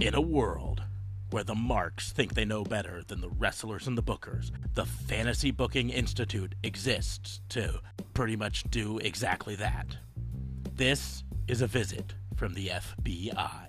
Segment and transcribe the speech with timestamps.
[0.00, 0.84] In a world
[1.30, 5.50] where the marks think they know better than the wrestlers and the bookers, the Fantasy
[5.50, 7.80] Booking Institute exists to
[8.14, 9.96] pretty much do exactly that.
[10.72, 13.67] This is a visit from the FBI.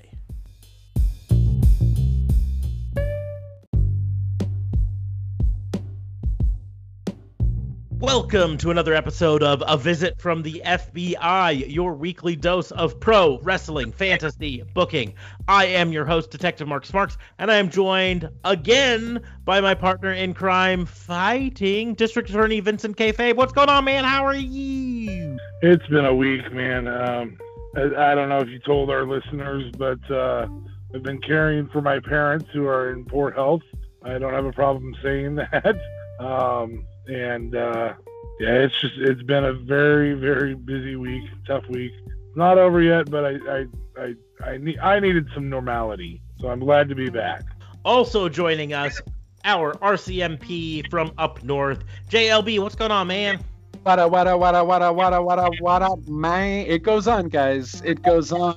[8.00, 13.40] Welcome to another episode of A Visit from the FBI, your weekly dose of pro
[13.40, 15.16] wrestling fantasy booking.
[15.50, 20.14] I am your host, Detective Mark Smarks, and I am joined again by my partner
[20.14, 23.12] in crime fighting, District Attorney Vincent K.
[23.12, 23.36] Fabe.
[23.36, 24.06] What's going on, man?
[24.06, 25.38] How are you?
[25.62, 26.88] It's been a week, man.
[26.88, 27.38] Um,
[27.76, 30.48] I, I, don't know if you told our listeners, but uh,
[30.96, 33.64] I've been caring for my parents who are in poor health.
[34.04, 35.76] I don't have a problem saying that.
[36.22, 37.94] Um, and uh,
[38.40, 41.92] yeah, it's just it's been a very very busy week, tough week.
[42.36, 43.66] Not over yet, but I I
[43.98, 44.14] I
[44.46, 47.44] I, need, I needed some normality, so I'm glad to be back.
[47.84, 49.02] Also joining us,
[49.44, 52.60] our RCMP from up north, JLB.
[52.60, 53.44] What's going on, man?
[53.84, 56.66] What up, what up, what up, what up, what up, what up, what up, man?
[56.68, 57.82] It goes on, guys.
[57.86, 58.56] It goes on.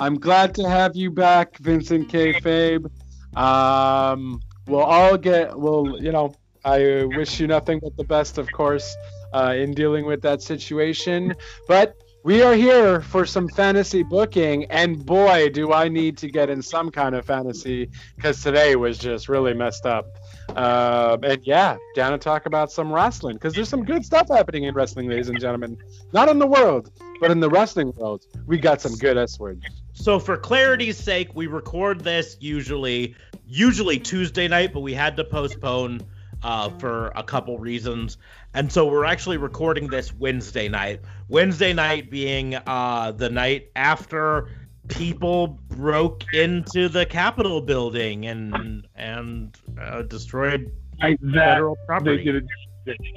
[0.00, 2.32] I'm glad to have you back, Vincent K.
[2.34, 2.90] Fabe.
[3.36, 8.50] Um, we'll all get, we'll, you know, I wish you nothing but the best, of
[8.52, 8.96] course,
[9.32, 11.34] uh, in dealing with that situation.
[11.66, 16.50] But we are here for some fantasy booking, and boy, do I need to get
[16.50, 20.06] in some kind of fantasy because today was just really messed up.
[20.50, 24.64] Uh, and yeah, down to talk about some wrestling because there's some good stuff happening
[24.64, 25.76] in wrestling, ladies and gentlemen.
[26.12, 29.64] Not in the world, but in the wrestling world, we got some good S words.
[29.92, 33.16] So for clarity's sake, we record this usually
[33.48, 36.02] usually Tuesday night, but we had to postpone
[36.42, 38.18] uh, for a couple reasons.
[38.54, 41.00] And so we're actually recording this Wednesday night.
[41.28, 44.48] Wednesday night being uh, the night after
[44.88, 50.70] people broke into the Capitol building and and uh, destroyed
[51.00, 52.42] I, federal property.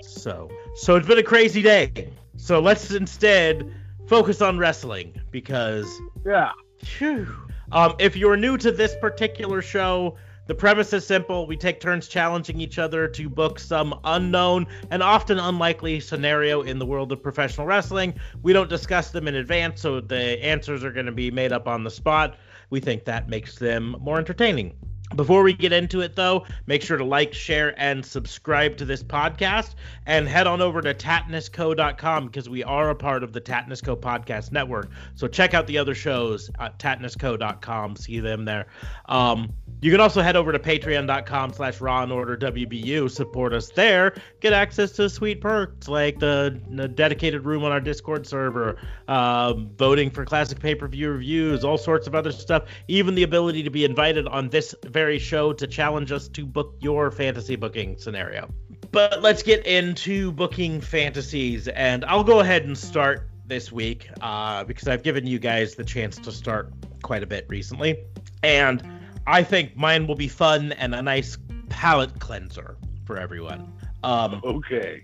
[0.01, 2.09] So so it's been a crazy day.
[2.37, 3.73] So let's instead
[4.07, 5.91] focus on wrestling because
[6.25, 6.51] yeah.
[6.97, 7.27] Whew.
[7.71, 11.47] Um, if you're new to this particular show, the premise is simple.
[11.47, 16.79] We take turns challenging each other to book some unknown and often unlikely scenario in
[16.79, 18.13] the world of professional wrestling.
[18.43, 21.67] We don't discuss them in advance, so the answers are going to be made up
[21.67, 22.37] on the spot.
[22.69, 24.75] We think that makes them more entertaining.
[25.15, 29.03] Before we get into it, though, make sure to like, share, and subscribe to this
[29.03, 29.75] podcast.
[30.07, 34.51] And head on over to tatnusco.com because we are a part of the Tatnusco Podcast
[34.51, 34.89] Network.
[35.13, 37.95] So check out the other shows at tatnusco.com.
[37.97, 38.65] See them there.
[39.05, 43.09] Um, you can also head over to patreon.com slash raw and order WBU.
[43.09, 44.15] Support us there.
[44.39, 48.77] Get access to sweet perks like the, the dedicated room on our Discord server,
[49.07, 53.23] uh, voting for classic pay per view reviews, all sorts of other stuff, even the
[53.23, 57.55] ability to be invited on this very show to challenge us to book your fantasy
[57.55, 58.49] booking scenario.
[58.91, 64.63] But let's get into booking fantasies, and I'll go ahead and start this week uh,
[64.63, 66.71] because I've given you guys the chance to start
[67.03, 67.97] quite a bit recently.
[68.41, 68.81] And
[69.27, 71.37] I think mine will be fun and a nice
[71.69, 73.71] palate cleanser for everyone.
[74.03, 75.03] Um, okay.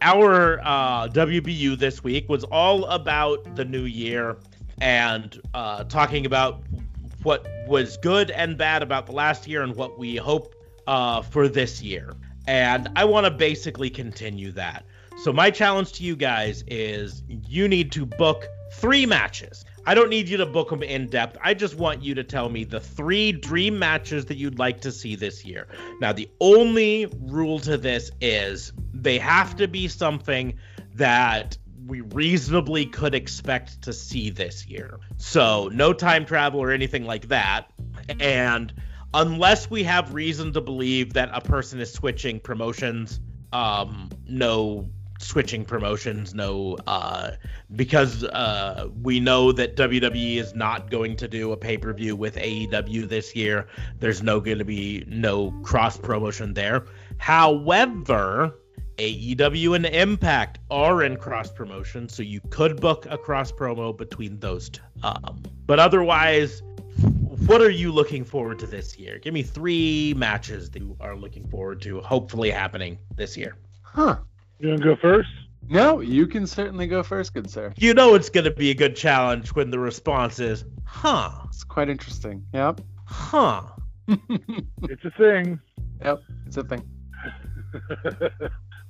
[0.00, 4.38] our uh, WBU this week was all about the new year
[4.80, 6.62] and uh, talking about
[7.22, 10.54] what was good and bad about the last year and what we hope
[10.86, 12.14] uh, for this year.
[12.46, 14.84] And I want to basically continue that.
[15.22, 19.64] So, my challenge to you guys is you need to book three matches.
[19.86, 21.38] I don't need you to book them in depth.
[21.42, 24.92] I just want you to tell me the three dream matches that you'd like to
[24.92, 25.68] see this year.
[26.00, 30.58] Now, the only rule to this is they have to be something
[30.94, 34.98] that we reasonably could expect to see this year.
[35.16, 37.72] So, no time travel or anything like that.
[38.20, 38.72] And
[39.14, 43.20] unless we have reason to believe that a person is switching promotions,
[43.52, 44.88] um, no
[45.20, 47.32] switching promotions no uh
[47.76, 53.06] because uh we know that WWE is not going to do a pay-per-view with AEW
[53.06, 53.68] this year
[53.98, 56.86] there's no going to be no cross promotion there.
[57.18, 58.56] However
[58.96, 64.38] AEW and Impact are in cross promotion so you could book a cross promo between
[64.40, 66.62] those two um but otherwise
[67.46, 69.18] what are you looking forward to this year?
[69.18, 73.56] Give me three matches that you are looking forward to hopefully happening this year.
[73.82, 74.18] Huh
[74.60, 75.28] you want to go first?
[75.68, 77.72] No, you can certainly go first, good sir.
[77.76, 81.30] You know it's going to be a good challenge when the response is, huh.
[81.46, 82.44] It's quite interesting.
[82.52, 82.80] Yep.
[83.04, 83.62] Huh.
[84.08, 85.60] it's a thing.
[86.04, 86.82] Yep, it's a thing.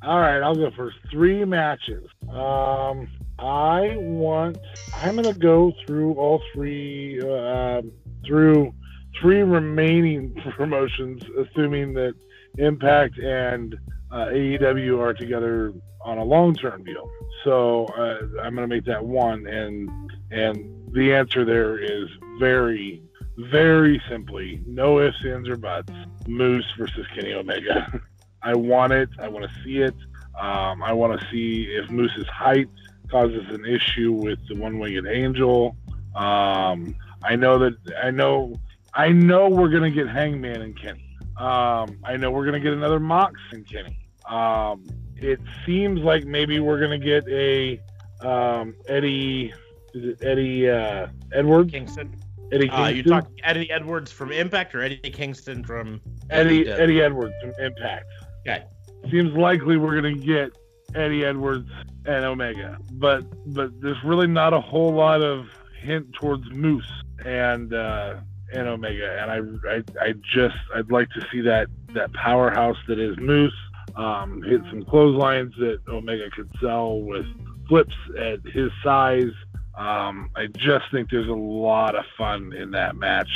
[0.03, 0.97] All right, I'll go first.
[1.11, 2.09] Three matches.
[2.31, 3.07] Um,
[3.39, 4.57] I want.
[4.95, 7.21] I'm gonna go through all three.
[7.21, 7.83] Uh,
[8.27, 8.73] through
[9.21, 12.15] three remaining promotions, assuming that
[12.59, 13.77] Impact and
[14.11, 15.73] uh, AEW are together
[16.03, 17.11] on a long-term deal.
[17.45, 19.91] So uh, I'm going to make that one, and
[20.31, 22.09] and the answer there is
[22.39, 23.03] very,
[23.37, 25.93] very simply, no ifs, ands, or buts.
[26.27, 28.01] Moose versus Kenny Omega.
[28.43, 29.09] I want it.
[29.19, 29.95] I want to see it.
[30.39, 32.69] Um, I want to see if Moose's height
[33.11, 35.77] causes an issue with the one-winged angel.
[36.15, 38.55] Um, I know that I know
[38.95, 41.05] I know we're gonna get Hangman and Kenny.
[41.37, 44.00] Um, I know we're gonna get another Mox and Kenny.
[44.31, 44.87] Um,
[45.17, 47.81] it seems like maybe we're gonna get a
[48.21, 49.53] um, Eddie.
[49.93, 51.73] Is it Eddie uh, Edwards?
[51.73, 52.15] Kingston.
[52.53, 56.01] Eddie Uh, you talking Eddie Edwards from Impact or Eddie Kingston from
[56.31, 56.79] Eddie WWE?
[56.79, 58.07] Eddie Edwards from Impact.
[58.41, 58.65] Okay.
[59.11, 60.57] Seems likely we're gonna get
[60.95, 61.71] Eddie Edwards
[62.07, 63.25] and Omega, but
[63.55, 65.47] but there's really not a whole lot of
[65.81, 66.91] hint towards Moose
[67.25, 68.17] and uh,
[68.53, 72.99] and Omega, and I, I I just I'd like to see that that powerhouse that
[72.99, 73.55] is Moose
[73.97, 77.27] um, hit some clotheslines that Omega could sell with
[77.69, 79.33] flips at his size.
[79.79, 83.31] Um, I just think there's a lot of fun in that match.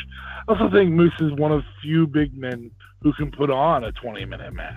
[0.46, 2.70] I also think Moose is one of few big men
[3.02, 4.74] who can put on a 20 minute match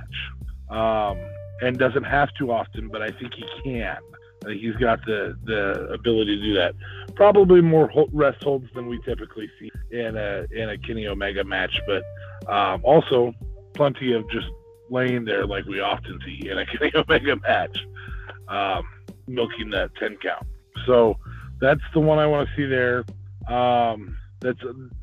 [0.69, 1.18] um,
[1.62, 3.97] and doesn't have to often, but I think he can.
[4.44, 6.75] I think he's got the, the ability to do that.
[7.15, 11.81] Probably more rest holds than we typically see in a in a Kenny Omega match,
[11.88, 12.03] but
[12.51, 13.33] um, also
[13.74, 14.47] plenty of just
[14.89, 17.78] laying there like we often see in a Kenny Omega match,
[18.48, 18.84] um,
[19.28, 20.45] milking that 10 count.
[20.86, 21.18] So
[21.60, 23.06] that's the one I want to see there.
[23.54, 24.60] Um, that's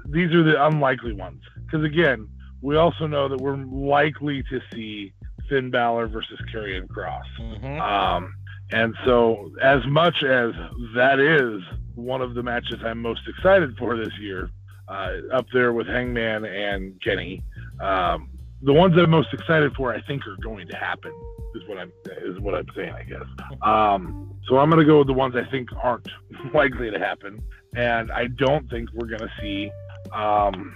[0.06, 2.28] these are the unlikely ones because again,
[2.62, 5.12] we also know that we're likely to see
[5.48, 7.22] Finn Balor versus Karrion Kross.
[7.40, 7.80] Mhm.
[7.80, 8.32] Um,
[8.72, 10.52] and so, as much as
[10.94, 11.62] that is
[11.94, 14.50] one of the matches I'm most excited for this year,
[14.88, 17.42] uh, up there with Hangman and Kenny,
[17.80, 18.30] um,
[18.64, 21.12] the ones I'm most excited for, I think, are going to happen.
[21.54, 23.26] Is what I'm is what I'm saying, I guess.
[23.62, 26.08] Um, so I'm going to go with the ones I think aren't
[26.54, 27.40] likely to happen,
[27.76, 29.70] and I don't think we're going to see
[30.12, 30.74] um,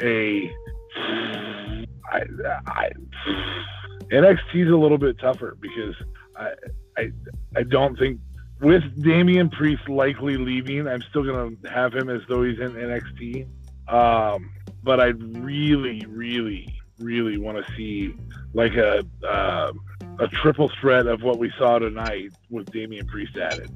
[0.00, 0.50] a.
[2.12, 2.22] I,
[2.66, 2.90] I,
[4.10, 5.94] NXT is a little bit tougher because
[6.36, 6.52] I,
[6.96, 7.12] I,
[7.56, 8.20] I don't think
[8.60, 13.46] with Damian Priest likely leaving, I'm still gonna have him as though he's in NXT.
[13.88, 14.50] Um,
[14.82, 18.14] but I really, really, really want to see
[18.54, 19.72] like a uh,
[20.18, 23.70] a triple threat of what we saw tonight with Damian Priest added.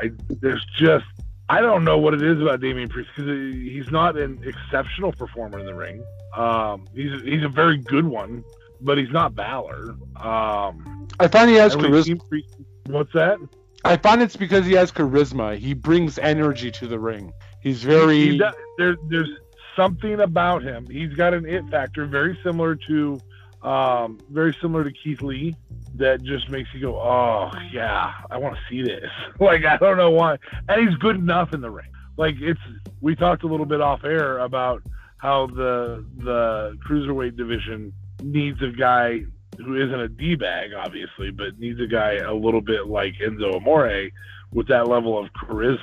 [0.00, 0.10] I
[0.40, 1.04] there's just
[1.48, 5.58] I don't know what it is about Damian Priest because he's not an exceptional performer
[5.58, 6.02] in the ring.
[6.36, 8.44] Um, he's he's a very good one,
[8.80, 9.96] but he's not Balor.
[10.16, 12.28] Um, I find he has charisma.
[12.28, 12.54] Priest-
[12.86, 13.38] What's that?
[13.84, 15.56] I find it's because he has charisma.
[15.56, 17.32] He brings energy to the ring.
[17.60, 18.18] He's very.
[18.32, 19.28] He does- there, there's
[19.78, 20.86] something about him.
[20.90, 23.20] He's got an it factor, very similar to,
[23.62, 25.54] um, very similar to Keith Lee,
[25.94, 29.10] that just makes you go, oh yeah, I want to see this.
[29.40, 30.38] like I don't know why,
[30.68, 31.90] and he's good enough in the ring.
[32.16, 32.60] Like it's,
[33.00, 34.82] we talked a little bit off air about
[35.18, 37.92] how the the cruiserweight division
[38.22, 39.20] needs a guy
[39.58, 43.56] who isn't a d bag, obviously, but needs a guy a little bit like Enzo
[43.56, 44.10] Amore
[44.52, 45.80] with that level of charisma.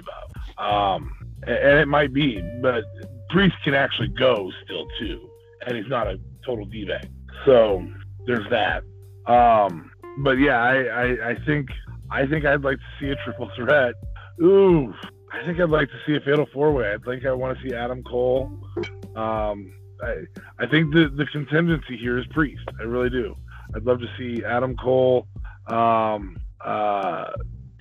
[0.57, 1.11] Um,
[1.45, 2.83] and it might be, but
[3.35, 5.29] Priest can actually go still too,
[5.67, 7.09] and he's not a total d bag.
[7.45, 7.85] So
[8.25, 8.81] there's that.
[9.29, 11.67] Um, but yeah, I, I, I think
[12.09, 13.93] I think I'd like to see a triple threat.
[14.41, 14.93] Ooh,
[15.33, 16.93] I think I'd like to see a fatal four way.
[16.93, 18.49] I think I want to see Adam Cole.
[19.17, 20.23] Um, I
[20.57, 22.63] I think the the contingency here is Priest.
[22.79, 23.35] I really do.
[23.75, 25.27] I'd love to see Adam Cole,
[25.67, 27.31] um, uh,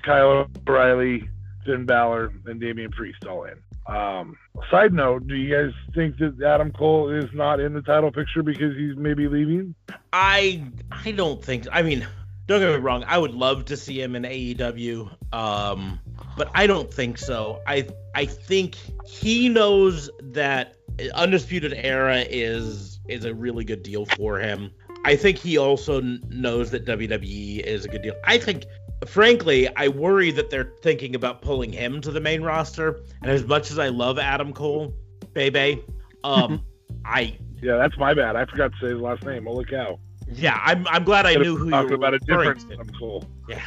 [0.04, 1.28] Kyle O'Reilly,
[1.64, 3.54] Finn Balor, and Damian Priest all in.
[3.86, 4.36] Um,
[4.70, 8.42] side note, do you guys think that Adam Cole is not in the title picture
[8.42, 9.74] because he's maybe leaving?
[10.12, 11.66] I I don't think.
[11.70, 12.06] I mean,
[12.46, 13.04] don't get me wrong.
[13.06, 16.00] I would love to see him in AEW, um,
[16.36, 17.60] but I don't think so.
[17.66, 18.76] I I think
[19.06, 20.76] he knows that
[21.14, 24.70] Undisputed Era is is a really good deal for him.
[25.04, 28.14] I think he also knows that WWE is a good deal.
[28.24, 28.64] I think,
[29.04, 33.00] frankly, I worry that they're thinking about pulling him to the main roster.
[33.22, 34.94] And as much as I love Adam Cole,
[35.32, 35.82] Bebe,
[36.22, 36.64] um,
[37.04, 38.36] I Yeah, that's my bad.
[38.36, 39.44] I forgot to say his last name.
[39.46, 39.98] Holy cow!
[40.32, 42.64] yeah, I'm I'm glad I knew who you talking were about a different.
[42.72, 43.24] Adam Cole.
[43.48, 43.60] Yeah.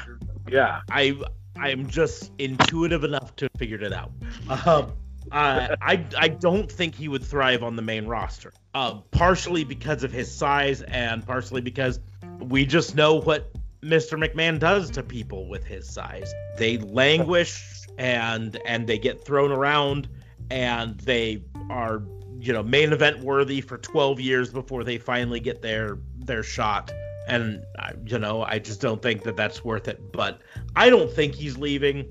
[0.50, 1.20] Yeah, I
[1.58, 4.12] I'm just intuitive enough to figure it out.
[4.50, 4.94] Um,
[5.32, 8.54] uh, I I don't think he would thrive on the main roster.
[8.74, 12.00] Uh, partially because of his size, and partially because
[12.40, 13.52] we just know what
[13.84, 14.18] Mr.
[14.18, 16.34] McMahon does to people with his size.
[16.58, 20.08] They languish and and they get thrown around,
[20.50, 22.04] and they are
[22.40, 26.92] you know main event worthy for 12 years before they finally get their their shot
[27.28, 27.64] and
[28.06, 30.42] you know i just don't think that that's worth it but
[30.76, 32.06] i don't think he's leaving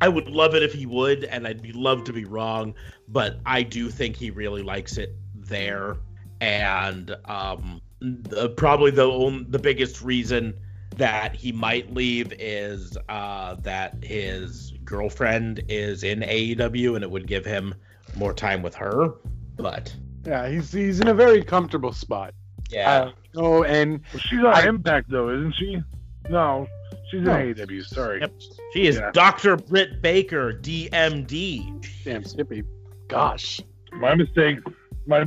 [0.00, 2.72] i would love it if he would and i'd be love to be wrong
[3.08, 5.96] but i do think he really likes it there
[6.40, 10.54] and um the, probably the only, the biggest reason
[10.96, 17.26] that he might leave is uh, that his girlfriend is in AEW and it would
[17.26, 17.74] give him
[18.16, 19.14] more time with her.
[19.56, 19.94] But
[20.26, 22.34] yeah, he's he's in a very comfortable spot.
[22.70, 22.90] Yeah.
[22.90, 25.82] Uh, oh, and well, she's on I, Impact though, isn't she?
[26.28, 26.66] No,
[27.10, 27.36] she's no.
[27.36, 27.84] in AEW.
[27.84, 28.20] Sorry.
[28.20, 28.32] Yep.
[28.72, 29.10] She is yeah.
[29.12, 29.56] Dr.
[29.56, 31.86] Britt Baker, DMD.
[32.04, 32.64] Damn Skippy.
[33.08, 33.60] Gosh.
[33.92, 34.58] My mistake.
[35.06, 35.26] My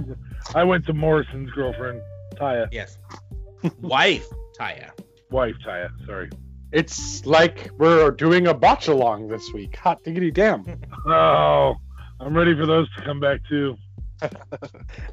[0.55, 2.01] I went to Morrison's girlfriend,
[2.35, 2.67] Taya.
[2.71, 2.97] Yes.
[3.81, 4.27] Wife,
[4.59, 4.91] Taya.
[5.29, 5.89] Wife, Taya.
[6.05, 6.29] Sorry.
[6.71, 9.75] It's like we're doing a botch along this week.
[9.77, 10.65] Hot diggity damn.
[11.05, 11.75] oh,
[12.19, 13.77] I'm ready for those to come back too.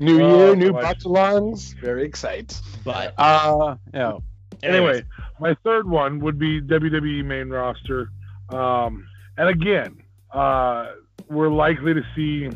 [0.00, 1.78] new oh, year, new botch alongs.
[1.80, 2.54] Very excited.
[2.84, 4.18] But uh, yeah.
[4.62, 5.04] Anyway,
[5.40, 8.10] my third one would be WWE main roster.
[8.48, 9.06] Um,
[9.36, 10.02] and again,
[10.32, 10.92] uh,
[11.28, 12.48] we're likely to see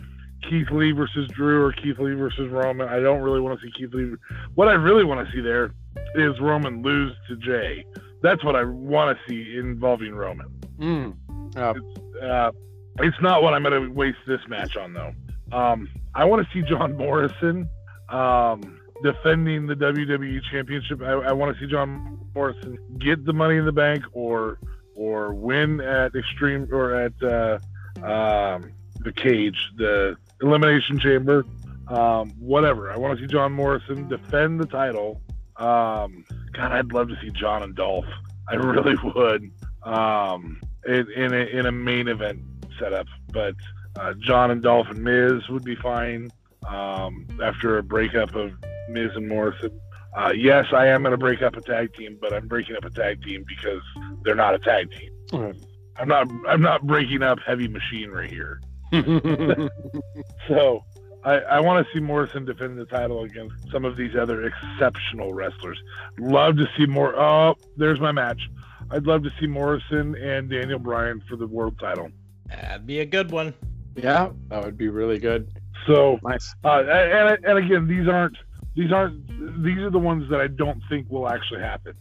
[0.49, 2.89] Keith Lee versus Drew or Keith Lee versus Roman.
[2.89, 4.15] I don't really want to see Keith Lee.
[4.55, 5.73] What I really want to see there
[6.15, 7.85] is Roman lose to Jay.
[8.23, 10.49] That's what I want to see involving Roman.
[10.79, 11.17] Mm.
[11.57, 12.51] It's, uh,
[12.99, 15.13] it's, not what I'm going to waste this match on, though.
[15.53, 17.69] Um, I want to see John Morrison
[18.09, 21.03] um, defending the WWE Championship.
[21.03, 24.59] I, I want to see John Morrison get the Money in the Bank or
[24.95, 27.59] or win at Extreme or at uh,
[28.05, 31.45] um, the Cage, the Elimination Chamber,
[31.87, 32.91] um, whatever.
[32.91, 35.21] I want to see John Morrison defend the title
[35.59, 38.07] um, God, I'd love to see John and Dolph.
[38.49, 39.51] I really would.
[39.83, 42.41] Um, in, in a, in a main event
[42.79, 43.55] setup, but
[43.99, 46.31] uh, John and Dolph and Miz would be fine.
[46.67, 48.53] Um, after a breakup of
[48.89, 49.81] Miz and Morrison.
[50.17, 52.85] Uh, yes, I am going to break up a tag team, but I'm breaking up
[52.85, 53.83] a tag team because
[54.23, 55.11] they're not a tag team.
[55.33, 55.57] Right.
[55.97, 56.29] I'm not.
[56.49, 58.61] I'm not breaking up heavy machinery here.
[60.49, 60.85] so
[61.29, 65.35] I, I want to see Morrison defend the title against some of these other exceptional
[65.35, 65.79] wrestlers.
[66.19, 67.15] Love to see more.
[67.21, 68.41] Oh, there's my match.
[68.91, 72.11] I'd love to see Morrison and Daniel Bryan for the world title.
[72.47, 73.53] That'd be a good one.
[73.95, 75.53] Yeah, that would be really good.
[75.87, 76.55] So nice.
[76.65, 78.39] Uh, and, and again, these aren't
[78.75, 81.93] these aren't these are the ones that I don't think will actually happen.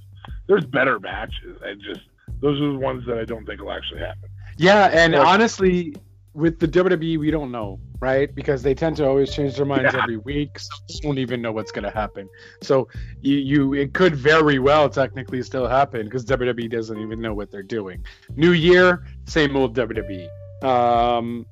[0.47, 1.59] There's better matches.
[1.65, 2.07] I just
[2.39, 4.29] those are the ones that I don't think will actually happen.
[4.57, 5.95] Yeah, and honestly,
[6.37, 8.33] with the WWE, we don't know, right?
[8.33, 10.03] Because they tend to always change their minds yeah.
[10.03, 12.29] every week, so we don't even know what's going to happen.
[12.61, 12.87] So
[13.21, 17.49] you, you, it could very well technically still happen because WWE doesn't even know what
[17.49, 18.05] they're doing.
[18.35, 20.27] New year, same old WWE.
[20.63, 21.47] Um,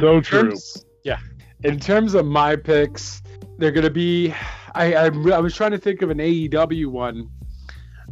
[0.00, 0.56] so true.
[1.02, 1.18] yeah.
[1.62, 3.22] In terms of my picks,
[3.58, 4.32] they're going to be.
[4.74, 7.28] I, I I was trying to think of an AEW one.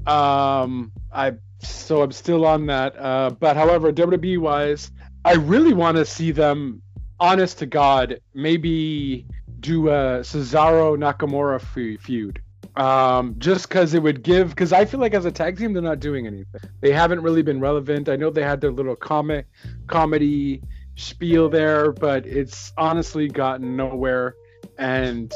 [0.07, 2.95] Um, I so I'm still on that.
[2.99, 4.91] Uh, but however, WWE wise.
[5.25, 6.83] I really want to see them,
[7.21, 9.26] honest to God, maybe
[9.61, 11.61] do a Cesaro Nakamura
[12.00, 12.43] feud.
[12.75, 15.83] Um, just because it would give, because I feel like as a tag team, they're
[15.83, 16.61] not doing anything.
[16.81, 18.09] They haven't really been relevant.
[18.09, 19.47] I know they had their little comic
[19.87, 20.62] comedy
[20.97, 24.35] spiel there, but it's honestly gotten nowhere.
[24.79, 25.33] And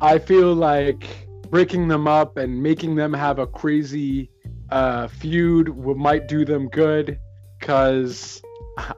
[0.00, 1.06] I feel like
[1.50, 4.30] breaking them up and making them have a crazy
[4.70, 7.18] uh, feud might do them good
[7.58, 8.42] because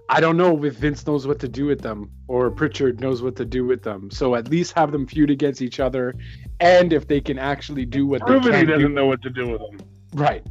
[0.08, 3.37] I don't know if Vince knows what to do with them or Prichard knows what
[3.37, 4.11] to do with them.
[4.11, 6.14] So at least have them feud against each other,
[6.61, 8.88] and if they can actually do what they can doesn't do.
[8.88, 9.80] know what to do with them.
[10.14, 10.44] Right.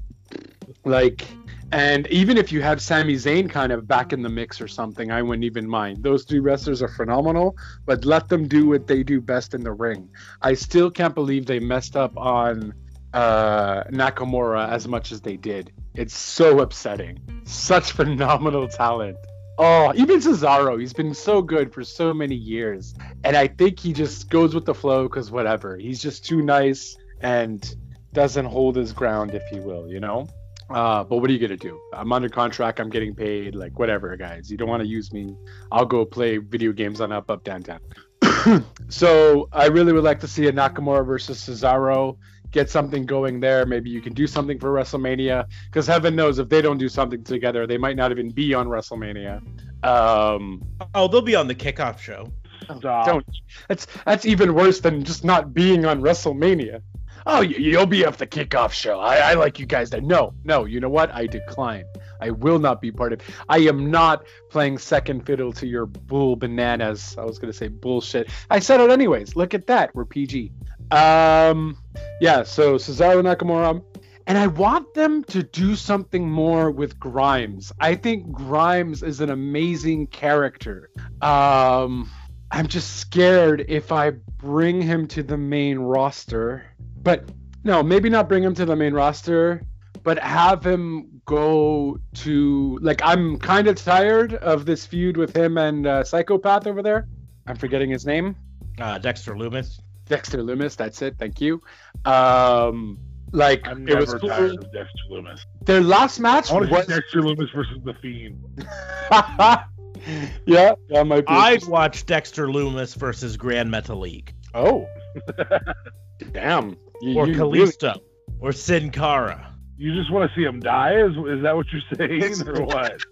[0.85, 1.27] Like,
[1.73, 5.11] and even if you have Sami Zayn kind of back in the mix or something,
[5.11, 6.01] I wouldn't even mind.
[6.01, 9.73] Those two wrestlers are phenomenal, but let them do what they do best in the
[9.73, 10.07] ring.
[10.41, 12.73] I still can't believe they messed up on
[13.13, 15.71] uh, Nakamura as much as they did.
[15.95, 17.19] It's so upsetting.
[17.43, 19.17] Such phenomenal talent.
[19.59, 22.93] Oh, even Cesaro, he's been so good for so many years.
[23.23, 25.77] And I think he just goes with the flow because whatever.
[25.77, 27.75] He's just too nice and
[28.13, 30.27] doesn't hold his ground, if you will, you know?
[30.69, 31.79] Uh, but what are you going to do?
[31.93, 32.79] I'm under contract.
[32.79, 33.55] I'm getting paid.
[33.55, 34.51] Like, whatever, guys.
[34.51, 35.35] You don't want to use me.
[35.71, 37.79] I'll go play video games on Up Up Down Down.
[38.89, 42.17] so I really would like to see a Nakamura versus Cesaro
[42.51, 43.65] get something going there.
[43.65, 47.23] Maybe you can do something for WrestleMania because heaven knows if they don't do something
[47.23, 49.41] together, they might not even be on WrestleMania.
[49.83, 50.63] Um,
[50.93, 52.31] oh, they'll be on the kickoff show.
[52.77, 53.05] Stop.
[53.05, 53.25] Don't.
[53.67, 56.81] That's that's even worse than just not being on WrestleMania.
[57.29, 59.01] Oh, you'll be off the kickoff show.
[59.01, 59.89] I, I like you guys.
[59.89, 60.65] That no, no.
[60.65, 61.13] You know what?
[61.13, 61.83] I decline.
[62.21, 63.21] I will not be part of.
[63.49, 67.15] I am not playing second fiddle to your bull bananas.
[67.17, 68.29] I was gonna say bullshit.
[68.49, 69.35] I said it anyways.
[69.35, 69.93] Look at that.
[69.93, 70.51] We're PG.
[70.91, 71.77] Um,
[72.21, 72.43] yeah.
[72.43, 73.83] So Cesaro Nakamura,
[74.27, 77.71] and I want them to do something more with Grimes.
[77.79, 80.89] I think Grimes is an amazing character.
[81.21, 82.09] Um,
[82.51, 86.65] I'm just scared if I bring him to the main roster,
[87.01, 87.29] but
[87.63, 89.61] no, maybe not bring him to the main roster,
[90.03, 95.57] but have him go to like I'm kind of tired of this feud with him
[95.57, 97.07] and uh, Psychopath over there.
[97.45, 98.35] I'm forgetting his name.
[98.79, 99.79] Uh, Dexter Lumis.
[100.07, 100.75] Dexter Lumis.
[100.75, 101.15] That's it.
[101.17, 101.61] Thank you.
[102.05, 102.99] Um,
[103.31, 104.29] like I'm it was cool.
[104.29, 105.41] tired of Dexter Lumis.
[105.63, 108.41] Their last match I was Dexter Lumis versus the Fiend.
[110.45, 111.33] yeah, that might be.
[111.33, 114.87] I'd watch Dexter Lumis versus Grand Metalik oh,
[116.31, 116.77] damn.
[117.01, 118.01] You, or you really- Kalisto
[118.39, 119.53] or Sin Cara.
[119.77, 120.95] You just want to see him die?
[120.95, 122.99] Is, is that what you're saying, or what?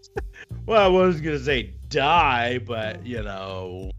[0.67, 3.91] Well, I was gonna say die, but you know,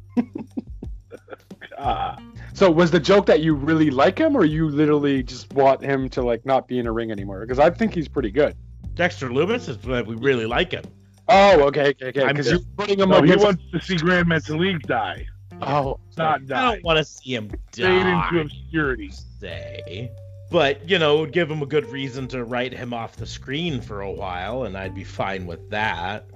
[1.79, 2.17] Ah,
[2.55, 6.09] So was the joke that you really like him, or you literally just want him
[6.11, 7.41] to like not be in a ring anymore?
[7.41, 8.57] Because I think he's pretty good.
[8.95, 10.85] Dexter Lumis is that we really like him.
[11.29, 12.27] Oh, okay, okay, okay.
[12.29, 13.45] Because you're putting him no, up he against.
[13.45, 15.27] wants to see Grand Metalik die,
[15.61, 16.59] oh, not die.
[16.59, 18.41] I don't want to see him Fade into die.
[18.41, 19.11] obscurity.
[19.41, 20.11] Say,
[20.51, 23.27] but you know, it would give him a good reason to write him off the
[23.27, 26.27] screen for a while, and I'd be fine with that.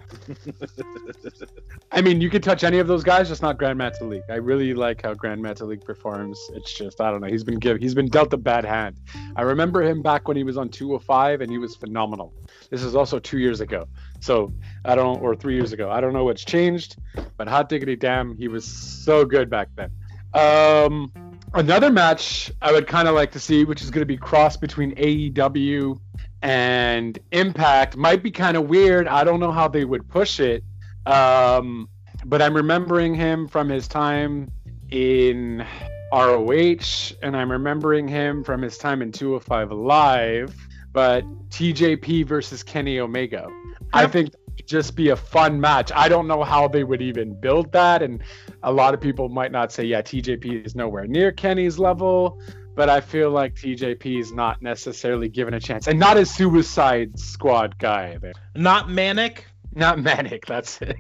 [1.93, 4.23] I mean, you could touch any of those guys, just not Grand Metalik.
[4.29, 6.39] I really like how Grand Metalik performs.
[6.55, 7.29] It's just I don't know.
[7.29, 8.97] He's been give, he's been dealt a bad hand.
[9.37, 12.35] I remember him back when he was on 205, and he was phenomenal.
[12.71, 13.87] This is also two years ago,
[14.19, 14.53] so
[14.85, 15.91] I don't or three years ago.
[15.91, 16.97] I don't know what's changed,
[17.37, 19.93] but hot diggity damn, he was so good back then.
[20.35, 24.17] Um, another match I would kind of like to see, which is going to be
[24.17, 25.99] cross between AEW
[26.43, 29.09] and Impact, might be kind of weird.
[29.09, 30.65] I don't know how they would push it.
[31.07, 31.89] Um,
[32.25, 34.51] but I'm remembering him from his time
[34.91, 35.65] in
[36.13, 40.55] ROH, and I'm remembering him from his time in 205 Live.
[40.93, 43.49] But TJP versus Kenny Omega,
[43.93, 44.35] I think
[44.71, 45.91] just be a fun match.
[45.95, 48.23] I don't know how they would even build that, and
[48.63, 52.41] a lot of people might not say, yeah, TJP is nowhere near Kenny's level.
[52.77, 57.19] But I feel like TJP is not necessarily given a chance, and not a Suicide
[57.19, 58.17] Squad guy.
[58.23, 58.33] There.
[58.55, 59.47] Not manic.
[59.75, 60.97] Not Manic, that's it.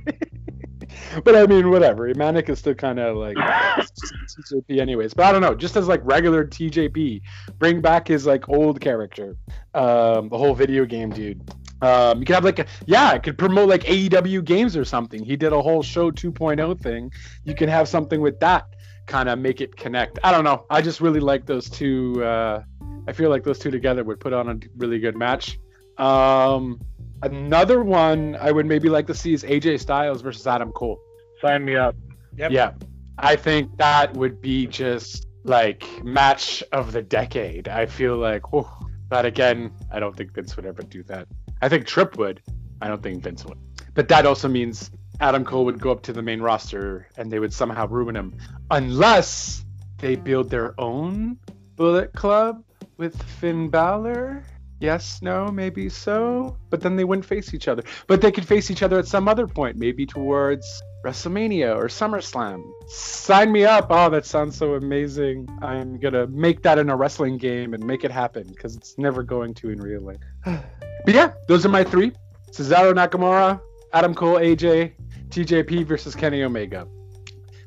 [1.24, 2.12] but I mean, whatever.
[2.14, 5.14] Manic is still kind of like TJP, anyways.
[5.14, 5.54] But I don't know.
[5.54, 7.20] Just as like regular TJP,
[7.58, 9.36] bring back his like old character,
[9.74, 11.40] um, the whole video game dude.
[11.82, 15.24] Um, you could have like a yeah, it could promote like AEW games or something.
[15.24, 17.12] He did a whole show 2.0 thing.
[17.44, 18.66] You can have something with that,
[19.06, 20.18] kind of make it connect.
[20.22, 20.66] I don't know.
[20.70, 22.22] I just really like those two.
[22.22, 22.62] Uh,
[23.08, 25.58] I feel like those two together would put on a really good match.
[25.96, 26.80] Um,
[27.22, 30.98] Another one I would maybe like to see is AJ Styles versus Adam Cole.
[31.42, 31.94] Sign me up.
[32.36, 32.50] Yep.
[32.50, 32.72] Yeah,
[33.18, 37.68] I think that would be just like match of the decade.
[37.68, 38.66] I feel like, whew.
[39.08, 41.28] but again, I don't think Vince would ever do that.
[41.62, 42.42] I think Trip would.
[42.80, 43.58] I don't think Vince would.
[43.94, 47.38] But that also means Adam Cole would go up to the main roster and they
[47.38, 48.36] would somehow ruin him,
[48.70, 49.64] unless
[49.98, 51.36] they build their own
[51.76, 52.64] Bullet Club
[52.96, 54.42] with Finn Balor.
[54.80, 56.56] Yes, no, maybe so.
[56.70, 57.82] But then they wouldn't face each other.
[58.06, 62.62] But they could face each other at some other point, maybe towards WrestleMania or SummerSlam.
[62.88, 63.88] Sign me up.
[63.90, 65.46] Oh, that sounds so amazing.
[65.60, 68.96] I'm going to make that in a wrestling game and make it happen because it's
[68.96, 70.64] never going to in real life.
[71.04, 72.12] but yeah, those are my three
[72.50, 73.60] Cesaro Nakamura,
[73.92, 74.92] Adam Cole, AJ,
[75.28, 76.86] TJP versus Kenny Omega.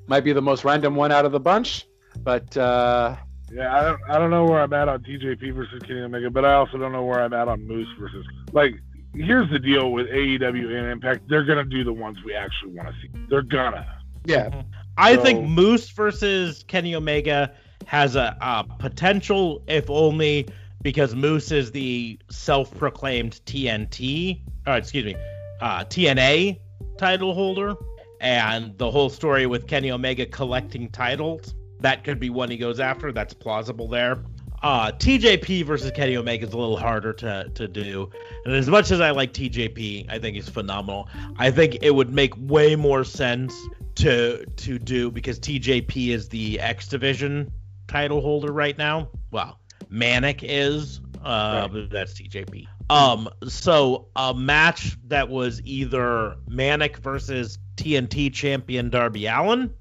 [0.08, 1.86] Might be the most random one out of the bunch,
[2.20, 3.16] but uh,
[3.52, 6.44] Yeah, I don't, I don't know where I'm at on TJP versus Kenny Omega, but
[6.44, 8.76] I also don't know where I'm at on Moose versus like.
[9.16, 12.90] Here's the deal with AEW and Impact: they're gonna do the ones we actually want
[12.90, 13.10] to see.
[13.30, 13.86] They're gonna.
[14.26, 14.64] yeah,
[14.98, 17.54] I So- think Moose versus Kenny Omega
[17.86, 20.48] has a, a potential, if only
[20.84, 25.16] because Moose is the self-proclaimed TNT, or excuse me,
[25.62, 26.60] uh, TNA
[26.98, 27.74] title holder,
[28.22, 31.56] and the whole story with Kenny Omega collecting titles.
[31.80, 33.12] That could be one he goes after.
[33.12, 34.24] That's plausible there.
[34.62, 38.10] Uh, TJP versus Kenny Omega is a little harder to, to do.
[38.46, 41.10] And as much as I like TJP, I think he's phenomenal.
[41.38, 43.54] I think it would make way more sense
[43.96, 47.52] to to do because TJP is the X Division
[47.88, 49.10] title holder right now.
[49.32, 49.60] Well,
[49.94, 52.68] Manic is, uh, but that's TJP.
[52.90, 59.72] Um, so a match that was either Manic versus TNT champion Darby Allin.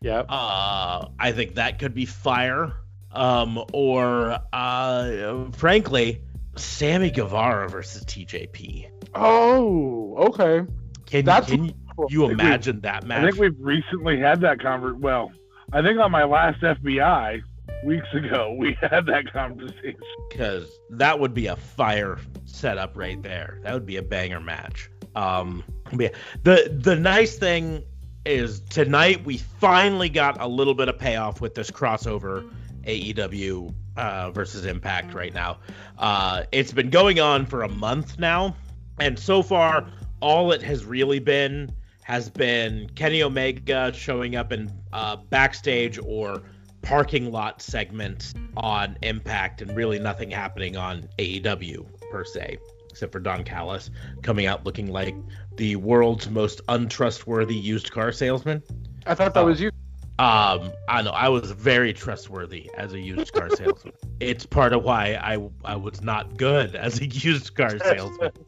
[0.00, 0.20] yeah.
[0.28, 2.72] Uh, I think that could be fire.
[3.12, 6.20] Um, or uh, frankly,
[6.56, 8.90] Sammy Guevara versus TJP.
[9.14, 10.68] Oh, okay.
[11.06, 12.06] Can, That's can you, cool.
[12.10, 13.22] you I we- imagine that match.
[13.22, 15.30] I think we've recently had that conver Well,
[15.72, 17.42] I think on my last FBI
[17.84, 19.96] weeks ago we had that conversation.
[20.30, 23.60] because that would be a fire setup right there.
[23.62, 24.90] That would be a banger match.
[25.14, 25.62] Um,
[25.98, 26.08] yeah,
[26.42, 27.84] the the nice thing
[28.24, 32.50] is tonight we finally got a little bit of payoff with this crossover
[32.84, 35.58] AEW uh, versus Impact right now.
[35.98, 38.56] Uh, it's been going on for a month now,
[38.98, 39.88] and so far
[40.20, 41.70] all it has really been
[42.02, 46.42] has been Kenny Omega showing up in uh, backstage or
[46.84, 52.58] parking lot segments on Impact and really nothing happening on AEW per se,
[52.90, 53.90] except for Don Callis
[54.22, 55.14] coming out looking like
[55.56, 58.62] the world's most untrustworthy used car salesman.
[59.06, 59.70] I thought that was you.
[60.16, 63.94] Um, I know I was very trustworthy as a used car salesman.
[64.20, 68.32] it's part of why I I was not good as a used car salesman.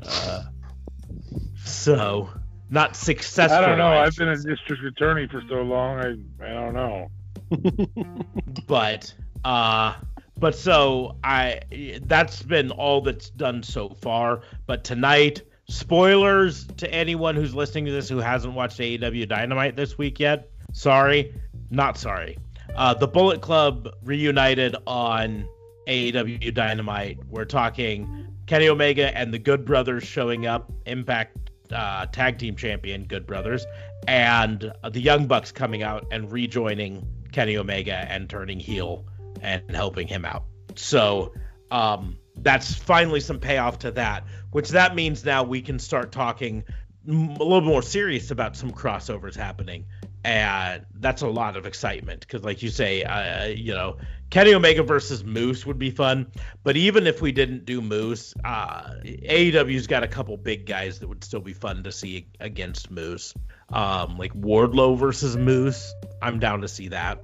[0.00, 0.44] Uh,
[1.64, 2.30] so
[2.70, 3.58] not successful.
[3.58, 3.86] I don't know.
[3.86, 5.98] I I've been a district attorney for so long.
[5.98, 7.10] I I don't know.
[8.66, 9.94] but uh
[10.38, 11.60] but so i
[12.02, 17.92] that's been all that's done so far but tonight spoilers to anyone who's listening to
[17.92, 21.34] this who hasn't watched AEW Dynamite this week yet sorry
[21.70, 22.38] not sorry
[22.74, 25.46] uh the Bullet Club reunited on
[25.86, 32.38] AEW Dynamite we're talking Kenny Omega and the Good Brothers showing up Impact uh, tag
[32.38, 33.66] team champion Good Brothers
[34.06, 39.04] and the Young Bucks coming out and rejoining Kenny Omega and turning heel
[39.42, 40.44] and helping him out.
[40.76, 41.34] So
[41.70, 46.64] um, that's finally some payoff to that, which that means now we can start talking
[47.08, 49.86] a little more serious about some crossovers happening,
[50.24, 53.96] and that's a lot of excitement because, like you say, uh, you know,
[54.30, 56.30] Kenny Omega versus Moose would be fun.
[56.62, 61.08] But even if we didn't do Moose, uh, AEW's got a couple big guys that
[61.08, 63.32] would still be fun to see against Moose.
[63.70, 65.94] Um, like Wardlow versus Moose.
[66.22, 67.22] I'm down to see that.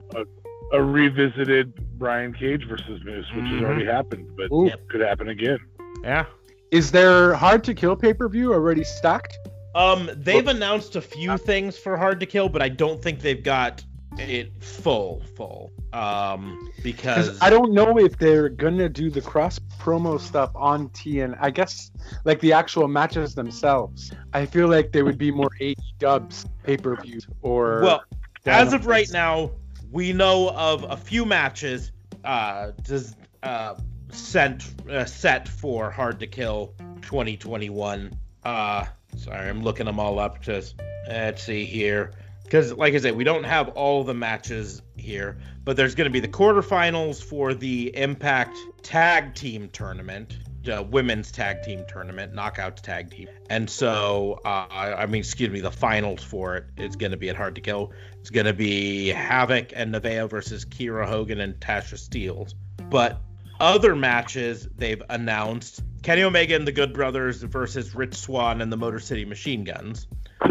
[0.73, 3.64] A revisited Brian Cage versus Moose, which has Mhm.
[3.64, 4.71] already happened, but Ooh.
[4.88, 5.59] Could happen again.
[6.03, 6.27] Yeah.
[6.71, 9.38] Is there Hard to Kill pay per view already stacked?
[9.75, 13.43] Um, they've announced a few things for Hard to Kill, but I don't think they've
[13.43, 13.85] got
[14.19, 15.73] it full, full.
[15.94, 21.38] Um, because I don't know if they're gonna do the cross promo stuff on TN.
[21.40, 21.92] I guess
[22.24, 24.12] like the actual matches themselves.
[24.33, 28.04] I feel like they would be more eight dubs pay per view or well,
[28.44, 29.52] as of right now,
[29.92, 31.92] we know of a few matches
[32.24, 33.76] uh, does, uh,
[34.11, 38.12] sent uh, set for Hard to Kill 2021.
[38.44, 38.85] Uh,
[39.16, 40.42] sorry, I'm looking them all up.
[40.42, 40.74] Just
[41.07, 42.11] let's see here,
[42.42, 46.12] because like I said, we don't have all the matches here, but there's going to
[46.12, 50.38] be the quarterfinals for the Impact Tag Team Tournament.
[50.67, 55.61] Uh, women's tag team tournament, knockouts tag team, and so uh, I mean, excuse me,
[55.61, 57.93] the finals for it is going to be at Hard to Kill.
[58.19, 62.55] It's going to be Havok and Nevaeh versus Kiera Hogan and Tasha Steelz.
[62.88, 63.21] But
[63.61, 68.77] other matches they've announced Kenny Omega and the Good Brothers versus Rich Swann and the
[68.77, 70.07] Motor City Machine Guns.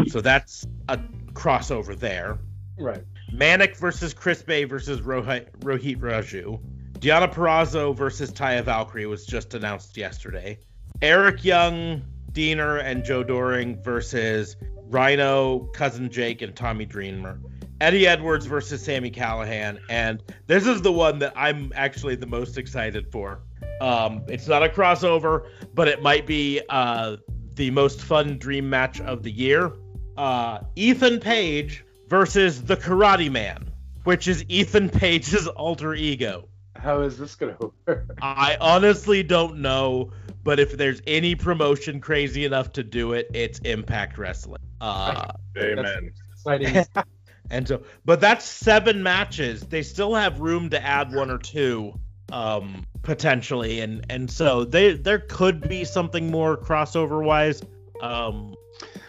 [0.08, 0.98] So that's a
[1.32, 2.38] crossover there.
[2.78, 3.04] right.
[3.34, 6.60] Manic versus Chris Bey versus Rohit, Raju.
[7.00, 10.56] Diana Purrazzo versus Taya Valkyrie was just announced yesterday.
[11.02, 17.40] Eric Young, Deaner, and Joe Doering versus Rhino, Cousin Jake, and Tommy Dreamer.
[17.80, 22.56] Eddie Edwards versus Sami Callihan, and this is the one that I'm actually the most
[22.56, 23.40] excited for.
[23.80, 27.16] Um, it's not a crossover, but it might be uh,
[27.56, 29.72] the most fun dream match of the year.
[30.16, 33.70] Uh, Ethan Page versus the Karate Man,
[34.04, 36.48] which is Ethan Page's alter ego.
[36.76, 38.18] How is this gonna work?
[38.20, 40.10] I honestly don't know,
[40.42, 44.60] but if there's any promotion crazy enough to do it, it's Impact Wrestling.
[44.80, 46.12] Uh, Amen.
[46.32, 46.84] Exciting.
[47.50, 49.62] and so, but that's seven matches.
[49.62, 51.98] They still have room to add one or two,
[52.30, 57.62] um, potentially, and and so they there could be something more crossover wise.
[58.02, 58.56] Um,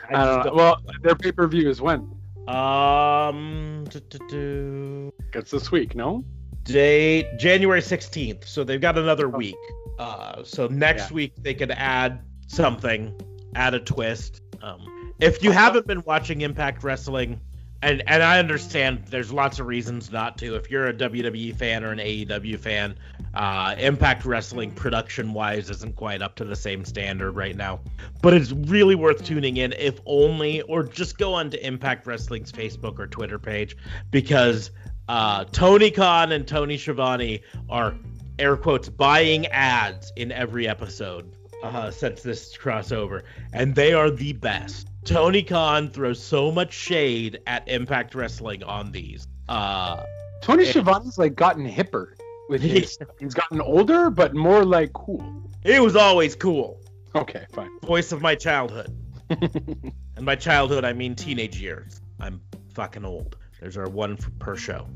[0.08, 0.54] I don't just know.
[0.54, 2.10] Well, their pay per view is when?
[2.48, 3.86] Um.
[5.34, 6.24] It's this week, no?
[6.66, 8.44] date January 16th.
[8.48, 9.56] So they've got another week.
[10.00, 11.16] Uh, so next Yeah.
[11.16, 13.14] week they could add something,
[13.54, 14.42] add a twist.
[14.64, 17.40] Um, if you haven't been watching Impact Wrestling,
[17.86, 20.56] and and I understand there's lots of reasons not to.
[20.56, 22.95] If you're a WWE fan or an AEW fan,
[23.36, 27.80] uh, Impact Wrestling production wise isn't quite up to the same standard right now.
[28.24, 32.98] But it's really worth tuning in, if only, or just go onto Impact Wrestling's Facebook
[32.98, 33.78] or Twitter page
[34.10, 34.71] because
[35.08, 37.95] uh, Tony Khan and Tony Schiavone are
[38.39, 43.21] air quotes buying ads in every episode uh, since this crossover,
[43.54, 44.89] and they are the best.
[45.06, 49.28] Tony Khan throws so much shade at Impact Wrestling on these.
[49.48, 50.04] Uh,
[50.41, 50.72] Tony Yeah.
[50.72, 52.15] Schiavone's like gotten hipper
[52.50, 52.98] with his.
[53.20, 55.24] he's gotten older, but more like cool.
[55.63, 56.82] he was always cool.
[57.13, 57.70] Okay, fine.
[57.84, 58.96] Voice of my childhood.
[60.18, 62.00] And by childhood, I mean teenage years.
[62.22, 62.39] I'm
[62.74, 63.36] fucking old.
[63.60, 64.88] There's our one per show.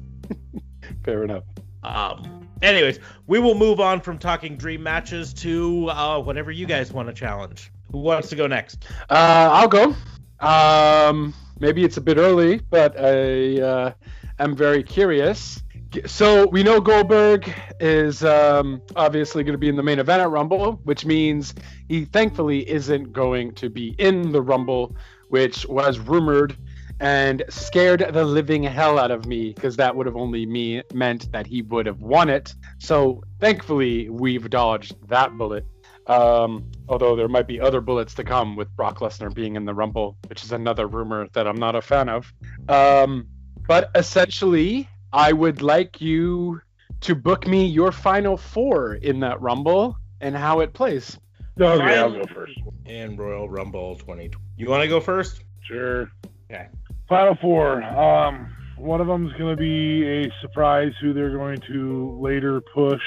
[1.04, 1.44] Fair enough.
[1.84, 2.48] Um.
[2.62, 7.10] Anyways, we will move on from talking dream matches to uh, whatever you guys want
[7.10, 7.70] to challenge.
[7.92, 8.86] Who wants to go next?
[9.10, 9.96] Uh, I'll go.
[10.40, 13.94] Um, maybe it's a bit early, but I uh,
[14.40, 15.64] am very curious.
[16.06, 20.30] So we know Goldberg is um, obviously going to be in the main event at
[20.30, 21.56] Rumble, which means
[21.88, 24.96] he thankfully isn't going to be in the Rumble,
[25.30, 26.56] which was rumored
[27.00, 31.32] and scared the living hell out of me because that would have only me meant
[31.32, 32.54] that he would have won it.
[32.78, 35.66] So thankfully we've dodged that bullet.
[36.10, 39.76] Um, although there might be other bullets to come with Brock Lesnar being in the
[39.76, 42.34] Rumble, which is another rumor that I'm not a fan of.
[42.68, 43.28] Um,
[43.68, 46.62] but essentially, I would like you
[47.02, 51.16] to book me your final four in that Rumble and how it plays.
[51.62, 52.58] Okay, I'll go first.
[52.88, 54.32] And Royal Rumble 2020.
[54.58, 55.44] You want to go first?
[55.62, 56.10] Sure.
[56.50, 56.70] Okay.
[57.08, 57.84] Final four.
[57.84, 62.62] Um, one of them is going to be a surprise who they're going to later
[62.62, 63.02] push.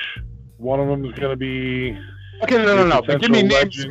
[0.59, 1.99] One of them is going to be
[2.43, 3.03] Okay, no, no, no.
[3.03, 3.85] But give me names.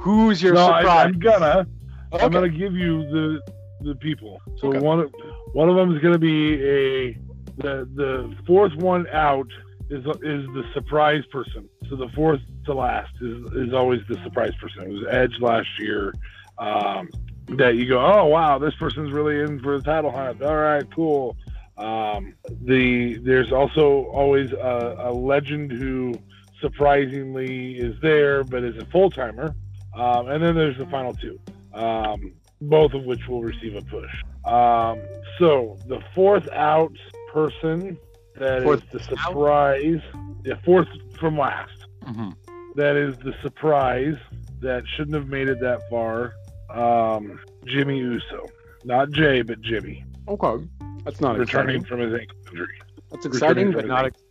[0.00, 1.06] Who's your No, I, surprise?
[1.06, 1.66] I'm gonna.
[2.12, 2.24] Okay.
[2.24, 3.40] I'm gonna give you the
[3.80, 4.40] the people.
[4.58, 4.78] So Okay.
[4.78, 5.12] one of
[5.52, 7.12] one of them is gonna be a
[7.58, 9.48] the the fourth one out
[9.90, 11.68] is is the surprise person.
[11.88, 14.82] So the fourth to last is is always the surprise person.
[14.84, 16.14] It was Edge last year.
[16.58, 17.10] Um,
[17.50, 20.42] that you go, oh wow, this person's really in for the title hunt.
[20.42, 21.36] All right, cool.
[21.76, 26.18] Um, the there's also always a, a legend who
[26.66, 29.54] surprisingly is there, but is a full timer.
[29.94, 31.38] Um, and then there's the final two,
[31.72, 34.10] um, both of which will receive a push.
[34.44, 35.00] Um,
[35.38, 36.92] so the fourth out
[37.32, 37.96] person
[38.36, 39.04] that is Fourth the out?
[39.28, 40.00] surprise,
[40.44, 41.86] yeah, fourth from last.
[42.04, 42.34] Mhm.
[42.74, 44.16] That is the surprise
[44.60, 46.32] that shouldn't have made it that far.
[46.70, 48.46] Um, Jimmy Uso,
[48.84, 50.64] not Jay, but Jimmy, Okay.
[51.04, 51.84] That's not returning exciting.
[51.84, 52.80] from his ankle injury.
[53.12, 54.04] That's exciting, but not.
[54.06, 54.25] his Well,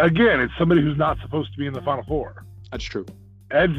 [0.00, 2.44] again, it's somebody who's not supposed to be in the final four.
[2.70, 3.06] That's true.
[3.50, 3.70] Ed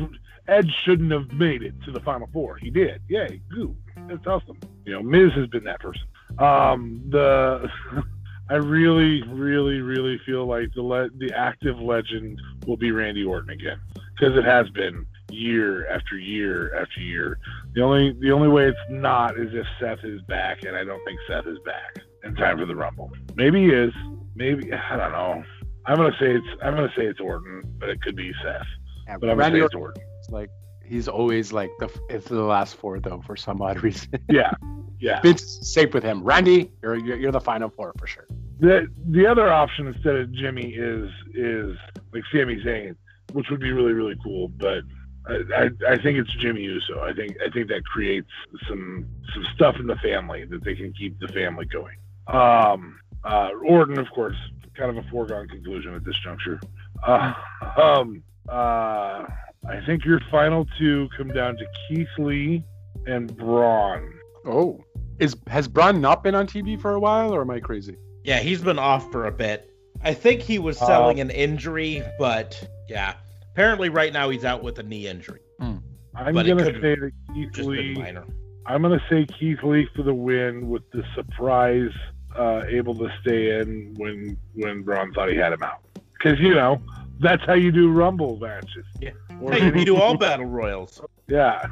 [0.48, 2.58] Ed shouldn't have made it to the final four.
[2.58, 3.02] He did.
[3.08, 3.76] Yay, goo.
[4.08, 4.60] That's awesome.
[4.86, 6.02] You know, Miz has been that person.
[6.40, 7.70] Um, the
[8.50, 13.50] I really, really, really feel like the le- the active legend will be Randy Orton
[13.52, 13.80] again
[14.14, 17.40] because it has been year after year after year.
[17.74, 21.04] The only the only way it's not is if Seth is back, and I don't
[21.06, 23.12] think Seth is back in time for the Rumble.
[23.36, 23.94] Maybe he is.
[24.42, 25.44] Maybe I don't know.
[25.86, 28.66] I'm gonna say it's I'm gonna say it's Orton, but it could be Seth.
[29.08, 30.04] Yeah, But I'm gonna Randy say it's Orton.
[30.30, 30.50] like
[30.84, 34.10] he's always like the it's the last four though for some odd reason.
[34.30, 34.52] Yeah,
[35.00, 35.22] yeah.
[35.22, 36.24] Vince safe with him.
[36.24, 38.26] Randy, you're you're, you're the final four for sure.
[38.60, 41.78] The the other option instead of Jimmy is is
[42.14, 42.96] like Sami Zayn,
[43.34, 44.48] which would be really really cool.
[44.48, 44.84] But
[45.28, 47.00] I, I, I think it's Jimmy Uso.
[47.02, 48.30] I think I think that creates
[48.68, 51.98] some some stuff in the family that they can keep the family going.
[52.28, 54.36] Um, uh, Orton, of course,
[54.76, 56.60] kind of a foregone conclusion at this juncture.
[57.06, 57.34] Uh,
[57.78, 59.26] um, uh,
[59.68, 62.64] I think your final two come down to Keith Lee
[63.06, 64.14] and Braun.
[64.46, 64.84] Oh,
[65.20, 67.96] is has Braun not been on TV for a while, or am I crazy?
[68.24, 69.72] Yeah, he's been off for a bit.
[70.04, 73.16] I think he was selling an injury, but yeah.
[73.54, 75.42] Apparently, right now he's out with a knee injury.
[75.60, 77.94] I'm But it gonna say that Keith Lee.
[77.96, 78.26] minor.
[78.66, 81.92] I'm gonna say Keith Lee for the win with the surprise
[82.38, 85.82] uh, able to stay in when when Braun thought he had him out.
[86.14, 86.82] Because you know
[87.20, 88.86] that's how you do Rumble matches.
[89.00, 89.12] Yeah.
[89.42, 91.02] Or Hey, we do all battle royals.
[91.28, 91.68] yeah.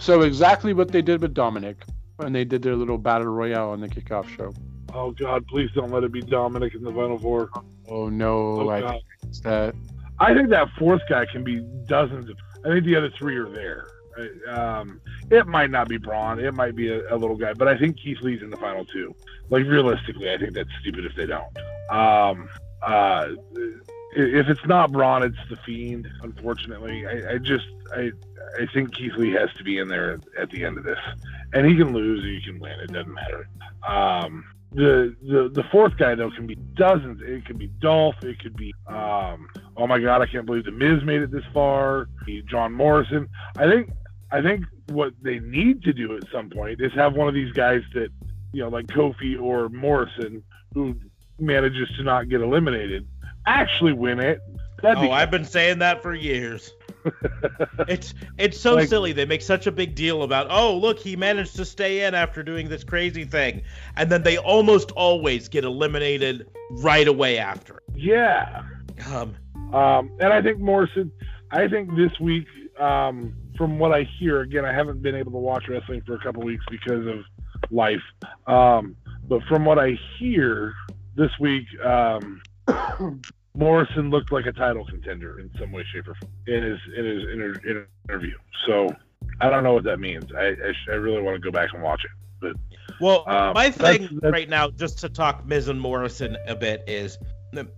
[0.00, 1.84] So exactly what they did with Dominic
[2.16, 4.52] when they did their little battle royale on the kickoff show.
[4.92, 7.50] oh God, please don't let it be Dominic in the final four.
[7.88, 9.00] Oh no, Oh, I God.
[9.22, 9.74] think that.
[10.20, 12.36] I think that fourth guy can be dozens of.
[12.64, 13.86] I think the other three are there.
[14.48, 15.00] Um,
[15.30, 16.38] it might not be Braun.
[16.38, 18.84] It might be a, a little guy, but I think Keith Lee's in the final
[18.84, 19.14] two.
[19.50, 21.56] Like realistically, I think that's stupid if they don't.
[21.90, 22.48] Um,
[22.82, 23.28] uh,
[24.16, 26.08] if it's not Braun, it's the Fiend.
[26.22, 28.12] Unfortunately, I, I just I
[28.60, 30.98] I think Keith Lee has to be in there at the end of this,
[31.52, 32.78] and he can lose or he can win.
[32.80, 33.48] It doesn't matter.
[33.86, 37.20] Um, the the the fourth guy though can be dozens.
[37.22, 38.22] It could be Dolph.
[38.22, 41.44] It could be um, oh my god, I can't believe the Miz made it this
[41.52, 42.08] far.
[42.46, 43.28] John Morrison.
[43.56, 43.90] I think
[44.36, 47.52] I think what they need to do at some point is have one of these
[47.52, 48.08] guys that
[48.52, 50.42] you know like Kofi or Morrison
[50.74, 50.96] who
[51.38, 53.06] manages to not get eliminated
[53.46, 54.38] actually win it.
[54.82, 56.72] That'd Oh, be I've been saying that for years.
[57.88, 59.12] it's it's so Like- silly.
[59.12, 62.42] They make such a big deal about, oh look, he managed to stay in after
[62.42, 63.62] doing this crazy thing,
[63.96, 66.46] and then they almost always get eliminated
[66.78, 67.80] right away after.
[67.94, 68.62] yeah.
[69.12, 69.34] Um,
[69.72, 71.10] Um, and I think Morrison,
[71.50, 72.46] I think this week,
[72.78, 76.18] um, from what I hear, again, I haven't been able to watch wrestling for a
[76.20, 77.20] couple weeks because of
[77.70, 78.02] life.
[78.46, 78.96] Um,
[79.28, 80.74] but from what I hear
[81.16, 82.42] this week, um,
[83.56, 87.04] Morrison looked like a title contender in some way, shape, or form in his in
[87.04, 88.36] his inter- interview.
[88.66, 88.94] So
[89.40, 90.24] I don't know what that means.
[90.36, 92.02] I I, sh- I really want to go back and watch
[92.42, 92.56] it.
[93.00, 96.56] well, Um, my that's- thing that's- right now, just to talk Miz and Morrison a
[96.56, 97.16] bit, is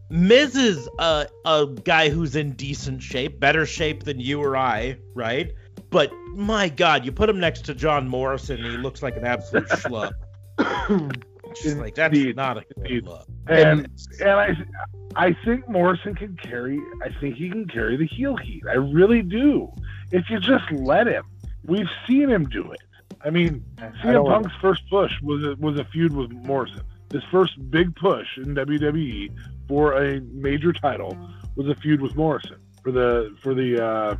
[0.08, 4.96] Miz is a a guy who's in decent shape, better shape than you or I,
[5.14, 5.52] right?
[5.90, 9.24] But my God, you put him next to John Morrison, and he looks like an
[9.24, 10.12] absolute schlub.
[11.62, 12.36] Just like that's Indeed.
[12.36, 13.04] not a good Indeed.
[13.04, 13.26] look.
[13.48, 13.88] And
[14.20, 14.56] and I
[15.14, 16.78] I think Morrison can carry.
[17.02, 18.64] I think he can carry the heel heat.
[18.68, 19.72] I really do.
[20.12, 21.24] If you just let him,
[21.64, 22.80] we've seen him do it.
[23.24, 26.82] I mean, CM don't Punk's first push was a, was a feud with Morrison.
[27.12, 29.30] His first big push in WWE
[29.68, 31.16] for a major title
[31.54, 34.16] was a feud with Morrison for the for the uh,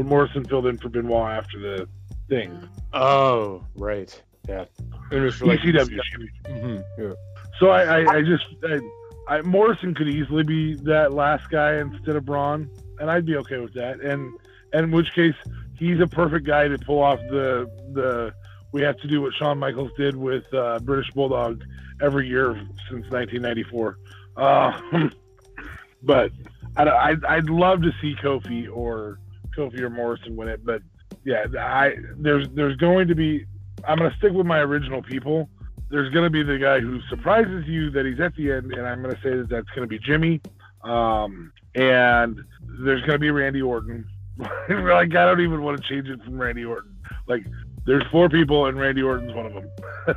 [0.00, 1.86] when Morrison filled in for Benoit after the
[2.26, 2.58] thing.
[2.94, 4.10] Oh, right.
[4.48, 4.64] Yeah.
[5.12, 6.00] It was for like ECW.
[6.48, 7.12] Mhm, yeah.
[7.58, 8.80] So I, I, I just I,
[9.28, 13.58] I Morrison could easily be that last guy instead of Braun, and I'd be okay
[13.58, 14.00] with that.
[14.00, 14.32] And
[14.72, 15.34] and in which case
[15.78, 18.32] he's a perfect guy to pull off the the
[18.72, 21.62] we have to do what Shawn Michaels did with uh, British Bulldog
[22.00, 22.54] every year
[22.88, 23.98] since 1994.
[24.38, 25.08] Uh,
[26.02, 26.32] but
[26.78, 29.18] I, I'd, I'd love to see Kofi or
[29.56, 30.82] Kofi or Morrison win it, but
[31.24, 33.46] yeah, I there's there's going to be
[33.86, 35.48] I'm going to stick with my original people
[35.90, 38.86] there's going to be the guy who surprises you that he's at the end, and
[38.86, 40.40] I'm going to say that that's going to be Jimmy.
[40.82, 42.40] Um, and
[42.84, 44.06] there's going to be Randy Orton.
[44.38, 46.96] like, I don't even want to change it from Randy Orton.
[47.26, 47.44] Like,
[47.86, 49.68] there's four people, and Randy Orton's one of them.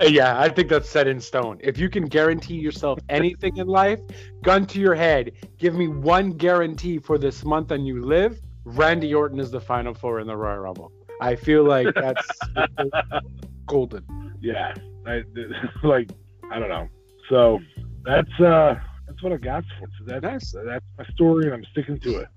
[0.00, 1.58] Yeah, I think that's set in stone.
[1.60, 4.00] If you can guarantee yourself anything in life,
[4.42, 9.12] gun to your head, give me one guarantee for this month and you live, Randy
[9.14, 10.92] Orton is the final four in the Royal Rumble.
[11.20, 12.28] I feel like that's
[13.66, 14.04] golden.
[14.40, 14.72] Yeah,
[15.06, 15.22] I,
[15.82, 16.10] like
[16.50, 16.88] I don't know.
[17.28, 17.58] So
[18.04, 19.88] that's uh that's what I got for.
[19.98, 20.52] So that's Nice.
[20.52, 22.28] that's my story, and I'm sticking to it.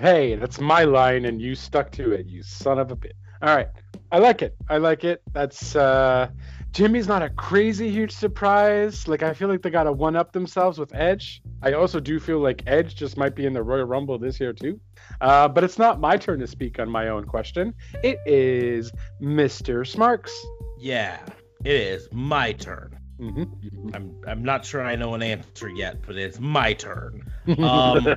[0.00, 3.12] Hey, that's my line and you stuck to it, you son of a bitch.
[3.40, 3.68] All right.
[4.10, 4.56] I like it.
[4.68, 5.22] I like it.
[5.32, 6.28] That's uh
[6.76, 9.08] Jimmy's not a crazy huge surprise.
[9.08, 11.40] Like I feel like they got to one up themselves with Edge.
[11.62, 14.52] I also do feel like Edge just might be in the Royal Rumble this year
[14.52, 14.78] too.
[15.22, 17.72] Uh, but it's not my turn to speak on my own question.
[18.04, 19.86] It is Mr.
[19.86, 20.30] Smarks.
[20.78, 21.18] Yeah,
[21.64, 22.98] it is my turn.
[23.18, 23.94] Mm-hmm.
[23.94, 27.22] I'm I'm not sure I know an answer yet, but it's my turn.
[27.58, 28.16] Um,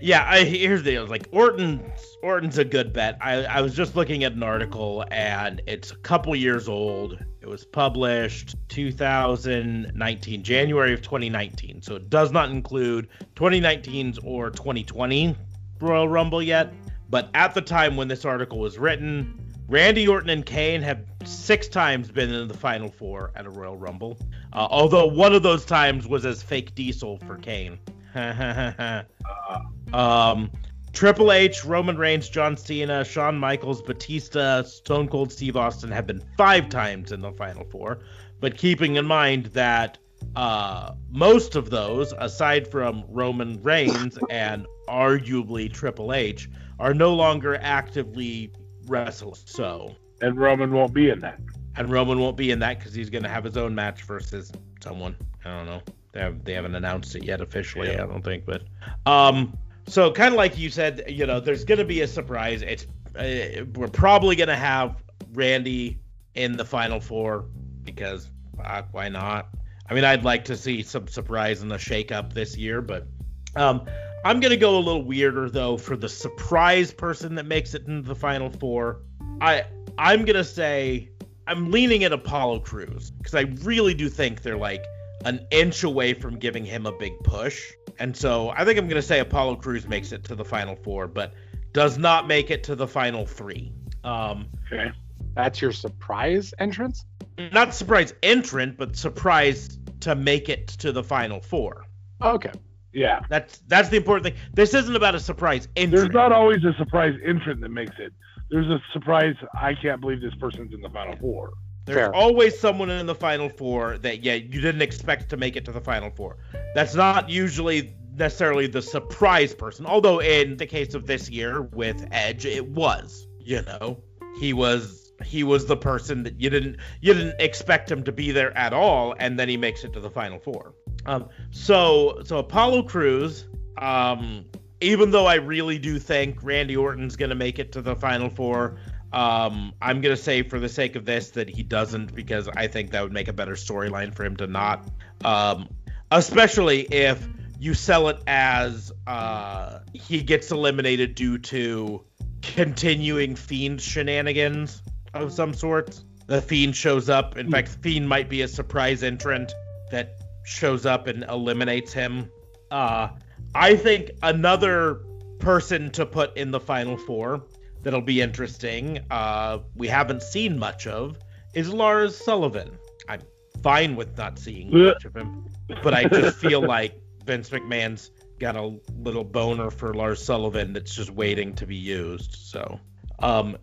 [0.00, 1.06] yeah, I, here's the deal.
[1.06, 3.16] Like Orton's Orton's a good bet.
[3.20, 7.18] I, I was just looking at an article and it's a couple years old.
[7.40, 11.82] It was published 2019, January of 2019.
[11.82, 15.36] So it does not include 2019's or 2020
[15.80, 16.72] Royal Rumble yet.
[17.08, 21.68] But at the time when this article was written, Randy Orton and Kane have six
[21.68, 24.18] times been in the final four at a Royal Rumble.
[24.52, 27.78] Uh, although one of those times was as fake Diesel for Kane.
[29.92, 30.50] um,
[30.92, 36.22] Triple H, Roman Reigns, John Cena, Shawn Michaels, Batista, Stone Cold Steve Austin have been
[36.38, 38.00] five times in the final four.
[38.40, 39.98] But keeping in mind that
[40.34, 46.48] uh, most of those, aside from Roman Reigns and arguably Triple H,
[46.78, 48.52] are no longer actively
[48.86, 49.34] wrestling.
[49.44, 51.40] So, And Roman won't be in that.
[51.76, 54.50] and Roman won't be in that because he's going to have his own match versus
[54.82, 55.16] someone.
[55.44, 55.82] I don't know.
[56.16, 57.90] They, have, they haven't announced it yet officially.
[57.90, 58.62] I don't think, but
[59.04, 62.62] um, so kind of like you said, you know, there's going to be a surprise.
[62.62, 65.02] It's uh, we're probably going to have
[65.34, 65.98] Randy
[66.34, 67.44] in the final four
[67.84, 69.48] because fuck, why not?
[69.90, 73.06] I mean, I'd like to see some surprise in the shakeup this year, but
[73.54, 73.86] um,
[74.24, 78.08] I'm gonna go a little weirder though for the surprise person that makes it into
[78.08, 79.02] the final four.
[79.40, 79.64] I
[79.98, 81.10] I'm gonna say
[81.46, 84.84] I'm leaning at Apollo Crews because I really do think they're like
[85.26, 89.02] an inch away from giving him a big push, and so I think I'm gonna
[89.02, 91.34] say Apollo Crews makes it to the final four, but
[91.72, 93.72] does not make it to the final three.
[94.04, 94.90] Um, Okay.
[95.34, 97.04] That's your surprise entrance?
[97.52, 101.84] not surprise entrant, but surprise to make it to the final four.
[102.22, 102.52] Okay.
[102.92, 103.20] Yeah.
[103.28, 104.42] That's that's the important thing.
[104.54, 108.12] This isn't about a surprise There's not always a surprise entrant that makes it.
[108.50, 109.34] There's a surprise.
[109.52, 111.52] I can't believe this person's in the final four.
[111.86, 112.14] There's Fair.
[112.14, 115.72] always someone in the final four that yeah you didn't expect to make it to
[115.72, 116.36] the final four.
[116.74, 119.86] That's not usually necessarily the surprise person.
[119.86, 123.28] Although in the case of this year with Edge, it was.
[123.38, 124.02] You know,
[124.40, 128.32] he was he was the person that you didn't you didn't expect him to be
[128.32, 130.74] there at all, and then he makes it to the final four.
[131.06, 133.46] Um, so so Apollo Crews,
[133.78, 134.44] um,
[134.80, 138.76] even though I really do think Randy Orton's gonna make it to the final four,
[139.16, 142.90] um, I'm gonna say for the sake of this that he doesn't because I think
[142.90, 144.86] that would make a better storyline for him to not.
[145.24, 145.70] Um,
[146.10, 147.26] especially if
[147.58, 152.04] you sell it as uh, he gets eliminated due to
[152.42, 154.82] continuing fiend shenanigans
[155.14, 155.98] of some sort.
[156.26, 157.38] The fiend shows up.
[157.38, 159.54] In fact, fiend might be a surprise entrant
[159.90, 162.30] that shows up and eliminates him.
[162.70, 163.08] Uh,
[163.54, 165.00] I think another
[165.38, 167.44] person to put in the final four
[167.86, 168.98] that'll be interesting.
[169.12, 171.16] Uh, we haven't seen much of
[171.54, 172.76] is Lars Sullivan.
[173.08, 173.20] I'm
[173.62, 175.46] fine with not seeing much of him,
[175.84, 178.10] but I just feel like Vince McMahon's
[178.40, 182.34] got a little boner for Lars Sullivan that's just waiting to be used.
[182.34, 182.80] So,
[183.20, 183.56] um,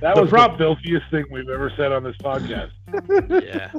[0.00, 2.70] That The was prob- the filthiest thing we've ever said on this podcast.
[3.44, 3.70] yeah.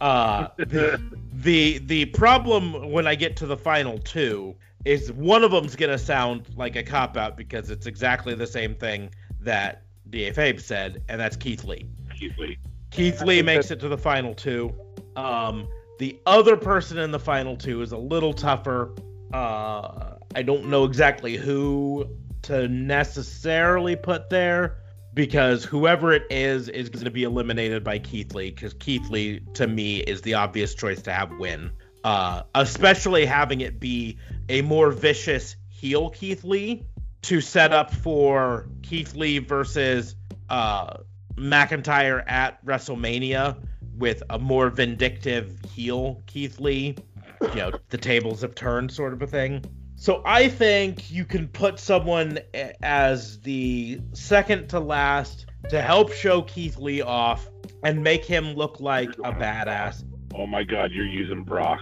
[0.00, 0.98] Uh, the,
[1.34, 4.54] the the problem when I get to the final two
[4.86, 8.74] is one of them's gonna sound like a cop out because it's exactly the same
[8.74, 9.10] thing
[9.40, 11.86] that Da Fabe said, and that's Keith Lee.
[12.16, 12.56] Keith Lee.
[12.90, 14.72] Keith Lee makes it to the final two.
[15.16, 15.66] Um,
[15.98, 18.94] the other person in the final two is a little tougher.
[19.32, 22.08] Uh, I don't know exactly who
[22.42, 24.76] to necessarily put there
[25.14, 29.40] because whoever it is is going to be eliminated by Keith Lee because Keith Lee
[29.54, 31.72] to me is the obvious choice to have win.
[32.06, 34.16] Uh, especially having it be
[34.48, 36.86] a more vicious heel Keith Lee
[37.22, 40.14] to set up for Keith Lee versus
[40.48, 40.98] uh,
[41.34, 43.56] McIntyre at WrestleMania
[43.98, 46.94] with a more vindictive heel Keith Lee.
[47.40, 49.64] You know, the tables have turned sort of a thing.
[49.96, 52.38] So I think you can put someone
[52.84, 57.50] as the second to last to help show Keith Lee off
[57.82, 60.04] and make him look like a badass.
[60.36, 61.80] Oh my God, you're using Brock.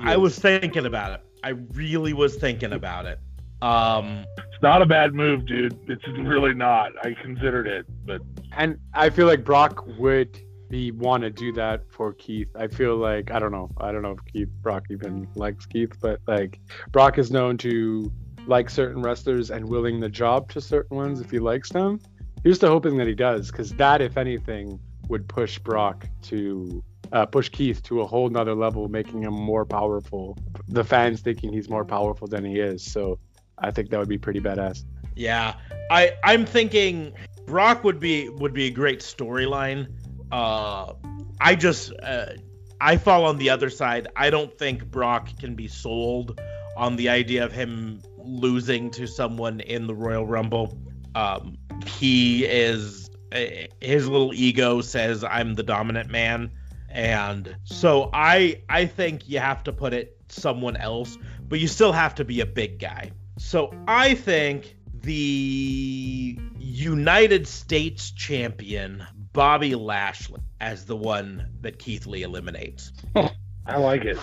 [0.00, 1.20] I was thinking about it.
[1.42, 3.18] I really was thinking about it.
[3.62, 5.78] Um, It's not a bad move, dude.
[5.88, 6.92] It's really not.
[7.02, 8.20] I considered it, but
[8.52, 12.48] And I feel like Brock would be want to do that for Keith.
[12.56, 13.70] I feel like I don't know.
[13.78, 16.60] I don't know if Keith Brock even likes Keith, but like
[16.92, 18.10] Brock is known to
[18.46, 22.00] like certain wrestlers and willing the job to certain ones if he likes them.
[22.42, 26.82] Here's to hoping that he does, because that, if anything, would push Brock to
[27.12, 30.36] uh, push Keith to a whole nother level, making him more powerful.
[30.68, 32.82] The fans thinking he's more powerful than he is.
[32.82, 33.18] So
[33.58, 34.84] I think that would be pretty badass.
[35.14, 35.54] Yeah,
[35.90, 37.12] I I'm thinking
[37.46, 39.88] Brock would be would be a great storyline.
[40.30, 40.92] Uh,
[41.40, 42.26] I just uh,
[42.80, 44.08] I fall on the other side.
[44.16, 46.40] I don't think Brock can be sold
[46.76, 50.78] on the idea of him losing to someone in the Royal Rumble.
[51.14, 53.08] Um, he is
[53.80, 56.50] his little ego says I'm the dominant man,
[56.96, 61.92] and so I I think you have to put it someone else, but you still
[61.92, 63.12] have to be a big guy.
[63.38, 72.22] So I think the United States champion Bobby Lashley as the one that Keith Lee
[72.22, 72.92] eliminates.
[73.66, 74.16] I like it.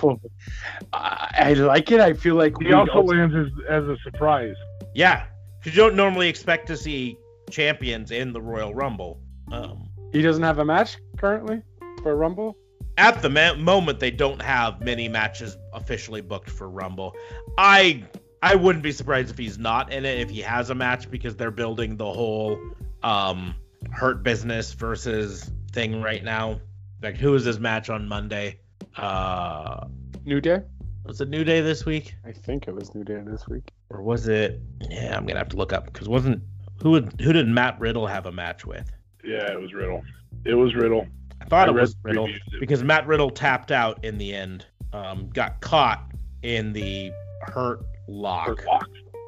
[0.94, 2.00] I, I like it.
[2.00, 4.56] I feel like He we also lands as, as a surprise.
[4.96, 5.26] Yeah,
[5.60, 7.18] because you don't normally expect to see
[7.52, 9.20] champions in the Royal Rumble.
[9.52, 11.62] Um, he doesn't have a match currently
[12.02, 12.58] for Rumble.
[12.98, 17.16] At the ma- moment, they don't have many matches officially booked for Rumble.
[17.58, 18.04] I
[18.42, 21.36] I wouldn't be surprised if he's not in it if he has a match because
[21.36, 22.60] they're building the whole
[23.02, 23.56] um,
[23.92, 26.60] Hurt Business versus thing right now.
[27.02, 28.60] Like, who is his match on Monday?
[28.98, 29.88] Uh,
[30.26, 30.60] New Day.
[31.06, 32.16] was it New Day this week?
[32.26, 33.72] I think it was New Day this week.
[33.90, 34.62] or was it?
[34.90, 36.42] Yeah, I'm gonna have to look up because wasn't
[36.82, 38.92] who would who did Matt Riddle have a match with?
[39.24, 40.04] Yeah, it was Riddle.
[40.46, 41.08] It was Riddle.
[41.44, 42.30] I thought I it was Riddle
[42.60, 44.66] because Matt Riddle tapped out in the end.
[44.94, 46.12] Um, got caught
[46.44, 48.64] in the hurt lock.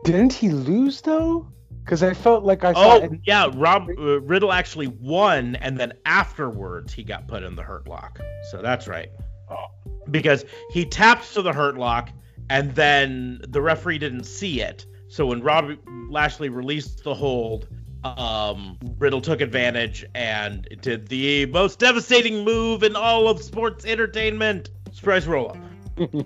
[0.03, 1.47] Didn't he lose though?
[1.83, 2.99] Because I felt like I saw.
[2.99, 7.63] Oh yeah, Rob uh, Riddle actually won, and then afterwards he got put in the
[7.63, 8.19] hurt lock.
[8.51, 9.09] So that's right.
[9.49, 9.65] Oh.
[10.09, 12.11] Because he tapped to the hurt lock,
[12.49, 14.85] and then the referee didn't see it.
[15.09, 15.71] So when Rob
[16.09, 17.67] Lashley released the hold,
[18.05, 24.69] um, Riddle took advantage and did the most devastating move in all of sports entertainment:
[24.91, 25.57] surprise roll up.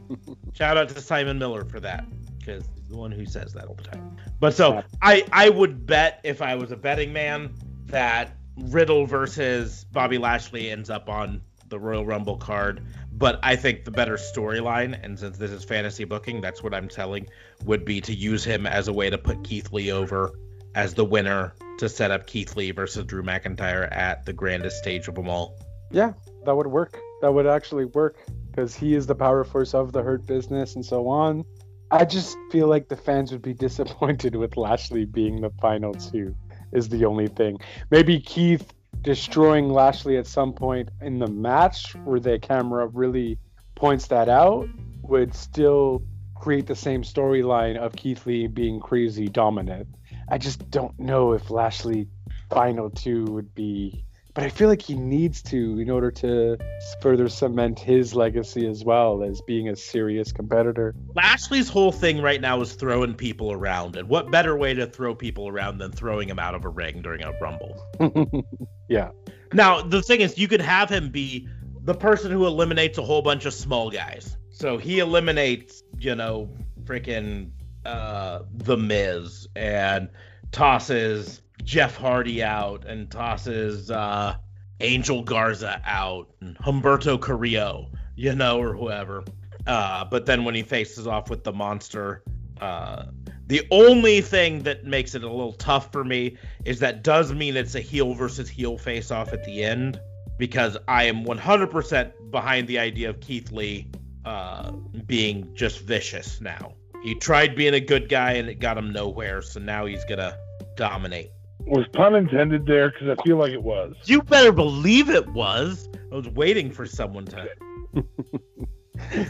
[0.54, 2.06] Shout out to Simon Miller for that,
[2.38, 4.18] because he's the one who says that all the time.
[4.40, 7.54] But so I I would bet if I was a betting man
[7.86, 12.84] that Riddle versus Bobby Lashley ends up on the Royal Rumble card.
[13.14, 16.88] But I think the better storyline, and since this is fantasy booking, that's what I'm
[16.88, 17.28] telling,
[17.66, 20.32] would be to use him as a way to put Keith Lee over
[20.76, 25.08] as the winner to set up Keith Lee versus Drew McIntyre at the grandest stage
[25.08, 25.58] of them all.
[25.92, 26.14] Yeah,
[26.46, 27.00] that would work.
[27.22, 28.18] That would actually work
[28.52, 31.46] because he is the power force of the Hurt Business and so on.
[31.92, 36.36] I just feel like the fans would be disappointed with Lashley being the final two,
[36.72, 37.58] is the only thing.
[37.90, 43.38] Maybe Keith destroying Lashley at some point in the match where the camera really
[43.76, 44.68] points that out
[45.04, 46.04] would still
[46.36, 49.88] create the same storyline of Keith Lee being crazy dominant.
[50.30, 52.08] I just don't know if Lashley
[52.50, 54.06] final two would be
[54.40, 56.58] but I feel like he needs to in order to
[57.02, 60.96] further cement his legacy as well as being a serious competitor.
[61.14, 65.16] Lashley's whole thing right now is throwing people around, and what better way to throw
[65.16, 67.84] people around than throwing him out of a ring during a rumble?
[68.88, 69.10] yeah.
[69.52, 71.48] Now the thing is, you could have him be
[71.82, 74.38] the person who eliminates a whole bunch of small guys.
[74.52, 76.50] So he eliminates, you know,
[76.84, 77.52] freaking
[77.90, 80.10] uh, the Miz and
[80.52, 84.36] tosses Jeff Hardy out and tosses uh,
[84.80, 89.24] Angel Garza out and Humberto Carrillo, you know, or whoever.
[89.66, 92.24] Uh, but then when he faces off with the monster,
[92.62, 93.06] uh,
[93.48, 97.58] the only thing that makes it a little tough for me is that does mean
[97.58, 100.00] it's a heel versus heel face off at the end
[100.38, 103.88] because I am 100% behind the idea of Keith Lee
[104.26, 104.72] uh,
[105.08, 106.74] being just vicious now.
[107.04, 110.38] He tried being a good guy and it got him nowhere, so now he's gonna
[110.76, 111.32] dominate.
[111.60, 112.90] Was pun intended there?
[112.90, 113.96] Because I feel like it was.
[114.06, 115.90] You better believe it was.
[116.12, 117.48] I was waiting for someone to.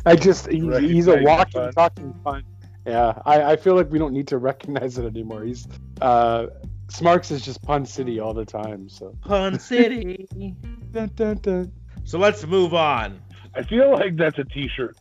[0.06, 1.74] I just he's, he's a walking, pun.
[1.74, 2.44] talking pun.
[2.86, 5.44] Yeah, I, I feel like we don't need to recognize it anymore.
[5.44, 5.68] He's
[6.02, 6.48] uh,
[6.90, 8.90] Smarks is just Pun City all the time.
[8.90, 10.28] So Pun City.
[10.92, 11.72] dun, dun, dun.
[12.04, 13.20] So let's move on.
[13.54, 14.98] I feel like that's a T-shirt.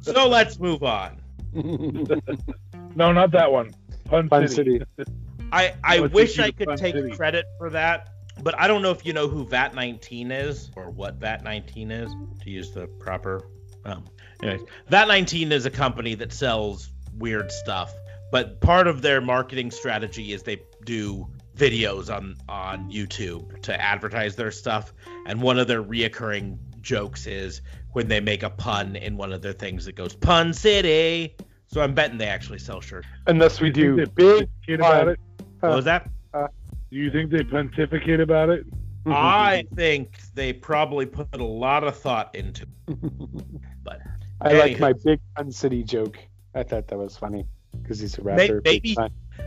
[0.00, 1.20] so let's move on.
[2.94, 3.72] no, not that one.
[4.04, 4.80] Pun, Pun City.
[4.96, 5.12] City.
[5.52, 7.10] I I wish I could take City.
[7.10, 8.10] credit for that,
[8.42, 11.90] but I don't know if you know who VAT 19 is or what VAT 19
[11.90, 13.48] is to use the proper.
[13.84, 14.04] Um,
[14.42, 17.94] anyways, VAT 19 is a company that sells weird stuff,
[18.30, 24.36] but part of their marketing strategy is they do videos on on YouTube to advertise
[24.36, 24.92] their stuff,
[25.26, 27.62] and one of their reoccurring jokes is
[27.92, 31.34] when they make a pun in one of their things that goes Pun City.
[31.66, 33.06] So I'm betting they actually sell shirts.
[33.26, 35.20] Unless we do big about it.
[35.60, 36.08] What was that?
[36.32, 36.48] Uh,
[36.90, 38.64] do you think they pontificate about it?
[39.06, 42.98] I think they probably put a lot of thought into it.
[43.82, 44.00] But
[44.40, 46.18] I like my big Pun City joke.
[46.54, 47.46] I thought that was funny
[47.82, 48.60] because he's a rapper.
[48.64, 48.96] Maybe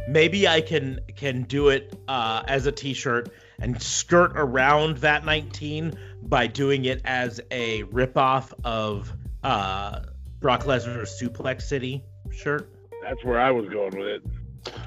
[0.07, 3.29] maybe I can can do it uh, as a T-shirt
[3.59, 5.93] and skirt around that 19
[6.23, 9.11] by doing it as a ripoff of
[9.43, 10.01] uh,
[10.39, 12.69] Brock Lesnar's Suplex City shirt.
[13.03, 14.23] That's where I was going with it.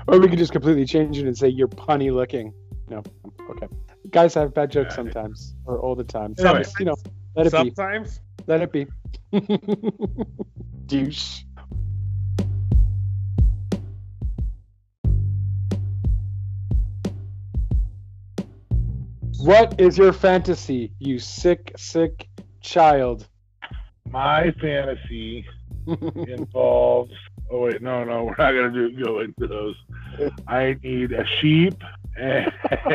[0.06, 2.52] Or we could just completely change it and say you're punny looking.
[2.88, 3.02] No,
[3.50, 3.68] okay.
[4.10, 6.36] Guys have bad jokes sometimes, or all the time.
[6.36, 6.96] Sometimes, you know,
[7.34, 8.18] let it sometimes.
[8.18, 8.24] be.
[8.46, 8.86] Let it be.
[10.86, 11.44] Douche.
[19.44, 22.28] What is your fantasy, you sick, sick
[22.62, 23.28] child?
[24.10, 25.44] My fantasy
[25.86, 27.12] involves
[27.50, 29.76] Oh wait, no, no, we're not gonna do go into those.
[30.48, 31.74] I need a sheep
[32.16, 32.50] and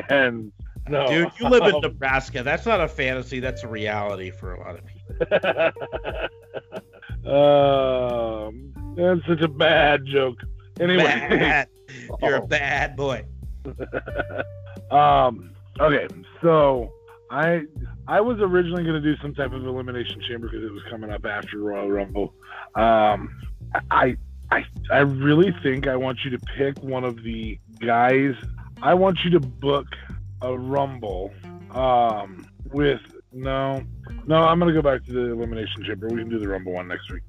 [0.90, 1.08] no.
[1.08, 2.42] Dude, you live in Nebraska.
[2.42, 3.40] That's not a fantasy.
[3.40, 5.04] That's a reality for a lot of people.
[7.32, 10.40] um, that's such a bad joke.
[10.80, 11.68] Anyway, bad.
[12.24, 12.44] you're oh.
[12.44, 13.24] a bad boy.
[14.90, 15.52] um.
[15.80, 16.08] Okay,
[16.42, 16.92] so
[17.32, 17.62] I
[18.08, 21.10] I was originally going to do some type of elimination chamber because it was coming
[21.10, 22.34] up after Royal Rumble.
[22.76, 23.42] Um,
[23.90, 24.18] I
[24.52, 28.36] I I really think I want you to pick one of the guys.
[28.82, 29.88] I want you to book
[30.42, 31.32] a rumble
[31.72, 33.02] um, with
[33.32, 33.82] no
[34.28, 34.44] no.
[34.44, 36.08] I'm gonna go back to the elimination chamber.
[36.10, 37.24] We can do the rumble one next week.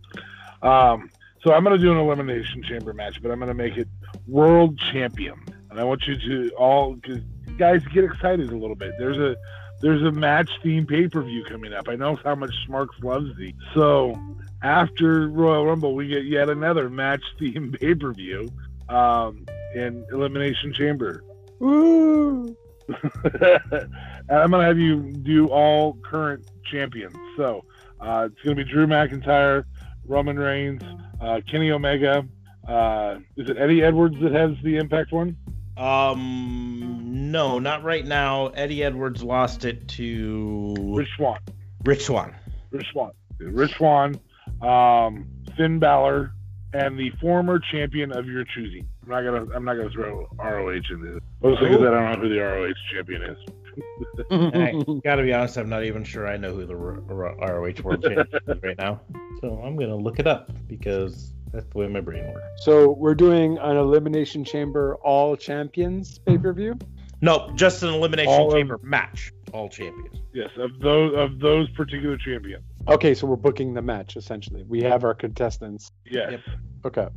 [0.63, 1.09] Um,
[1.45, 3.89] so I'm gonna do an elimination chamber match, but I'm gonna make it
[4.27, 5.39] world champion,
[5.71, 7.21] and I want you to all because
[7.61, 8.93] guys get excited a little bit.
[8.99, 9.37] There's a
[9.83, 11.89] there's a match theme pay per view coming up.
[11.89, 13.55] I know how much Smarks loves these.
[13.75, 14.19] So
[14.63, 18.51] after Royal Rumble, we get yet another match theme pay per view
[18.89, 19.45] um,
[19.75, 21.23] in Elimination Chamber.
[21.59, 22.57] Woo!
[24.31, 27.15] I'm gonna have you do all current champions.
[27.37, 27.65] So
[28.01, 29.65] uh, it's gonna be Drew McIntyre,
[30.07, 30.83] Roman Reigns,
[31.21, 32.25] uh, Kenny Omega.
[32.67, 35.37] Uh, is it Eddie Edwards that has the Impact one?
[35.81, 38.49] Um, no, not right now.
[38.49, 41.39] Eddie Edwards lost it to Rich Swann.
[41.85, 42.35] Rich Swann.
[42.71, 43.13] Rich Swann.
[43.39, 44.21] Rich Swann,
[44.61, 45.27] um,
[45.57, 46.33] Finn Balor,
[46.75, 48.87] and the former champion of your choosing.
[49.03, 51.23] I'm not gonna I'm not gonna throw ROH in this.
[51.43, 53.39] Mostly because I don't know who the ROH champion is.
[54.31, 57.83] Hey, gotta be honest, I'm not even sure I know who the R- R- ROH
[57.83, 59.01] World Champion is right now.
[59.41, 62.47] So I'm gonna look it up because that's the way my brain works.
[62.65, 66.79] so we're doing an elimination chamber all champions pay per view.
[67.23, 69.33] Nope, just an elimination All of- chamber match.
[69.53, 70.17] All champions.
[70.33, 72.65] Yes, of those of those particular champions.
[72.89, 74.63] Okay, so we're booking the match essentially.
[74.63, 75.91] We have our contestants.
[76.07, 76.33] Yes.
[76.33, 76.41] Yep.
[76.87, 77.09] Okay.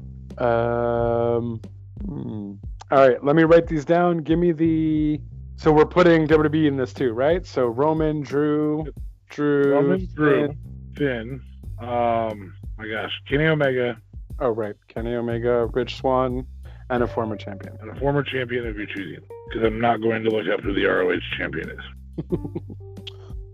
[0.43, 1.61] Um.
[2.05, 2.53] hmm.
[2.91, 3.23] All right.
[3.23, 4.17] Let me write these down.
[4.19, 5.21] Give me the.
[5.55, 7.45] So we're putting WWE in this too, right?
[7.45, 8.85] So Roman, Drew,
[9.29, 10.57] Drew, Roman, Drew, Finn-
[10.97, 11.41] Finn,
[11.87, 13.97] um, my gosh, Kenny Omega,
[14.39, 16.45] Oh right, Kenny Omega, Rich Swann,
[16.89, 17.77] and a former champion.
[17.81, 19.23] and a former champion of your choosing.
[19.47, 22.29] Because I'm not going to look up who the ROH champion is.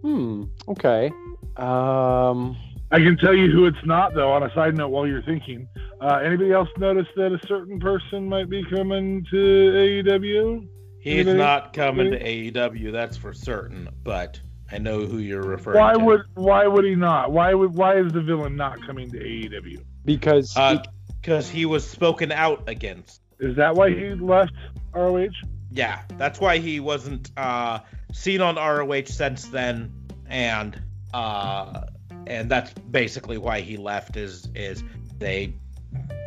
[0.01, 0.45] Hmm.
[0.69, 1.11] Okay.
[1.57, 2.55] Um.
[2.91, 4.31] I can tell you who it's not, though.
[4.31, 5.67] On a side note, while you're thinking,
[5.99, 10.67] uh, anybody else notice that a certain person might be coming to AEW?
[11.01, 11.37] He's Anybody?
[11.37, 13.89] not coming to AEW, that's for certain.
[14.03, 14.39] But
[14.71, 15.99] I know who you're referring Why to.
[15.99, 17.31] would Why would he not?
[17.31, 19.83] Why would Why is the villain not coming to AEW?
[20.05, 20.79] Because he-
[21.21, 23.21] Because he was spoken out against.
[23.39, 24.51] Is that why he left
[24.93, 25.27] ROH?
[25.71, 27.79] Yeah, that's why he wasn't uh,
[28.11, 29.93] seen on ROH since then,
[30.27, 30.81] and
[31.13, 31.81] uh,
[32.27, 34.17] and that's basically why he left.
[34.17, 34.83] Is is
[35.19, 35.53] they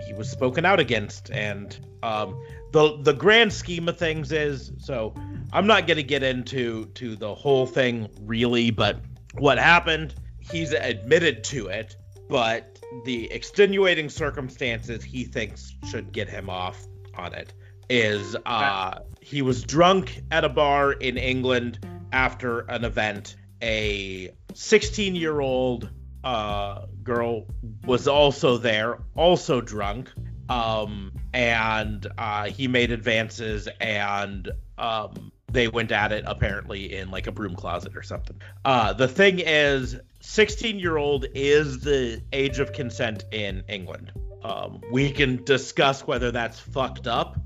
[0.06, 2.40] he was spoken out against, and um,
[2.72, 5.14] the the grand scheme of things is so.
[5.54, 9.00] I'm not gonna get into to the whole thing really, but
[9.38, 10.14] what happened?
[10.40, 11.96] He's admitted to it,
[12.28, 17.52] but the extenuating circumstances he thinks should get him off on it
[17.90, 23.36] is uh he was drunk at a bar in England after an event.
[23.62, 25.90] A 16 year old
[26.24, 27.46] uh, girl
[27.84, 30.10] was also there, also drunk.
[30.48, 37.26] Um, and uh, he made advances and um, they went at it apparently in like
[37.26, 38.41] a broom closet or something.
[38.64, 44.12] Uh, the thing is, 16 year old is the age of consent in England.
[44.43, 47.39] Um, we can discuss whether that's fucked up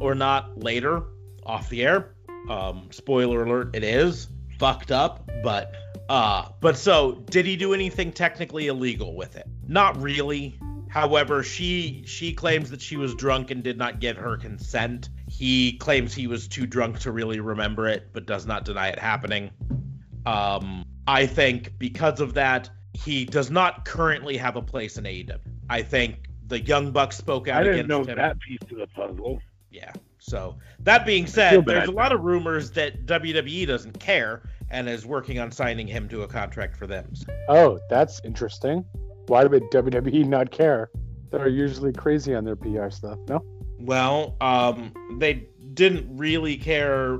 [0.00, 1.02] or not later
[1.44, 2.14] off the air.
[2.48, 4.28] Um, spoiler alert, it is
[4.58, 5.74] fucked up, but
[6.08, 9.46] uh, but so did he do anything technically illegal with it?
[9.66, 10.58] Not really.
[10.94, 15.08] However, she she claims that she was drunk and did not get her consent.
[15.28, 19.00] He claims he was too drunk to really remember it, but does not deny it
[19.00, 19.50] happening.
[20.24, 25.40] Um, I think because of that, he does not currently have a place in AEW.
[25.68, 28.16] I think the Young Bucks spoke out I didn't know him.
[28.16, 29.42] that piece of the puzzle.
[29.72, 29.92] Yeah.
[30.20, 35.04] So that being said, there's a lot of rumors that WWE doesn't care and is
[35.04, 37.12] working on signing him to a contract for them.
[37.48, 38.84] oh, that's interesting.
[39.26, 40.90] Why would WWE not care?
[41.30, 43.18] They're usually crazy on their PR stuff.
[43.28, 43.44] No.
[43.80, 47.18] Well, um, they didn't really care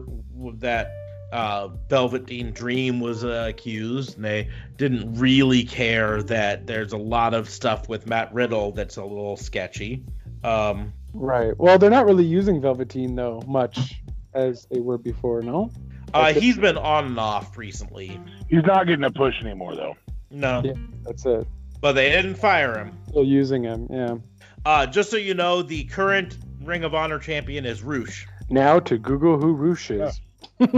[0.54, 0.92] that
[1.32, 7.34] uh, Velveteen Dream was uh, accused, and they didn't really care that there's a lot
[7.34, 10.04] of stuff with Matt Riddle that's a little sketchy.
[10.44, 11.56] Um, Right.
[11.58, 14.02] Well, they're not really using Velveteen though much
[14.34, 15.40] as they were before.
[15.42, 15.70] No.
[16.12, 18.20] uh, he's been on and off recently.
[18.50, 19.96] He's not getting a push anymore, though.
[20.30, 20.72] No, Yeah.
[21.02, 21.46] That's it.
[21.84, 22.96] But they didn't fire him.
[23.08, 23.86] Still using him.
[23.90, 24.16] Yeah.
[24.64, 28.24] Uh, just so you know, the current Ring of Honor champion is Roosh.
[28.48, 30.18] Now to Google who Roosh is.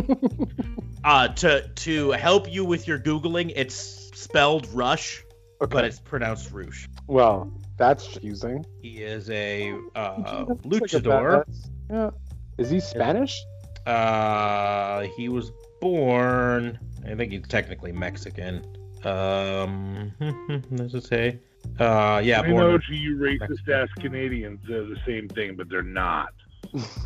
[1.05, 3.77] Uh, to to help you with your googling, it's
[4.15, 5.23] spelled Rush,
[5.63, 5.73] Okay.
[5.73, 6.89] but it's pronounced Roosh.
[7.07, 8.67] well, that's confusing.
[8.83, 11.45] He is a uh, Looks like a luchador.
[11.89, 12.11] Yeah.
[12.59, 13.41] Is he Spanish?
[13.87, 16.81] Uh, he was born.
[17.09, 18.76] I think he's technically Mexican.
[19.05, 20.13] Um,
[20.75, 21.41] does it say?
[21.79, 25.83] Uh, yeah, I know to you racist ass Canadians they're the same thing, but they're
[25.83, 26.33] not.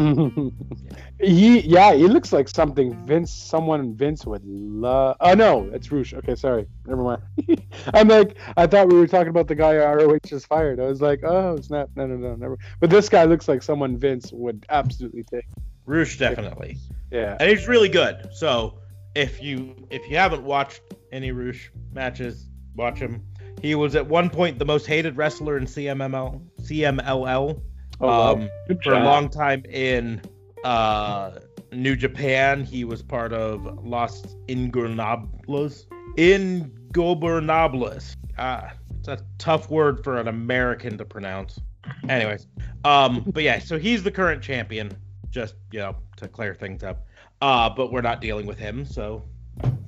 [1.20, 5.16] he yeah, he looks like something Vince someone Vince would love.
[5.20, 6.14] Oh no, it's Roosh.
[6.14, 6.66] Okay, sorry.
[6.86, 7.22] Never mind.
[7.94, 10.80] I'm like I thought we were talking about the guy ROH just fired.
[10.80, 12.58] I was like, oh snap, no no no, never.
[12.80, 15.46] But this guy looks like someone Vince would absolutely take.
[15.86, 16.76] Roosh definitely,
[17.10, 17.36] Yeah.
[17.40, 18.28] and he's really good.
[18.32, 18.78] So
[19.14, 20.80] if you if you haven't watched
[21.12, 23.24] any Roosh matches, watch him.
[23.60, 27.60] He was at one point the most hated wrestler in CMML CMLL.
[28.02, 28.32] Oh, wow.
[28.32, 28.48] um,
[28.82, 30.22] for a long time in
[30.64, 31.32] uh,
[31.72, 32.64] New Japan.
[32.64, 35.84] He was part of Los Ingobernables.
[36.16, 38.16] Ingobernables.
[38.38, 41.60] Ah, it's a tough word for an American to pronounce.
[42.08, 42.46] Anyways,
[42.84, 44.96] um, but yeah, so he's the current champion.
[45.30, 47.06] Just you know to clear things up.
[47.40, 49.22] Uh, but we're not dealing with him, so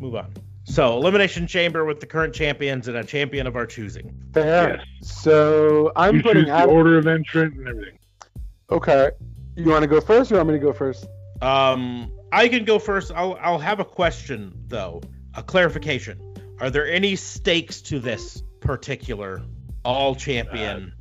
[0.01, 0.33] move on.
[0.65, 4.15] So elimination chamber with the current champions and a champion of our choosing.
[4.33, 4.77] Fair.
[5.01, 5.13] Yes.
[5.23, 6.71] So I'm you putting choose the Adam.
[6.71, 7.99] order of entrant and everything.
[8.71, 9.11] Okay.
[9.57, 11.07] You want to go first, or you want me to go first?
[11.43, 13.13] Um, I can go first.
[13.15, 15.03] I'll I'll have a question though,
[15.35, 16.19] a clarification.
[16.61, 19.43] Are there any stakes to this particular
[19.85, 20.95] all champion?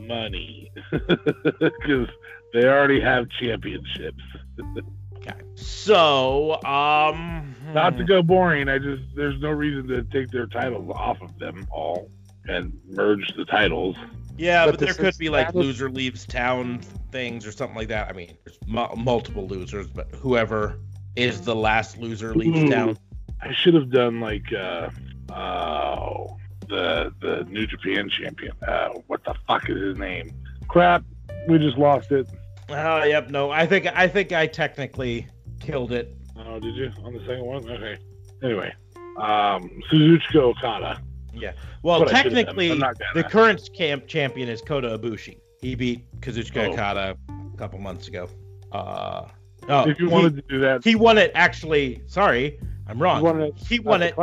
[0.00, 2.08] Money, because
[2.52, 4.22] they already have championships.
[5.18, 5.34] Okay.
[5.56, 10.90] So, um, Not to go boring, I just there's no reason to take their titles
[10.94, 12.10] off of them all
[12.48, 13.96] and merge the titles.
[14.36, 17.76] Yeah, But but, there could be like that is- loser leaves town things or something
[17.76, 18.08] like that.
[18.08, 20.78] I mean, there's mu- multiple losers, but whoever
[21.16, 22.70] is the last loser leaves Ooh.
[22.70, 22.98] town.
[23.42, 24.90] I should have done like uh
[25.34, 26.36] oh
[26.68, 28.52] the the New Japan champion.
[28.66, 30.30] Uh, what the fuck is his name?
[30.68, 31.02] Crap,
[31.48, 32.28] we just lost it.
[32.70, 33.30] Oh, yep.
[33.30, 35.26] No, I think I think I technically
[35.60, 36.14] killed it.
[36.36, 37.68] Oh, did you on the second one?
[37.68, 37.98] Okay.
[38.42, 38.72] Anyway,
[39.16, 41.00] um, Suzuki Okada.
[41.34, 41.52] Yeah.
[41.82, 42.44] Well, What I should've done.
[42.56, 42.78] technically,
[43.14, 45.38] the current camp champion is Kota Ibushi.
[45.60, 46.72] He beat Kazuchika Oh.
[46.72, 48.28] Okada a couple months ago.
[48.70, 49.26] Uh,
[49.68, 52.02] oh, if you he, wanted to do that, he won it actually.
[52.06, 53.22] Sorry, I'm wrong.
[53.22, 54.14] Won it he won it,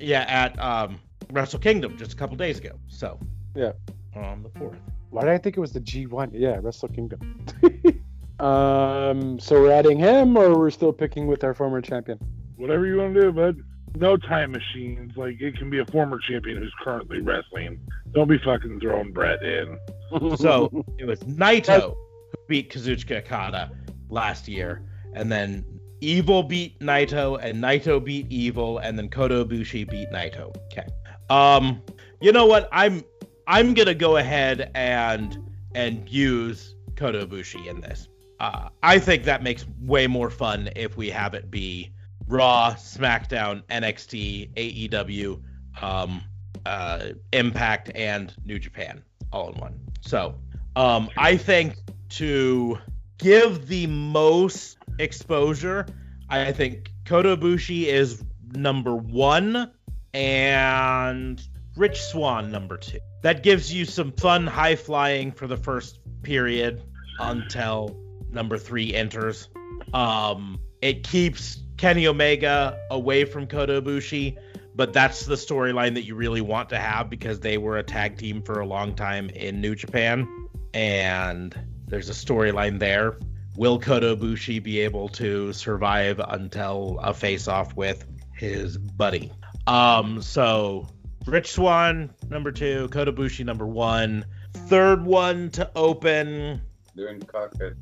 [0.00, 0.98] yeah, at um,
[1.30, 2.72] Wrestle Kingdom just a couple days ago.
[2.88, 3.18] So,
[3.54, 3.72] Yeah.
[4.16, 4.78] on the fourth.
[5.14, 6.30] Why did I think it was the G1?
[6.32, 7.20] Yeah, Wrestle Kingdom.
[8.40, 12.18] um, so we're adding him, or we're still picking with our former champion?
[12.56, 13.62] whatever you want to do, bud.
[13.96, 15.12] No time machines.
[15.16, 17.78] Like it can be a former champion who's currently wrestling.
[18.12, 19.78] Don't be fucking throwing Brett in.
[20.36, 21.94] So it was Naito
[22.30, 23.70] who beat Kazuchika Okada
[24.08, 25.64] last year, and then
[26.00, 30.54] Evil beat Naito, and Naito beat Evil, and then Kota Ibushi beat Naito.
[30.72, 30.86] Okay.
[31.30, 31.82] Um,
[32.20, 32.68] you know what?
[32.70, 33.02] I'm
[33.46, 35.38] I'm gonna go ahead and
[35.74, 38.08] and use Kota Ibushi in this.
[38.40, 41.90] Uh, I think that makes way more fun if we have it be
[42.26, 45.42] Raw, SmackDown, NXT, AEW,
[45.82, 46.22] um,
[46.64, 49.80] uh, Impact, and New Japan all in one.
[50.00, 50.34] So,
[50.76, 51.76] um, I think
[52.10, 52.78] to
[53.18, 55.86] give the most exposure,
[56.28, 58.22] I think Kota Ibushi is
[58.52, 59.70] number one,
[60.14, 61.42] and
[61.76, 63.00] Rich Swann number two.
[63.24, 66.82] That gives you some fun high flying for the first period
[67.18, 67.96] until
[68.30, 69.48] number three enters.
[69.94, 74.36] Um, it keeps Kenny Omega away from Kota Ibushi,
[74.74, 78.18] but that's the storyline that you really want to have because they were a tag
[78.18, 80.28] team for a long time in New Japan,
[80.74, 83.18] and there's a storyline there.
[83.56, 88.04] Will Kota Ibushi be able to survive until a face-off with
[88.36, 89.32] his buddy?
[89.66, 90.88] Um, so
[91.26, 94.24] Rich Swann number two, Kota Ibushi number one,
[94.68, 96.60] third one to open.
[96.96, 97.74] Doing cockpit.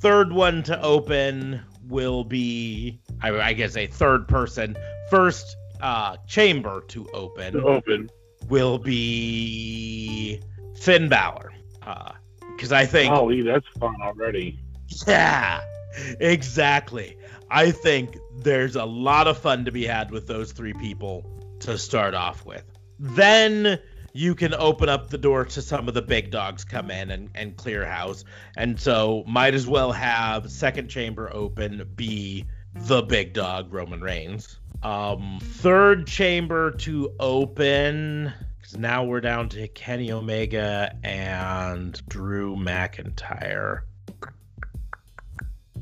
[0.00, 4.76] third one to open will be I, I guess a third person
[5.10, 8.10] first uh chamber to open Open.
[8.48, 10.40] will be
[10.80, 12.12] Finn Balor uh
[12.56, 14.58] because I think Golly, that's fun already.
[15.06, 15.60] yeah
[16.20, 17.16] exactly
[17.50, 21.22] I think there's a lot of fun to be had with those three people
[21.64, 22.64] to start off with.
[22.98, 23.78] Then
[24.12, 27.30] you can open up the door to some of the big dogs come in and,
[27.34, 28.24] and clear house.
[28.56, 32.44] And so might as well have second chamber open be
[32.74, 34.58] the big dog roman reigns.
[34.82, 43.82] Um third chamber to open because now we're down to kenny omega and drew mcintyre.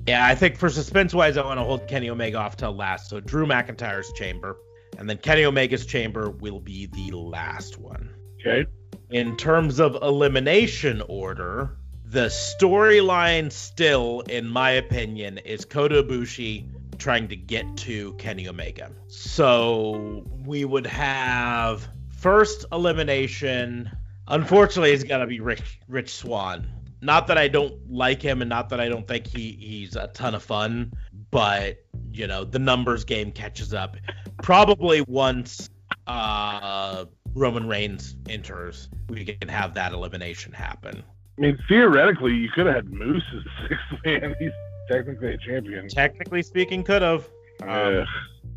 [0.07, 3.11] Yeah i think for suspense wise i want to hold kenny omega off till last.
[3.11, 4.57] So drew mcintyre's chamber
[5.03, 8.09] and then kenny omega's chamber will be the last one
[8.41, 8.65] Okay.
[9.11, 17.29] in terms of elimination order, the storyline still, in my opinion, is Kota Ibushi trying
[17.29, 18.91] to get to Kenny Omega.
[19.09, 23.91] So we would have first elimination.
[24.29, 26.67] Unfortunately, it's gonna be Rich Rich Swann.
[27.01, 30.09] Not that I don't like him, and not that I don't think he he's a
[30.09, 30.93] ton of fun,
[31.33, 31.79] but
[32.13, 33.97] you know the numbers game catches up.
[34.43, 35.69] Probably once
[36.07, 41.03] uh Roman Reigns enters, we can have that elimination happen.
[41.39, 44.35] I mean, theoretically, you could have had Moose as the sixth man.
[44.39, 44.53] He's
[44.91, 45.89] technically a champion.
[45.89, 47.27] Technically speaking, could have.
[47.67, 48.05] Uh,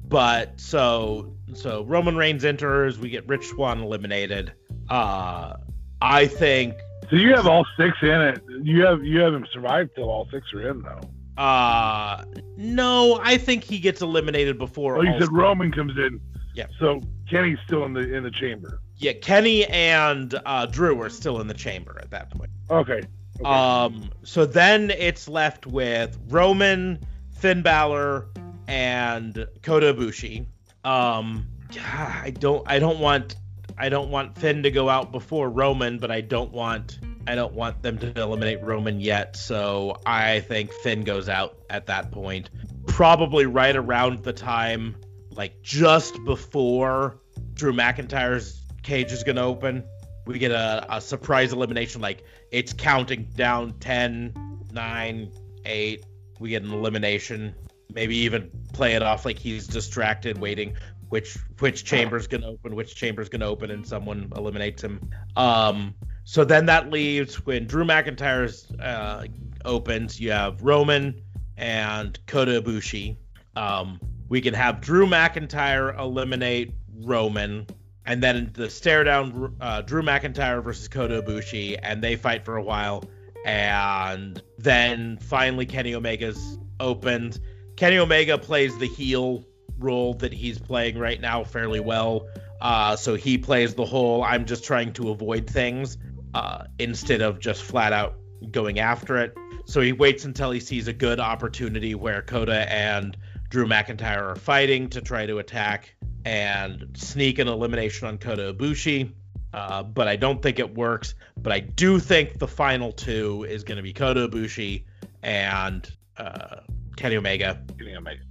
[0.07, 4.51] But so so Roman Reigns enters, we get Rich Swann eliminated.
[4.89, 5.55] Uh
[6.01, 6.75] I think
[7.09, 8.41] so you have all six in it.
[8.61, 10.99] You have you have him survive till all six are in though.
[11.37, 12.23] Uh
[12.57, 16.19] no, I think he gets eliminated before Oh, you said Roman comes in.
[16.53, 16.67] Yeah.
[16.79, 18.79] So Kenny's still in the in the chamber.
[18.97, 22.51] Yeah, Kenny and uh Drew are still in the chamber at that point.
[22.69, 23.01] Okay.
[23.39, 23.43] okay.
[23.43, 26.99] Um, so then it's left with Roman,
[27.31, 28.27] Finn Balor,
[28.67, 30.45] and Kota Ibushi.
[30.85, 31.47] Um,
[31.83, 33.35] I don't I don't want
[33.77, 37.53] I don't want Finn to go out before Roman, but I don't want I don't
[37.53, 39.35] want them to eliminate Roman yet.
[39.35, 42.49] So I think Finn goes out at that point,
[42.87, 44.95] probably right around the time,
[45.31, 47.19] like just before
[47.53, 49.83] Drew McIntyre's cage is gonna open.
[50.25, 54.33] We get a, a surprise elimination, like it's counting down 10,
[54.71, 55.31] 9,
[55.65, 56.05] 8.
[56.39, 57.55] We get an elimination.
[57.93, 60.75] Maybe even play it off like he's distracted, waiting
[61.09, 65.09] which which chamber's gonna open, which chamber's gonna open, and someone eliminates him.
[65.35, 65.95] Um,
[66.25, 69.25] so then that leaves when Drew McIntyre's uh,
[69.63, 71.21] opens, you have Roman
[71.55, 73.15] and Kota Ibushi.
[73.55, 77.67] Um, we can have Drew McIntyre eliminate Roman,
[78.07, 82.57] and then the stare down uh, Drew McIntyre versus Kota Ibushi, and they fight for
[82.57, 83.03] a while,
[83.45, 87.39] and then finally Kenny Omega's opened.
[87.75, 89.45] Kenny Omega plays the heel
[89.77, 92.27] role that he's playing right now fairly well.
[92.61, 95.99] Uh, so he plays the whole I'm just trying to avoid things
[96.35, 98.15] uh, instead of just flat out
[98.51, 99.33] going after it.
[99.65, 103.15] So he waits until he sees a good opportunity where Kota and
[103.49, 109.13] Drew McIntyre are fighting to try to attack and sneak an elimination on Kota Ibushi.
[109.53, 111.15] Uh, but I don't think it works.
[111.37, 114.83] But I do think the final two is going to be Kota Ibushi
[115.23, 116.57] and uh,
[116.97, 117.61] Kenny Omega.
[117.79, 118.21] Kenny Omega.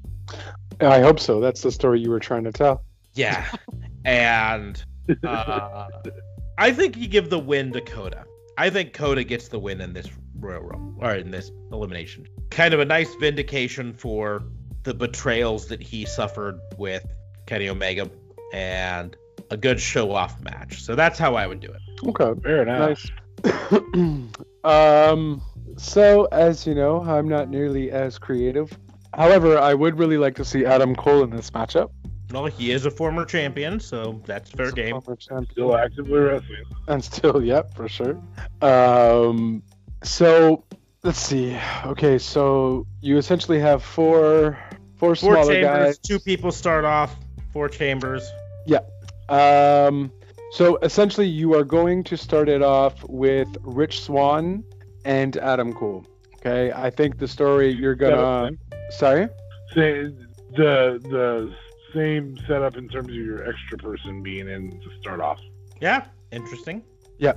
[0.81, 1.41] I hope so.
[1.41, 2.85] That's the story you were trying to tell.
[3.15, 3.47] Yeah,
[4.05, 4.85] and
[5.27, 5.89] uh,
[6.59, 8.25] I think you give the win to Kota.
[8.57, 12.27] I think Kota gets the win in this Royal Rumble or in this elimination.
[12.51, 14.45] Kind of a nice vindication for
[14.85, 17.05] the betrayals that he suffered with
[17.47, 18.11] Kenny Omega,
[18.53, 19.17] and
[19.51, 20.83] a good show off match.
[20.83, 22.09] So that's how I would do it.
[22.09, 23.11] Okay, Fair enough.
[23.45, 24.31] nice.
[24.65, 25.43] um,
[25.77, 28.77] so as you know, I'm not nearly as creative.
[29.13, 31.91] However, I would really like to see Adam Cole in this matchup.
[32.35, 35.01] Well, he is a former champion, so that's fair He's game.
[35.01, 35.51] former champion.
[35.53, 36.65] Still actively wrestling.
[36.89, 38.21] and still, yep, for sure.
[38.61, 39.63] Um,
[40.03, 40.65] so
[41.05, 41.57] let's see.
[41.87, 44.59] Okay, so you essentially have four,
[44.97, 45.99] four Four smaller chambers, guys.
[45.99, 47.15] two people start off.
[47.53, 48.29] Four chambers.
[48.67, 48.81] Yeah.
[49.29, 50.11] Um,
[50.53, 54.65] so essentially, you are going to start it off with Rich Swann
[55.05, 56.05] and Adam Cole.
[56.37, 58.51] Okay, I think the story you're gonna.
[58.91, 59.29] Sorry.
[59.73, 60.13] Say
[60.57, 61.55] the the
[61.95, 65.41] same setup in terms of your extra person being in to start off.
[65.81, 66.83] Yeah, interesting.
[67.19, 67.35] Yeah,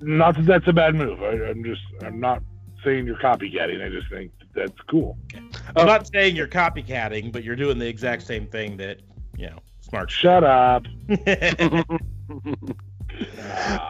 [0.00, 1.22] not that that's a bad move.
[1.22, 2.42] I, I'm just I'm not
[2.84, 3.84] saying you're copycatting.
[3.84, 5.18] I just think that's cool.
[5.34, 5.38] Oh.
[5.76, 9.00] I'm uh, not saying you're copycatting, but you're doing the exact same thing that
[9.36, 10.10] you know, smart.
[10.10, 10.86] Shut up.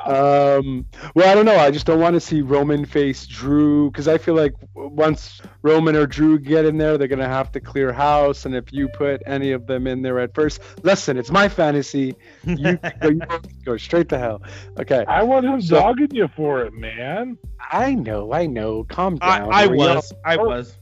[0.06, 1.56] Um, well, I don't know.
[1.56, 5.94] I just don't want to see Roman face Drew because I feel like once Roman
[5.94, 8.44] or Drew get in there, they're gonna have to clear house.
[8.44, 12.16] And if you put any of them in there at first, listen, it's my fantasy.
[12.44, 13.20] You, go, you
[13.64, 14.42] go straight to hell.
[14.80, 17.38] Okay, I wasn't So- dogging you for it, man.
[17.70, 18.84] I know, I know.
[18.84, 19.48] Calm down.
[19.52, 20.12] I We all- was.
[20.24, 20.76] I was.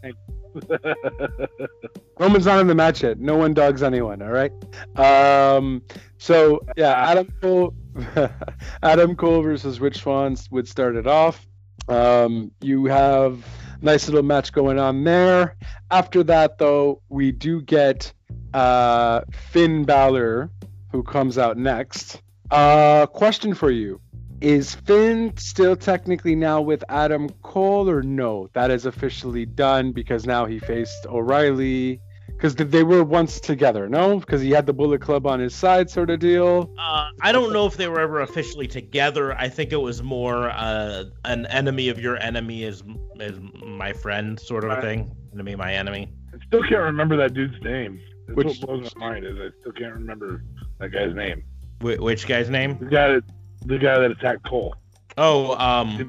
[2.18, 3.18] Roman's not in the match yet.
[3.20, 4.22] No one dogs anyone.
[4.22, 4.52] All right.
[4.96, 5.82] Um.
[6.18, 7.74] So yeah, Adam Cole,
[8.82, 11.46] Adam Cole versus Rich Swanns would start it off.
[11.88, 12.50] Um.
[12.60, 13.44] You have
[13.80, 15.56] nice little match going on there.
[15.90, 18.12] After that, though, we do get
[18.52, 20.50] uh Finn Balor,
[20.92, 22.20] who comes out next.
[22.50, 24.00] Uh, question for you.
[24.40, 28.48] Is Finn still technically now with Adam Cole or no?
[28.52, 32.00] That is officially done because now he faced O'Reilly.
[32.38, 34.20] Because they were once together, no?
[34.20, 36.72] Because he had the Bullet Club on his side, sort of deal.
[36.78, 39.34] Uh, I don't know if they were ever officially together.
[39.36, 42.84] I think it was more uh, an enemy of your enemy is
[43.18, 44.82] is my friend sort of a Right.
[44.82, 45.10] thing.
[45.34, 46.12] Enemy, my enemy.
[46.32, 48.00] I still can't remember that dude's name.
[48.28, 50.44] That's Which- what blows my mind is I still can't remember
[50.78, 51.42] that guy's name.
[51.80, 52.78] Wh- which guy's name?
[52.78, 53.24] The guy that
[53.66, 54.76] the guy that attacked Cole.
[55.16, 56.08] Oh, um,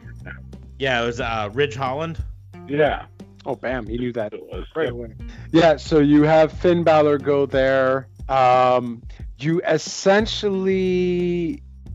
[0.78, 2.24] yeah, it was uh, Ridge Holland.
[2.68, 3.06] Yeah,
[3.50, 4.32] Oh, bam, he knew that
[4.76, 5.16] right away.
[5.52, 8.08] Yeah, so you have Finn Balor go there.
[8.28, 9.02] Um,
[9.40, 10.94] you essentially,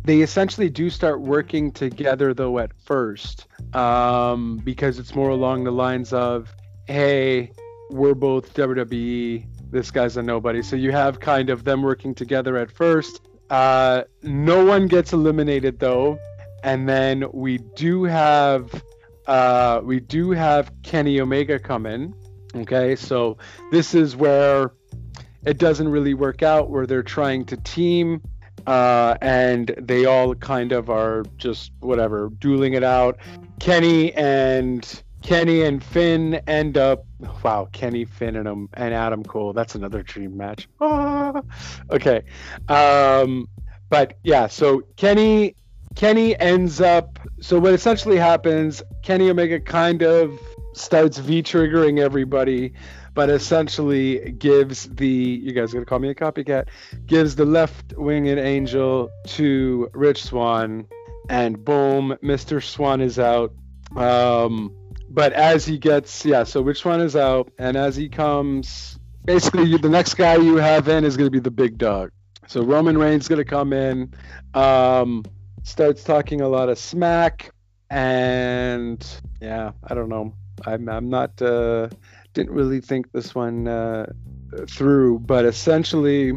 [0.02, 5.70] they essentially do start working together though at first, um, because it's more along the
[5.70, 6.52] lines of,
[6.88, 7.52] hey,
[7.90, 9.46] we're both WWE.
[9.70, 10.60] This guy's a nobody.
[10.60, 13.20] So you have kind of them working together at first.
[13.48, 16.18] Uh, no one gets eliminated though,
[16.64, 18.82] and then we do have
[19.26, 22.14] uh, we do have Kenny Omega come in.
[22.56, 23.36] Okay, so
[23.72, 24.72] this is where
[25.44, 28.22] it doesn't really work out, where they're trying to team,
[28.66, 33.18] uh, and they all kind of are just whatever dueling it out.
[33.60, 37.06] Kenny and Kenny and Finn end up.
[37.42, 39.52] Wow, Kenny, Finn, and um, and Adam Cole.
[39.52, 40.68] That's another dream match.
[40.80, 41.40] Ah,
[41.90, 42.22] okay,
[42.68, 43.48] um,
[43.88, 44.46] but yeah.
[44.46, 45.56] So Kenny,
[45.94, 47.18] Kenny ends up.
[47.40, 48.82] So what essentially happens?
[49.02, 50.38] Kenny Omega kind of
[50.72, 52.72] starts V triggering everybody,
[53.14, 55.06] but essentially gives the.
[55.06, 56.68] You guys gonna call me a copycat?
[57.06, 60.86] Gives the left winged angel to Rich Swann,
[61.28, 62.62] and boom, Mr.
[62.62, 63.52] Swann is out.
[63.96, 64.74] Um,
[65.14, 69.76] but as he gets yeah so which one is out and as he comes basically
[69.76, 72.10] the next guy you have in is to be the big dog
[72.48, 74.12] so roman reigns to come in
[74.54, 75.22] um,
[75.64, 77.50] starts talking a lot of smack
[77.90, 80.32] and yeah i don't know
[80.66, 81.88] i'm, I'm not uh,
[82.32, 84.06] didn't really think this one uh,
[84.68, 86.32] through but essentially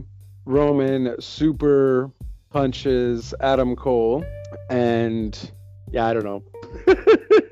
[0.46, 2.12] roman super
[2.50, 4.26] punches adam cole
[4.70, 5.52] and
[5.92, 6.44] yeah i don't know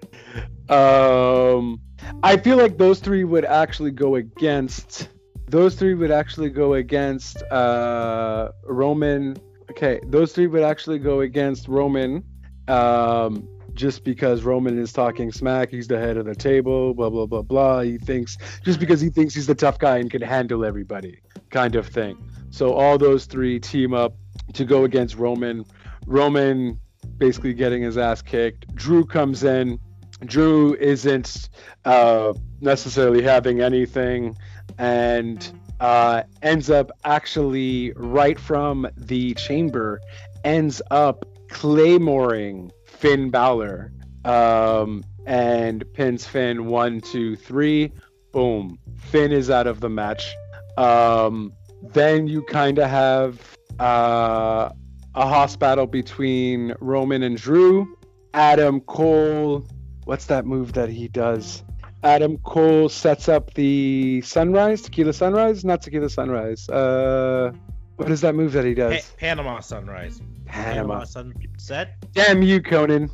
[0.70, 1.80] Um,
[2.24, 5.10] I feel like those three would actually go against.
[5.48, 9.38] Those three would actually go against uh, Roman.
[9.72, 12.24] Okay, those three would actually go against Roman,
[12.68, 15.70] um, just because Roman is talking smack.
[15.70, 16.94] He's the head of the table.
[16.94, 17.82] Blah blah blah blah.
[17.82, 21.76] He thinks just because he thinks he's the tough guy and can handle everybody, kind
[21.76, 22.18] of thing.
[22.52, 24.16] So all those three team up
[24.54, 25.66] to go against Roman.
[26.06, 26.80] Roman
[27.18, 28.74] basically getting his ass kicked.
[28.76, 29.80] Drew comes in
[30.24, 31.50] Drew isn't
[31.84, 34.38] uh, necessarily having anything
[34.78, 40.00] and uh, ends up actually right from the chamber
[40.44, 43.92] ends up claymoring Finn Balor
[44.24, 47.92] um, and pins Finn one, two, three.
[48.32, 48.78] Boom.
[48.98, 50.34] Finn is out of the match.
[50.78, 54.70] Um, then you kind of have uh,
[55.16, 57.98] a hoss battle between Roman and Drew.
[58.34, 59.66] Adam Cole
[60.06, 61.64] what's that move that he does?
[62.06, 66.70] Adam Cole sets up the sunrise, tequila sunrise, not tequila sunrise.
[66.70, 67.52] Uh,
[67.96, 69.02] what is that move that he does?
[69.02, 70.22] Pa- Panama sunrise.
[70.46, 71.04] Panama.
[71.04, 71.96] sunset.
[72.14, 73.10] Damn you, Conan.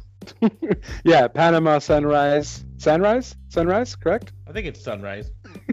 [1.05, 2.65] yeah, Panama sunrise.
[2.77, 3.37] Sunrise?
[3.47, 4.33] Sunrise, correct?
[4.45, 5.31] I think it's sunrise.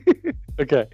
[0.60, 0.86] okay.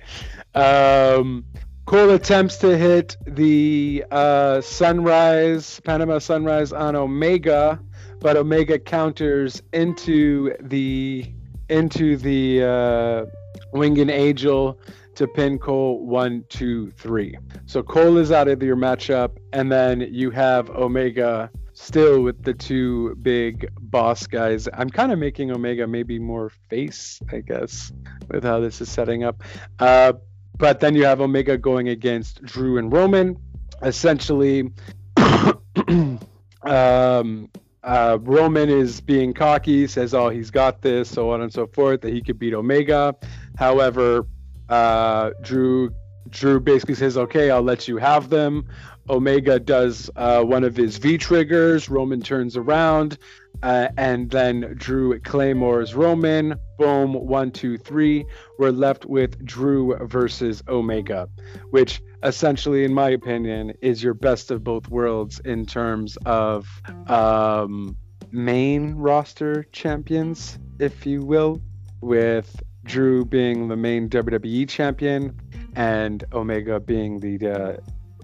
[0.54, 1.44] Um,
[1.84, 7.80] Cole attempts to hit the uh, sunrise, Panama sunrise on Omega
[8.20, 11.30] but Omega counters into the
[11.68, 13.26] into the uh,
[13.72, 14.78] Winged Angel
[15.14, 17.36] to pin Cole one, two, three.
[17.66, 22.54] So Cole is out of your matchup, and then you have Omega still with the
[22.54, 24.68] two big boss guys.
[24.72, 27.92] I'm kind of making Omega maybe more face, I guess,
[28.28, 29.42] with how this is setting up.
[29.78, 30.14] Uh,
[30.56, 33.36] but then you have Omega going against Drew and Roman.
[33.82, 34.70] Essentially,
[36.62, 37.50] um,
[37.84, 42.00] uh, Roman is being cocky, says, "Oh, he's got this," so on and so forth,
[42.00, 43.14] that he could beat Omega.
[43.58, 44.26] However,
[44.68, 45.94] uh, Drew
[46.30, 48.66] Drew basically says, "Okay, I'll let you have them."
[49.10, 51.90] Omega does uh, one of his V triggers.
[51.90, 53.18] Roman turns around,
[53.62, 56.54] uh, and then Drew claymores Roman.
[56.78, 58.24] Boom, one, two, three.
[58.58, 61.28] We're left with Drew versus Omega,
[61.70, 66.66] which essentially, in my opinion, is your best of both worlds in terms of
[67.06, 67.96] um,
[68.32, 71.60] main roster champions, if you will,
[72.00, 75.38] with Drew being the main WWE champion
[75.76, 77.76] and Omega being the uh,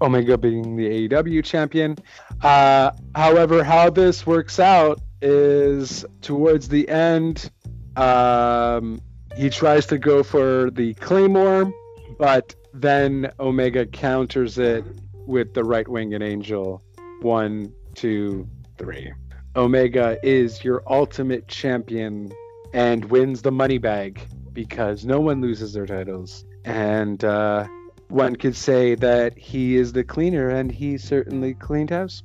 [0.03, 1.97] Omega being the AEW champion.
[2.43, 7.51] Uh, however, how this works out is towards the end,
[7.97, 9.01] um,
[9.37, 11.73] he tries to go for the Claymore,
[12.19, 14.85] but then Omega counters it
[15.27, 16.83] with the right wing and angel.
[17.21, 18.49] One, two,
[18.79, 19.13] three.
[19.57, 22.33] Omega is your ultimate champion
[22.73, 24.21] and wins the money bag
[24.53, 26.45] because no one loses their titles.
[26.65, 27.67] And uh,
[28.09, 32.23] one could say that he is the cleaner, and he certainly cleaned house.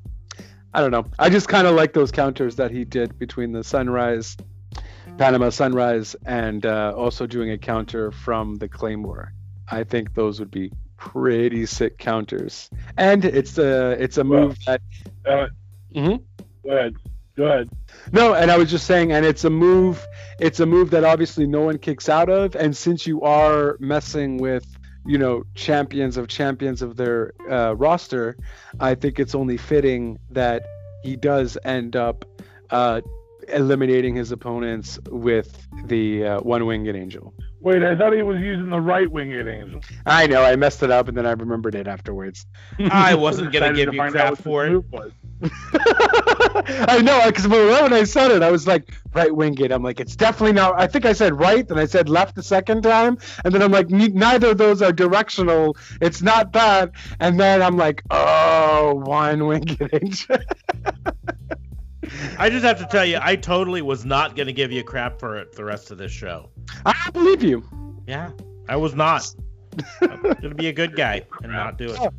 [0.73, 1.05] I don't know.
[1.17, 4.35] I just kind of like those counters that he did between the sunrise,
[5.17, 9.31] Panama sunrise, and uh, also doing a counter from the Claymore.
[9.69, 12.69] I think those would be pretty sick counters.
[12.97, 14.77] And it's a it's a move well,
[15.25, 15.31] that.
[15.31, 15.47] Uh,
[15.93, 16.23] mm-hmm.
[16.67, 16.95] Go ahead.
[17.35, 17.69] Go ahead.
[18.11, 20.05] No, and I was just saying, and it's a move.
[20.39, 22.55] It's a move that obviously no one kicks out of.
[22.55, 24.65] And since you are messing with,
[25.05, 28.37] you know, champions of champions of their uh, roster,
[28.79, 30.65] I think it's only fitting that
[31.03, 32.25] he does end up
[32.69, 33.01] uh,
[33.49, 37.33] eliminating his opponents with the uh, one winged angel.
[37.65, 39.81] Wait, I thought he was using the right winged angel.
[40.05, 42.45] I know, I messed it up and then I remembered it afterwards.
[42.79, 44.85] I wasn't gonna give you crap for it.
[45.41, 49.71] I know, because when I said it, I was like, right wing it.
[49.71, 50.79] I'm like, it's definitely not.
[50.79, 53.71] I think I said right, then I said left the second time, and then I'm
[53.71, 55.75] like, neither of those are directional.
[56.01, 56.91] It's not that.
[57.19, 60.27] And then I'm like, oh, one wing it.
[62.37, 65.19] I just have to tell you, I totally was not going to give you crap
[65.19, 66.49] for it the rest of this show.
[66.85, 67.63] I believe you.
[68.07, 68.31] Yeah,
[68.67, 69.33] I was not.
[70.01, 72.13] I'm going to be a good guy and not do it.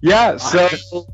[0.00, 0.68] Yeah, so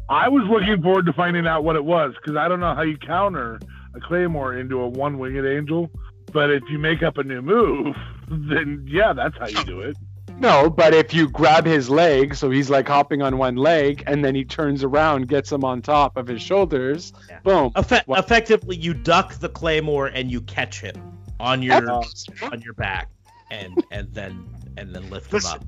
[0.09, 2.75] I, I was looking forward to finding out what it was because I don't know
[2.75, 3.59] how you counter
[3.95, 5.91] a claymore into a one-winged angel,
[6.33, 7.95] but if you make up a new move,
[8.29, 9.97] then yeah, that's how you do it.
[10.39, 14.25] No, but if you grab his leg, so he's like hopping on one leg, and
[14.25, 17.39] then he turns around, gets him on top of his shoulders, yeah.
[17.41, 17.71] boom.
[17.73, 20.95] Effe- effectively, you duck the claymore and you catch him
[21.41, 21.89] on your
[22.43, 23.11] on your back,
[23.51, 25.65] and and then and then lift him up.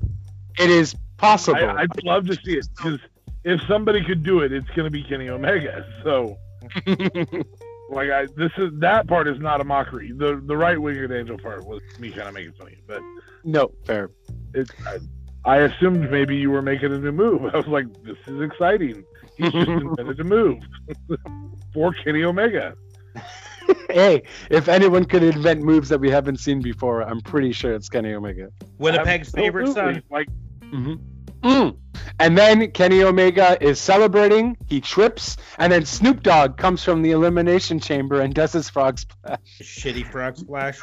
[0.59, 1.63] It is possible.
[1.63, 2.99] I, would love to see it because
[3.43, 5.85] if somebody could do it, it's going to be Kenny Omega.
[6.03, 6.37] So,
[7.89, 10.11] like, I this is that part is not a mockery.
[10.11, 13.01] The the right winged angel part was me kind of making fun of you, but
[13.43, 14.11] no, fair.
[14.53, 14.97] It, I,
[15.47, 17.45] I assumed maybe you were making a new move.
[17.53, 19.03] I was like, this is exciting.
[19.37, 20.59] He's just invented a move
[21.73, 22.75] for Kenny Omega.
[23.89, 27.89] hey, if anyone could invent moves that we haven't seen before, I'm pretty sure it's
[27.89, 28.49] Kenny Omega.
[28.77, 30.01] Winnipeg's favorite son.
[30.09, 30.27] Like,
[30.61, 30.95] mm-hmm.
[31.43, 31.77] mm.
[32.19, 34.57] and then Kenny Omega is celebrating.
[34.67, 38.99] He trips, and then Snoop Dogg comes from the elimination chamber and does his frog
[38.99, 39.39] splash.
[39.61, 40.79] Shitty frog splash.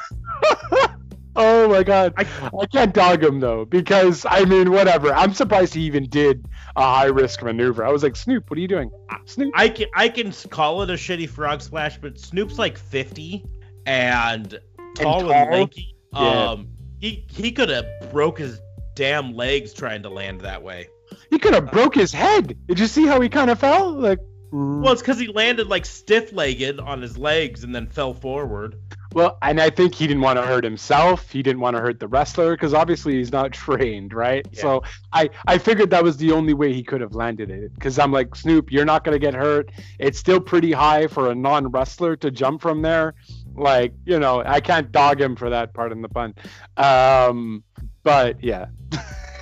[1.37, 2.15] Oh my god.
[2.17, 2.27] I,
[2.61, 5.13] I can't dog him though, because I mean whatever.
[5.13, 7.85] I'm surprised he even did a high risk maneuver.
[7.85, 8.91] I was like, Snoop, what are you doing?
[9.25, 9.53] Snoop.
[9.57, 13.45] I can I can call it a shitty frog splash, but Snoop's like 50
[13.87, 14.59] and
[14.97, 15.33] tall and, tall?
[15.33, 15.97] and lanky.
[16.13, 16.51] Yeah.
[16.51, 16.69] Um
[17.01, 18.61] he he could have broke his
[18.95, 20.89] damn legs trying to land that way.
[21.31, 22.57] He could have broke his head.
[22.67, 23.93] Did you see how he kind of fell?
[23.93, 24.21] Like
[24.53, 28.77] well, it's because he landed like stiff legged on his legs and then fell forward.
[29.15, 31.31] Well, and I think he didn't want to hurt himself.
[31.31, 34.47] He didn't want to hurt the wrestler because obviously he's not trained, right?
[34.53, 34.61] Yeah.
[34.61, 34.83] So
[35.13, 38.11] I, I figured that was the only way he could have landed it because I'm
[38.11, 39.71] like, Snoop, you're not going to get hurt.
[40.01, 43.15] It's still pretty high for a non wrestler to jump from there.
[43.55, 46.35] Like, you know, I can't dog him for that part in the pun.
[46.77, 47.63] Um,
[48.03, 48.67] but yeah,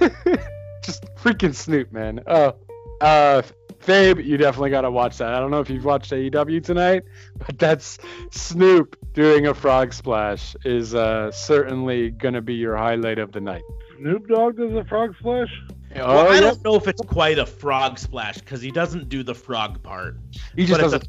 [0.84, 2.20] just freaking Snoop, man.
[2.26, 2.56] Oh,
[3.00, 3.42] uh,
[3.82, 5.34] Fabe, you definitely got to watch that.
[5.34, 7.02] I don't know if you've watched AEW tonight,
[7.38, 7.98] but that's
[8.30, 13.40] Snoop doing a frog splash is uh, certainly going to be your highlight of the
[13.40, 13.62] night.
[13.98, 15.48] Snoop Dogg does a frog splash?
[15.96, 19.22] Oh, well, I don't know if it's quite a frog splash because he doesn't do
[19.22, 20.16] the frog part.
[20.56, 21.02] He just does a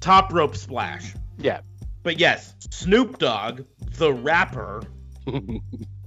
[0.00, 1.14] top rope splash.
[1.38, 1.60] Yeah.
[2.02, 3.62] But yes, Snoop Dogg,
[3.96, 4.82] the rapper,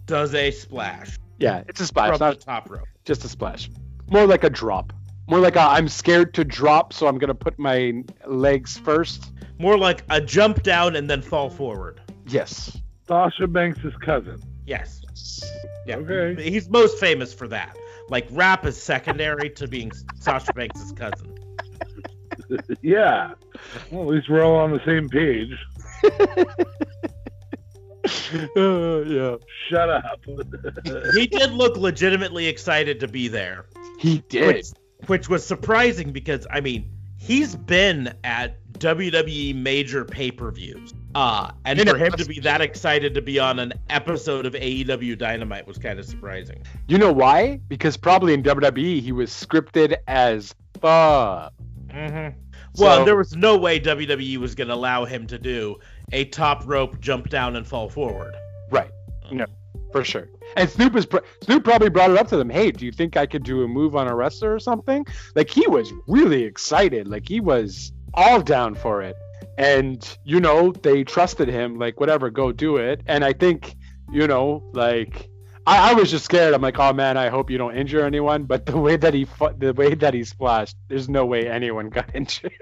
[0.05, 1.17] does a splash.
[1.39, 2.88] Yeah, it's a splash, not a top rope.
[3.05, 3.69] Just a splash.
[4.07, 4.93] More like a drop.
[5.28, 9.32] More like i am scared to drop, so I'm gonna put my legs first.
[9.59, 12.01] More like a jump down and then fall forward.
[12.28, 12.78] Yes.
[13.07, 14.41] Sasha Banks' cousin.
[14.65, 15.01] Yes.
[15.86, 15.97] Yeah.
[15.97, 16.49] Okay.
[16.49, 17.78] He's most famous for that.
[18.09, 21.36] Like rap is secondary to being Sasha Banks' cousin.
[22.82, 23.34] yeah.
[23.91, 25.53] Well, at least we're all on the same page.
[28.57, 29.36] uh, yeah.
[29.69, 30.19] Shut up.
[31.13, 33.65] he did look legitimately excited to be there.
[33.99, 34.47] He did.
[34.47, 34.67] Which,
[35.08, 40.93] which was surprising because I mean he's been at WWE major pay-per-views.
[41.14, 45.18] Uh, and for him to be that excited to be on an episode of AEW
[45.18, 46.64] Dynamite was kind of surprising.
[46.88, 47.60] You know why?
[47.68, 51.54] Because probably in WWE he was scripted as fuck.
[51.89, 52.39] Mm-hmm.
[52.78, 55.78] Well, so, there was no way WWE was going to allow him to do
[56.13, 58.34] a top rope jump down and fall forward.
[58.71, 58.92] Right.
[59.32, 59.46] No,
[59.92, 60.30] for sure.
[60.55, 61.07] And Snoop is
[61.43, 62.49] Snoop probably brought it up to them.
[62.49, 65.05] Hey, do you think I could do a move on a wrestler or something?
[65.36, 67.07] Like he was really excited.
[67.07, 69.15] Like he was all down for it.
[69.57, 71.78] And you know they trusted him.
[71.78, 73.01] Like whatever, go do it.
[73.07, 73.75] And I think
[74.11, 75.29] you know like
[75.65, 76.53] I, I was just scared.
[76.53, 78.43] I'm like, oh man, I hope you don't injure anyone.
[78.43, 82.09] But the way that he the way that he splashed, there's no way anyone got
[82.15, 82.53] injured.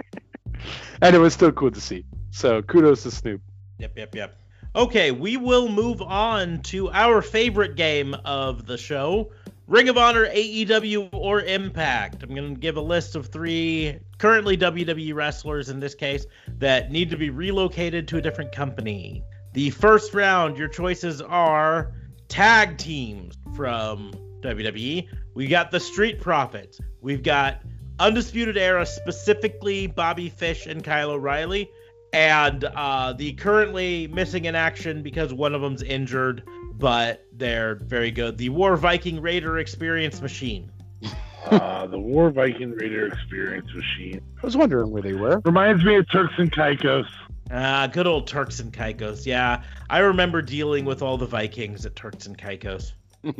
[1.01, 2.05] and it was still cool to see.
[2.31, 3.41] So kudos to Snoop.
[3.79, 4.35] Yep, yep, yep.
[4.79, 9.29] Okay, we will move on to our favorite game of the show
[9.67, 12.23] Ring of Honor, AEW, or Impact.
[12.23, 16.25] I'm going to give a list of three currently WWE wrestlers in this case
[16.59, 19.21] that need to be relocated to a different company.
[19.51, 21.91] The first round, your choices are
[22.29, 25.09] tag teams from WWE.
[25.33, 26.79] We got the Street Profits.
[27.01, 27.63] We've got
[27.99, 31.69] Undisputed Era, specifically Bobby Fish and Kyle O'Reilly
[32.13, 38.11] and uh, the currently missing in action because one of them's injured, but they're very
[38.11, 38.37] good.
[38.37, 40.71] The War Viking Raider Experience Machine.
[41.45, 44.21] uh, the War Viking Raider Experience Machine.
[44.41, 45.41] I was wondering where they were.
[45.45, 47.07] Reminds me of Turks and Caicos.
[47.51, 49.25] Ah, good old Turks and Caicos.
[49.25, 52.93] Yeah, I remember dealing with all the Vikings at Turks and Caicos.
[53.25, 53.33] All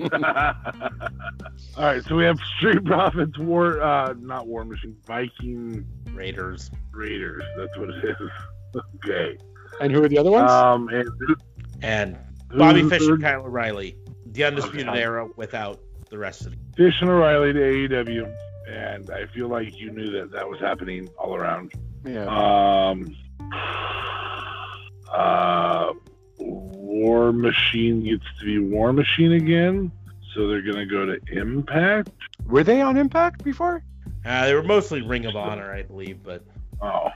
[1.78, 6.70] right, so we have Street Profits War, uh, not War Machine, Viking Raiders.
[6.92, 7.44] Raiders.
[7.56, 8.30] That's what it is.
[8.76, 9.38] Okay.
[9.82, 10.52] And who are the other ones?
[10.52, 11.08] Um, and
[11.82, 12.18] And
[12.58, 13.96] Bobby who's Fish and Kyle O'Reilly.
[14.28, 15.02] The Undisputed Okay.
[15.02, 15.80] Era without
[16.10, 16.60] the rest of it.
[16.76, 18.34] Fish and O'Reilly to AEW,
[18.68, 21.72] and I feel like you knew that that was happening all around.
[22.06, 22.26] yeah.
[22.26, 23.16] Um,
[25.12, 25.94] uh,
[26.40, 29.92] War Machine gets to be War Machine again,
[30.34, 32.10] so they're gonna go to Impact.
[32.46, 33.84] Were they on Impact before?
[34.26, 36.44] Uh, they were mostly Ring of Honor, I believe, but
[36.82, 37.10] Oh,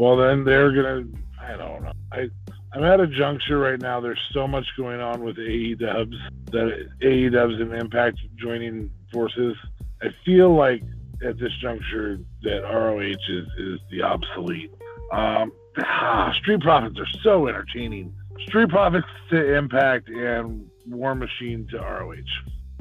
[0.00, 1.04] well then they're gonna.
[1.38, 1.92] I don't know.
[2.10, 2.30] I
[2.72, 4.00] I'm at a juncture right now.
[4.00, 6.14] There's so much going on with AEWs
[6.46, 9.54] that AEWs and Impact joining forces.
[10.00, 10.82] I feel like
[11.22, 14.72] at this juncture that ROH is is the obsolete.
[15.12, 18.14] Um, ah, Street Profits are so entertaining.
[18.46, 22.14] Street Profits to Impact and War Machine to ROH.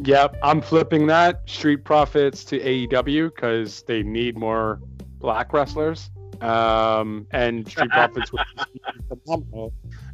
[0.06, 1.50] Yep, I'm flipping that.
[1.50, 4.80] Street Profits to AEW because they need more
[5.20, 6.10] black wrestlers.
[6.42, 8.32] Um, and Street Profits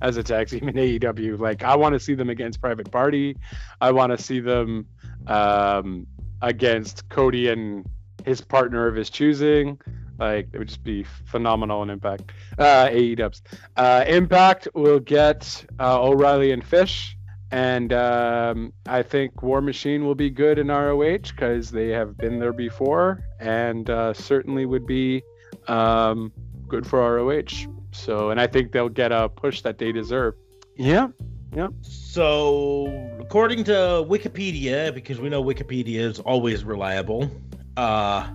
[0.02, 1.39] as a tag team in AEW.
[1.39, 3.38] Like, I want to see them against Private Party.
[3.81, 4.88] I want to see them
[5.27, 6.07] um,
[6.41, 7.85] against Cody and
[8.26, 9.80] his partner of his choosing.
[10.18, 12.31] Like, it would just be phenomenal in Impact.
[12.57, 13.41] Uh, AEWs.
[13.76, 17.15] Uh, Impact will get uh, O'Reilly and Fish
[17.52, 22.39] and um, I think War Machine will be good in ROH because they have been
[22.39, 25.23] there before, and uh, certainly would be
[25.68, 26.32] um,
[26.68, 27.68] good for ROH.
[27.91, 30.36] So, and I think they'll get a push that they deserve.
[30.76, 31.10] Yeah,
[31.56, 31.69] Yeah.
[31.82, 32.88] So,
[33.19, 33.72] according to
[34.07, 37.32] Wikipedia, because we know Wikipedia is always reliable,
[37.77, 38.30] uh,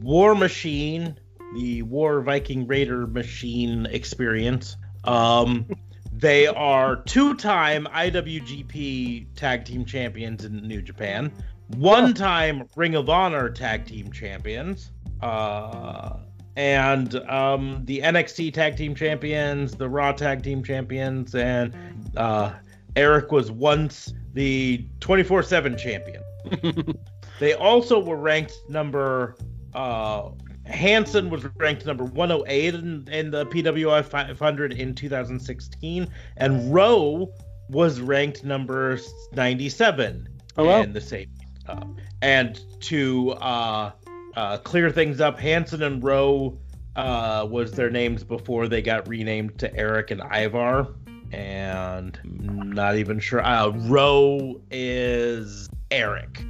[0.00, 1.16] War Machine,
[1.54, 5.66] the War Viking Raider Machine experience, um,
[6.12, 11.30] they are two-time IWGP Tag Team Champions in New Japan,
[11.76, 14.90] one-time Ring of Honor Tag Team Champions,
[15.20, 16.16] uh,
[16.56, 21.74] and um, the NXT Tag Team Champions, the Raw Tag Team Champions, and
[22.16, 22.52] uh,
[22.96, 26.22] Erik was once the 24 7 champion.
[27.42, 29.34] They also were ranked number.
[29.74, 30.30] Uh,
[30.64, 37.32] Hanson was ranked number 108 in, in the PWI 500 in 2016, and Rowe
[37.68, 38.96] was ranked number
[39.32, 40.82] 97 Oh, wow.
[40.82, 41.30] in the same.
[41.66, 41.84] Uh,
[42.20, 43.90] and to uh,
[44.36, 46.58] uh, clear things up, Hanson and Rowe
[46.96, 50.88] uh, was their names before they got renamed to Erik and Ivar.
[51.32, 53.42] And I'm not even sure.
[53.42, 56.44] Uh, Rowe is Erik,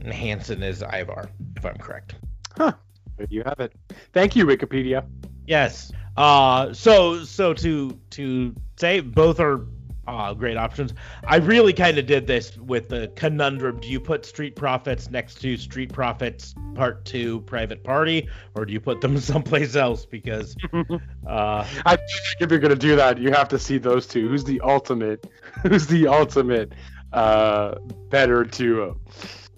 [0.00, 2.14] and Hanson is Ivar, if I'm correct.
[2.56, 2.72] Huh.
[3.18, 3.72] There you have it.
[4.12, 5.06] Thank you, Wikipedia.
[5.46, 5.92] Yes.
[6.16, 9.66] Uh, so so to to say both are
[10.06, 10.94] uh, great options.
[11.26, 13.80] I really kind of did this with the conundrum.
[13.80, 18.72] Do you put Street Profits next to Street Profits Part Two Private Party, or do
[18.72, 20.06] you put them someplace else?
[20.06, 24.06] Because uh, I feel like if you're gonna do that, you have to see those
[24.06, 24.28] two.
[24.28, 25.26] Who's the ultimate?
[25.62, 26.72] Who's the ultimate
[27.12, 27.76] uh,
[28.10, 29.00] better duo?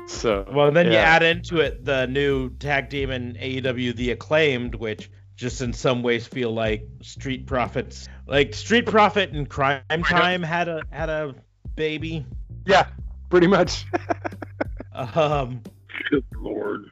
[0.07, 4.75] So well, then you add into it the new tag team in AEW, The Acclaimed,
[4.75, 10.43] which just in some ways feel like Street Profits, like Street Profit and Crime Time
[10.43, 11.35] had a had a
[11.77, 12.27] baby.
[12.67, 12.89] yeah,
[13.31, 13.87] pretty much.
[15.15, 15.63] Um.
[16.11, 16.91] Good lord.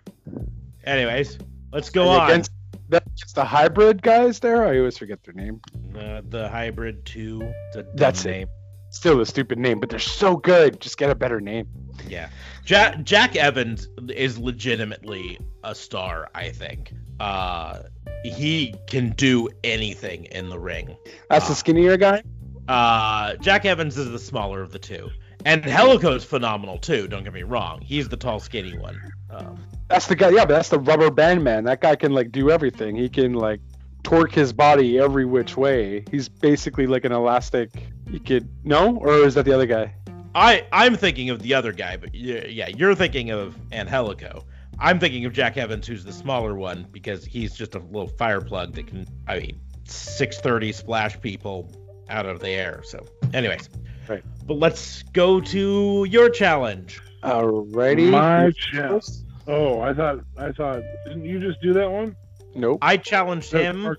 [0.85, 1.39] Anyways,
[1.73, 2.31] let's go And on.
[2.31, 2.53] Against,
[2.89, 4.65] that's the hybrid guys there.
[4.65, 5.61] I always forget their name.
[5.99, 7.41] Uh, the hybrid two.
[7.43, 8.31] It's a dumb That's it.
[8.31, 8.49] name.
[8.91, 10.81] Still a stupid name, but they're so good.
[10.81, 11.67] Just get a better name.
[12.09, 12.29] Yeah.
[12.65, 16.29] Jack Jack Evans is legitimately a star.
[16.33, 16.93] I think.
[17.21, 17.79] Uh,
[18.25, 20.97] he can do anything in the ring.
[21.31, 21.49] That's Ah.
[21.49, 22.23] the skinnier guy.
[22.69, 25.09] Uh, Jack Evans is the smaller of the two,
[25.45, 27.07] and Helico's phenomenal too.
[27.09, 27.81] Don't get me wrong.
[27.81, 29.01] He's the tall, skinny one.
[29.31, 30.31] Um, That's the guy.
[30.31, 31.63] Yeah, but that's the rubber band man.
[31.65, 32.97] That guy can like do everything.
[32.97, 33.61] He can like
[34.03, 36.05] torque his body every which way.
[36.11, 37.71] He's basically like an elastic.
[38.11, 39.95] He could no, or is that the other guy?
[40.35, 44.45] I I'm thinking of the other guy, but yeah, yeah, you're thinking of Angelico.
[44.79, 48.41] I'm thinking of Jack Evans, who's the smaller one, because he's just a little fire
[48.41, 51.71] plug that can, I mean, 630 splash people
[52.09, 52.83] out of the air.
[52.85, 53.05] So,
[53.35, 53.69] anyways,
[54.09, 54.23] Right.
[54.47, 57.01] But let's go to your challenge.
[57.25, 58.09] Alrighty.
[58.11, 59.05] My You're challenge.
[59.49, 62.15] Oh, I thought I thought didn't you just do that one?
[62.55, 62.79] Nope.
[62.83, 63.87] I challenged him.
[63.87, 63.95] Uh,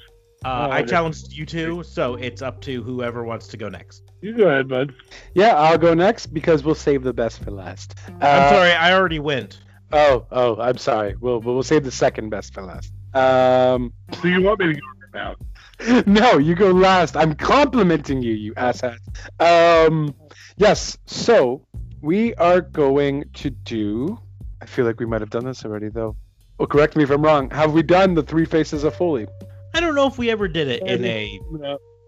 [0.45, 0.91] Oh, I okay.
[0.91, 4.03] challenged you two, so it's up to whoever wants to go next.
[4.21, 4.93] You go ahead, bud.
[5.33, 7.95] Yeah, I'll go next because we'll save the best for last.
[8.07, 9.59] I'm Uh, sorry, I already went.
[9.91, 11.15] Oh, oh, I'm sorry.
[11.19, 12.91] We'll we'll save the second best for last.
[13.13, 15.35] Um, So you want me to go now?
[16.05, 17.15] no, you go last.
[17.15, 18.97] I'm complimenting you, you asshat.
[19.39, 20.13] Um,
[20.57, 20.97] yes.
[21.05, 21.65] So
[22.01, 24.19] we are going to do.
[24.61, 26.15] I feel like we might have done this already, though.
[26.57, 27.49] Well, correct me if I'm wrong.
[27.51, 29.27] Have we done the three faces of Foley?
[29.73, 31.39] I don't know if we ever did it in a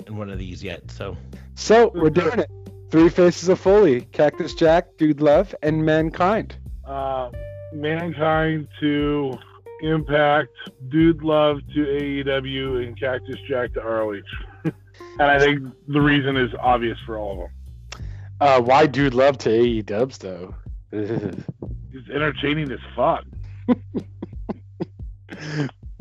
[0.07, 0.89] in one of these yet.
[0.89, 1.15] So
[1.55, 2.49] So we're doing it.
[2.89, 6.55] Three faces of Foley: Cactus Jack, Dude Love, and Mankind.
[6.83, 7.29] Uh,
[7.73, 9.37] Mankind to
[9.81, 10.49] Impact,
[10.89, 14.21] Dude Love to AEW, and Cactus Jack to ROH.
[14.63, 17.49] and I think the reason is obvious for all of them.
[18.41, 20.55] Uh, why Dude Love to AE Dubs though?
[20.91, 23.25] He's entertaining as fuck.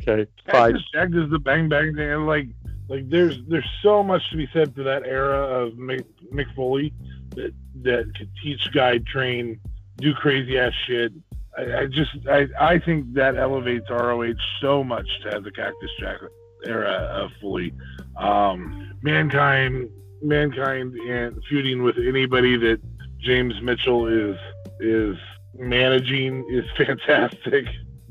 [0.03, 0.73] okay, fine.
[0.73, 2.47] Cactus Jack does the bang bang thing, and like,
[2.89, 6.93] like there's there's so much to be said for that era of Mick, Mick Foley
[7.37, 9.61] that that could teach, guide, train,
[9.97, 11.13] do crazy ass shit.
[11.59, 15.91] I, I just I, I think that elevates ROH so much to have the Cactus
[15.99, 16.21] Jack
[16.65, 17.73] era of Foley.
[18.17, 19.91] Um, mankind,
[20.23, 22.81] mankind, and feuding with anybody that
[23.19, 24.37] James Mitchell is
[24.81, 25.17] is
[25.59, 27.65] managing is fantastic.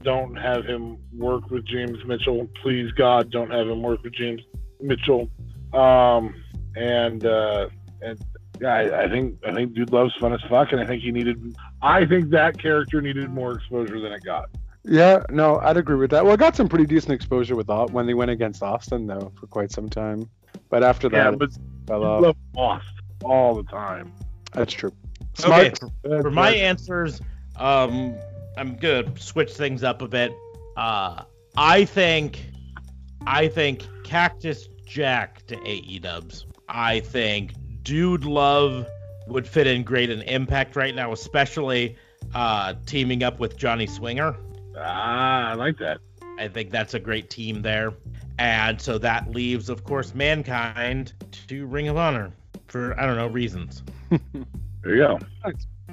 [0.03, 2.47] Don't have him work with James Mitchell.
[2.61, 4.41] Please God, don't have him work with James
[4.81, 5.29] Mitchell.
[5.73, 6.35] Um,
[6.75, 7.69] and uh,
[8.01, 8.19] and
[8.61, 11.11] yeah, I, I think I think Dude Love's fun as fuck, and I think he
[11.11, 11.55] needed.
[11.81, 14.49] I think that character needed more exposure than it got.
[14.83, 16.23] Yeah, no, I'd agree with that.
[16.23, 19.31] Well, it got some pretty decent exposure with Au- when they went against Austin though
[19.39, 20.29] for quite some time.
[20.69, 21.51] But after that, Yeah, but
[21.87, 22.21] fell Dude off.
[22.21, 22.87] Love lost
[23.23, 24.13] all the time.
[24.53, 24.91] That's true.
[25.43, 25.79] okay, Smart.
[26.03, 27.21] for, for my answers,
[27.57, 28.15] um,
[28.57, 30.31] I'm gonna switch things up a bit.
[30.77, 31.23] Uh,
[31.57, 32.49] I think,
[33.25, 36.45] I think Cactus Jack to AE Dubs.
[36.69, 37.53] I think
[37.87, 38.85] Dude Love
[39.27, 41.95] would fit in great in Impact right now, especially
[42.35, 44.35] uh, teaming up with Johnny Swinger.
[44.77, 45.99] Ah, I like that.
[46.37, 47.93] I think that's a great team there.
[48.39, 51.13] And so that leaves, of course, Mankind
[51.47, 52.33] to Ring of Honor
[52.67, 53.83] for, I don't know, reasons.
[54.83, 55.19] There you go.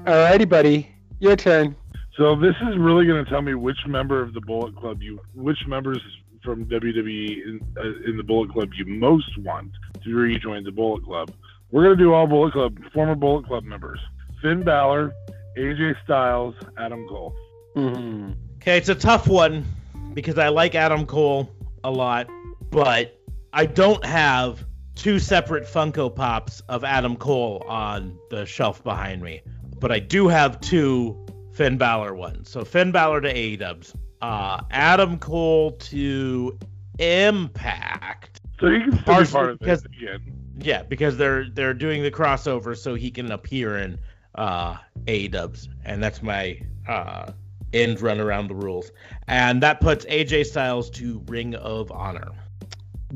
[0.05, 0.89] Alrighty, buddy,
[1.19, 1.75] your turn.
[2.17, 5.19] So this is really going to tell me which member of the Bullet Club you,
[5.35, 6.01] which members
[6.45, 9.73] from WWE in, uh, in the Bullet Club you most want
[10.05, 11.33] to rejoin the Bullet Club.
[11.75, 13.99] We're going to do all Bullet Club, former Bullet Club members:
[14.41, 15.13] Finn Balor,
[15.59, 17.35] AJ Styles, Adam Cole.
[17.75, 19.67] hmm Okay, it's a tough one
[20.13, 21.51] because I like Adam Cole
[21.83, 22.29] a lot,
[22.71, 23.21] but
[23.53, 24.65] I don't have
[24.95, 29.43] two separate Funko Pops of Adam Cole on the shelf behind me.
[29.81, 32.51] But I do have two Finn Balor ones.
[32.51, 33.97] So Finn Balor to AEWs.
[34.23, 36.57] Uh, Adam Cole to
[37.01, 38.41] Impact.
[38.61, 40.44] So you can still be part of this again.
[40.59, 43.99] Yeah, because they're they're doing the crossover so he can appear in
[44.35, 44.77] uh
[45.07, 45.69] A-dubs.
[45.85, 47.33] And that's my uh
[47.73, 48.91] end run around the rules.
[49.27, 52.33] And that puts AJ Styles to Ring of Honor.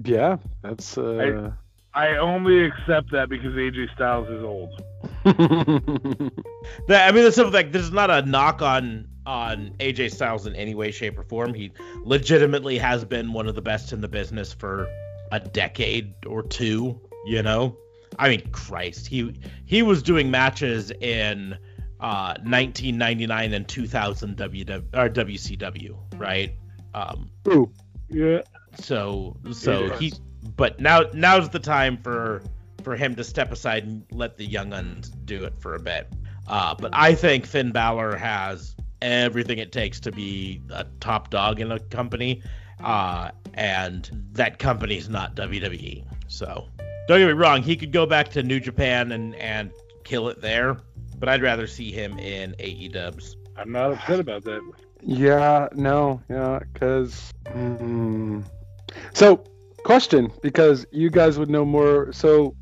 [0.05, 1.53] Yeah, that's uh.
[1.95, 4.83] I only accept that because AJ Styles is old.
[6.87, 10.55] That I mean, that's like this is not a knock on on AJ Styles in
[10.55, 11.53] any way, shape, or form.
[11.55, 11.73] He
[12.05, 14.87] legitimately has been one of the best in the business for
[15.33, 17.01] a decade or two.
[17.27, 17.77] You know,
[18.19, 19.35] I mean, Christ, he
[19.67, 21.55] he was doing matches in
[22.01, 26.55] uh, 1999 and 2000 WW or WCW, right?
[26.95, 27.71] Um, Ooh,
[28.09, 28.43] Yeah.
[28.81, 30.13] so so he
[30.57, 32.43] but now now's the time for
[32.83, 36.09] for him to step aside and let the young uns do it for a bit.
[36.47, 41.61] Uh, but I think Finn Balor has everything it takes to be a top dog
[41.61, 42.43] in a company,
[42.83, 46.05] uh, and that company's not WWE.
[46.29, 46.69] So
[47.09, 49.73] don't get me wrong, he could go back to New Japan and and
[50.05, 50.79] kill it there,
[51.19, 53.37] but I'd rather see him in AE Dubs.
[53.57, 54.61] I'm not upset about that.
[55.03, 57.33] Yeah, no, yeah, because.
[57.47, 58.45] Mm.
[59.15, 59.45] So,
[59.85, 62.13] question, because you guys would know more.
[62.13, 62.55] So,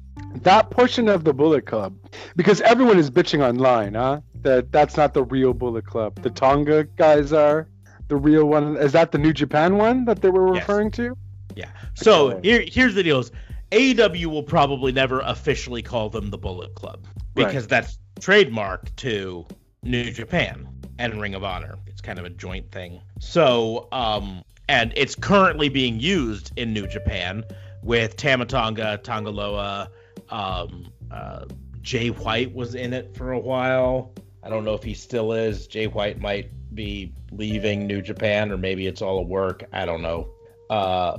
[0.43, 1.97] that portion of the Bullet Club,
[2.36, 4.20] because everyone is bitching online, huh?
[4.43, 6.23] That that's not the real Bullet Club.
[6.23, 7.68] The Tonga guys are
[8.09, 8.77] the real one.
[8.77, 10.62] Is that the New Japan one that they were Yes.
[10.62, 11.16] referring to?
[11.56, 11.68] Yeah.
[11.94, 12.48] So Okay.
[12.48, 13.32] here, here's the deal: is
[13.76, 17.46] AEW will probably never officially call them the Bullet Club Right.
[17.46, 19.46] because that's trademark to
[19.82, 20.66] New Japan
[20.98, 21.76] and Ring of Honor.
[21.86, 23.02] It's kind of a joint thing.
[23.20, 27.44] So, um, and it's currently being used in New Japan
[27.82, 29.88] with Tama Tonga, Tongaloa,
[30.30, 31.44] um, uh,
[31.82, 34.12] Jay White was in it for a while.
[34.42, 35.66] I don't know if he still is.
[35.66, 39.64] Jay White might be leaving New Japan, or maybe it's all a work.
[39.72, 40.30] I don't know.
[40.70, 41.18] Uh.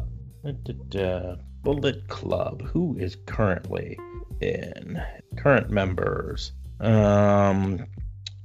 [1.64, 2.62] Bullet Club.
[2.62, 3.98] Who is currently
[4.42, 5.02] in?
[5.38, 6.52] Current members.
[6.80, 7.86] Um,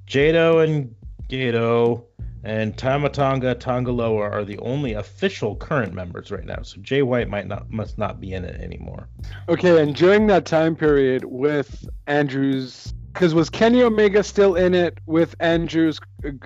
[0.06, 0.94] Jado and
[1.28, 2.05] Gedo,
[2.44, 6.62] and Tama Tonga Tongaloa are the only official current members right now.
[6.62, 9.09] So Jay White might not must not be in it anymore.
[9.48, 14.98] Okay, and during that time period with Andrews, because was Kenny Omega still in it
[15.06, 16.01] with Andrews,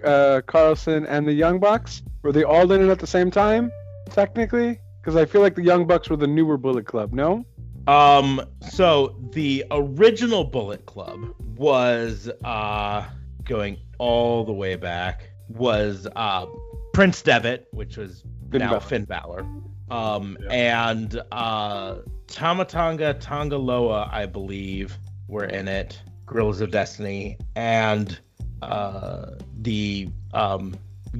[0.05, 2.02] uh, Carlson, and the Young Bucks?
[2.22, 3.70] Were they all in it at the same time,
[4.10, 4.78] technically?
[5.07, 7.12] Because I feel like the Young Bucks were the newer Bullet Club.
[7.12, 7.47] No.
[7.87, 8.43] Um.
[8.69, 13.07] So the original Bullet Club was uh
[13.45, 16.47] going all the way back was uh,
[16.93, 18.81] Prince Devitt, which was Finn now Balor.
[18.81, 19.47] Finn Balor,
[19.93, 20.89] um, yeah.
[20.91, 26.03] and uh, Tama Tonga Tongaloa, I believe, were in it.
[26.27, 28.19] Guerrillas of Destiny and
[28.61, 29.27] uh,
[29.61, 30.74] the um,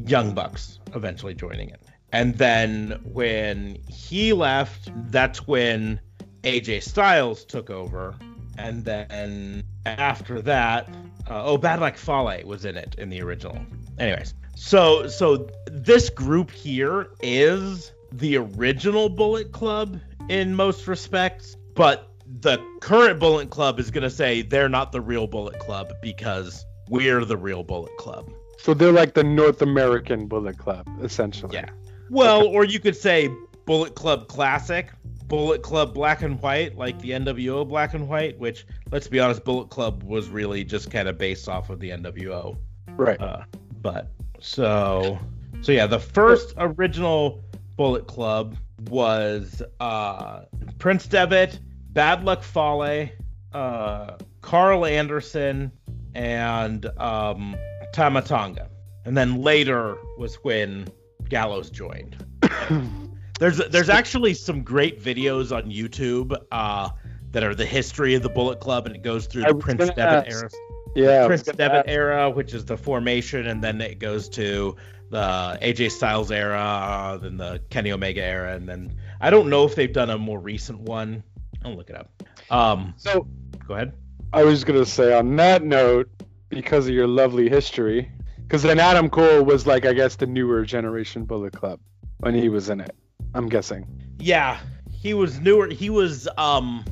[0.09, 1.86] Young Bucks eventually joining it.
[2.17, 6.01] And then when he left, that's when
[6.45, 8.15] AJ Styles took over.
[8.57, 10.89] And then after that,
[11.29, 13.59] uh, oh, Bad Luck Fale was in it in the original.
[13.99, 22.09] Anyways, so so this group here is the original Bullet Club in most respects, but
[22.41, 27.27] the current Bullet Club is gonna say they're not the real Bullet Club because we're
[27.27, 28.31] the real Bullet Club.
[28.57, 31.57] So they're like the North American Bullet Club, essentially.
[31.57, 31.69] Yeah.
[32.11, 33.31] Well, or you could say
[33.65, 34.91] Bullet Club Classic,
[35.27, 39.45] Bullet Club Black and White, like the NWO Black and White, which let's be honest,
[39.45, 42.57] Bullet Club was really just kind of based off of the NWO.
[42.97, 43.21] Right.
[43.21, 43.43] Uh,
[43.83, 45.19] but so
[45.61, 47.43] so yeah, the first original
[47.77, 48.57] Bullet Club
[48.89, 50.43] was uh,
[50.79, 51.59] Prince Devitt,
[51.91, 53.09] Bad Luck Fale,
[53.53, 55.73] uh, Karl Anderson,
[56.15, 57.57] and um,
[57.93, 58.69] Tama Tonga.
[59.05, 60.89] And then later was when
[61.29, 62.17] Gallows joined.
[63.39, 66.91] there's there's actually some great videos on YouTube uh,
[67.33, 70.33] that are the history of the Bullet Club, and it goes through the Prince Devitt
[70.33, 70.51] era.
[70.95, 74.77] Yeah, Prince Devitt era, which is the formation, and then it goes to
[75.11, 79.75] the AJ Styles era, then the Kenny Omega era, and then I don't know if
[79.75, 81.23] they've done a more recent one.
[81.65, 82.23] I'll look it up.
[82.51, 83.27] Um, so
[83.67, 83.93] go ahead.
[84.33, 86.09] I was gonna say on that note,
[86.49, 88.11] because of your lovely history,
[88.47, 91.81] because then Adam Cole was like I guess the newer generation Bullet Club
[92.19, 92.95] when he was in it.
[93.35, 93.87] I'm guessing.
[94.19, 94.59] Yeah,
[94.91, 95.69] he was newer.
[95.69, 96.85] He was um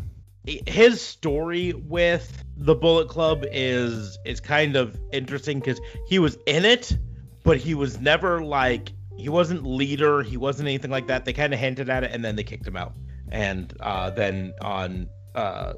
[0.47, 6.65] his story with the Bullet Club is is kind of interesting because he was in
[6.65, 6.97] it,
[7.45, 11.25] but he was never like he wasn't leader, he wasn't anything like that.
[11.25, 12.95] They kind of hinted at it, and then they kicked him out.
[13.31, 15.75] And uh, then on uh,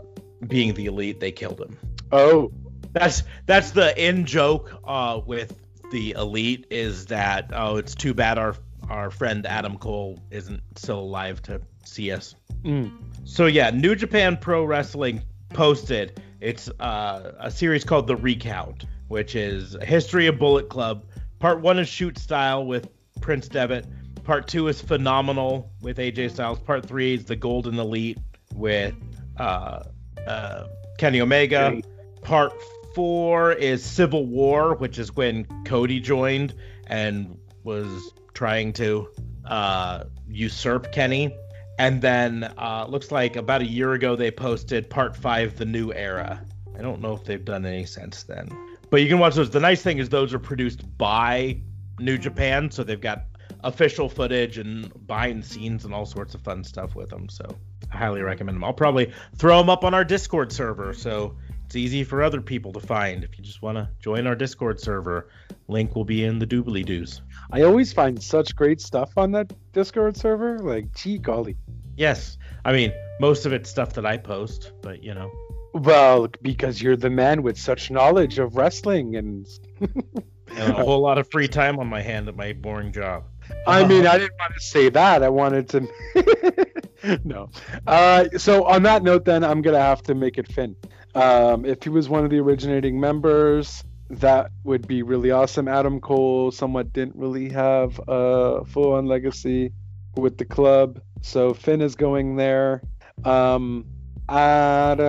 [0.47, 1.79] being the elite, they killed him.
[2.11, 2.51] Oh,
[2.93, 5.55] that's that's the in joke uh, with
[5.91, 8.57] the elite is that oh, it's too bad our
[8.89, 12.35] our friend Adam Cole isn't still alive to see us.
[12.63, 12.93] Mm.
[13.25, 19.35] So yeah, New Japan Pro Wrestling posted it's uh, a series called The Recount, which
[19.35, 21.05] is a history of Bullet Club.
[21.39, 22.89] Part one is Shoot Style with
[23.21, 23.87] Prince Devitt.
[24.25, 26.59] Part two is Phenomenal with AJ Styles.
[26.59, 28.19] Part three is The Golden Elite
[28.55, 28.95] with
[29.39, 29.85] uh,
[30.27, 30.67] uh,
[30.99, 31.81] Kenny Omega.
[32.23, 32.53] Part
[32.97, 36.55] four is Civil War, which is when Cody joined
[36.87, 39.11] and was trying to
[39.45, 41.37] uh, usurp Kenny.
[41.79, 45.93] And then uh, looks like about a year ago they posted part five, the new
[45.93, 46.43] era.
[46.75, 48.49] I don't know if they've done any since then,
[48.89, 49.51] but you can watch those.
[49.51, 51.61] The nice thing is those are produced by
[51.99, 53.27] New Japan, so they've got
[53.63, 57.29] official footage and behind scenes and all sorts of fun stuff with them.
[57.29, 57.45] So
[57.93, 58.65] I highly recommend them.
[58.65, 61.37] I'll probably throw them up on our Discord server, so
[61.67, 63.25] it's easy for other people to find.
[63.25, 65.29] If you just want to join our Discord server,
[65.67, 67.23] link will be in the doobly doos.
[67.51, 70.61] I always find such great stuff on that Discord server.
[70.61, 71.57] Like, gee golly.
[71.97, 72.39] Yes.
[72.65, 75.33] I mean, most of it's stuff that I post, but you know.
[75.75, 79.49] Well, because you're the man with such knowledge of wrestling and,
[79.81, 83.25] and a whole lot of free time on my hand at my boring job.
[83.67, 85.25] I mean, I didn't want to say that.
[85.25, 87.21] I wanted to.
[87.25, 87.51] no.
[87.89, 90.77] Uh, so on that note, then I'm gonna have to make it Finn.
[91.17, 95.67] Um, if he was one of the originating members, that would be really awesome.
[95.67, 99.73] Adam Cole somewhat didn't really have a full-on legacy
[100.15, 101.01] with the club.
[101.23, 102.83] So Finn is going there.
[103.25, 103.87] Um,
[104.29, 105.07] Adam,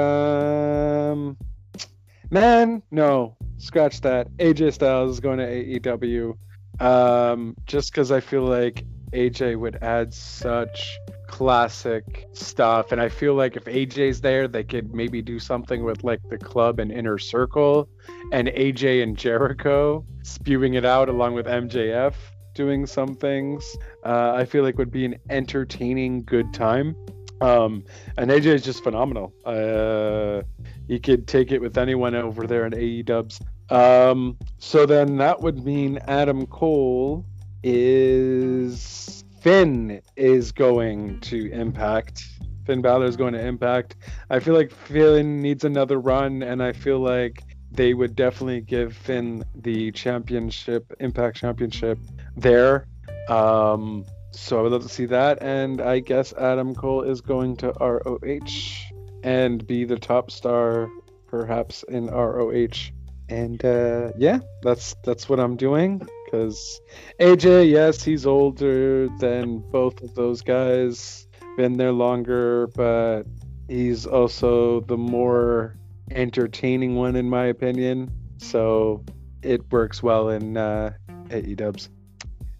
[2.32, 4.30] man, no, scratch that.
[4.38, 6.38] AJ Styles is going to AEW.
[6.80, 10.98] Um, just because I feel like AJ would add such
[11.28, 16.04] classic stuff, and I feel like if AJ's there, they could maybe do something with
[16.04, 17.90] like the club and inner circle,
[18.32, 22.14] and AJ and Jericho spewing it out along with MJF
[22.54, 23.78] doing some things.
[24.04, 26.95] Uh, I feel like would be an entertaining, good time.
[27.40, 27.84] Um,
[28.18, 29.32] and AJ is just phenomenal.
[29.45, 30.41] Uh,
[30.88, 33.40] he could take it with anyone over there in AE Dubs.
[33.70, 37.26] Um, so then that would mean Adam Cole
[37.64, 39.16] is
[39.48, 42.28] Finn is going to Impact.
[42.65, 43.95] Finn Balor is going to Impact.
[44.30, 48.94] I feel like Finn needs another run, and I feel like they would definitely give
[48.94, 51.98] Finn the championship, Impact Championship
[52.36, 52.88] there.
[53.30, 55.41] Um, so I would love to see that.
[55.41, 58.91] And I guess Adam Cole is going to ROH
[59.24, 60.90] and be the top star,
[61.28, 62.91] perhaps in ROH.
[63.30, 66.06] And uh, yeah, that's that's what I'm doing.
[66.28, 66.82] Because
[67.22, 71.26] AJ, yes, he's older than both of those guys,
[71.56, 73.24] been there longer, but
[73.70, 75.78] he's also the more
[76.12, 78.12] entertaining one in my opinion.
[78.40, 79.06] So
[79.41, 80.94] it works well in uh,
[81.32, 81.90] AE Dubs.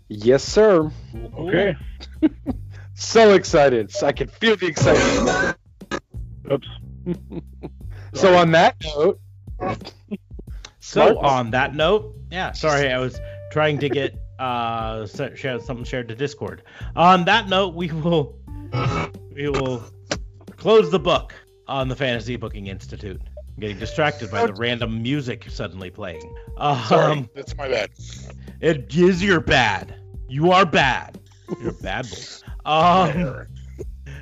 [0.07, 0.89] Yes, sir.
[1.38, 1.76] Okay.
[2.99, 3.91] So excited.
[4.02, 5.56] I can feel the excitement.
[6.52, 6.68] Oops.
[8.15, 9.19] so on that note,
[10.80, 13.19] So on that note, yeah, sorry, I was
[13.57, 16.61] trying to get uh share something shared to Discord.
[16.95, 18.35] On that note, we will
[19.34, 19.84] we will
[20.57, 21.34] close the book
[21.67, 23.19] on the Fantasy Booking Institute.
[23.19, 26.21] I'm getting distracted by the random music suddenly playing.
[26.88, 27.89] Sorry, Um, that's my bad.
[28.61, 29.95] it is your bad.
[30.29, 31.19] You are bad.
[31.59, 32.17] You're a bad boy.
[32.67, 33.47] Um,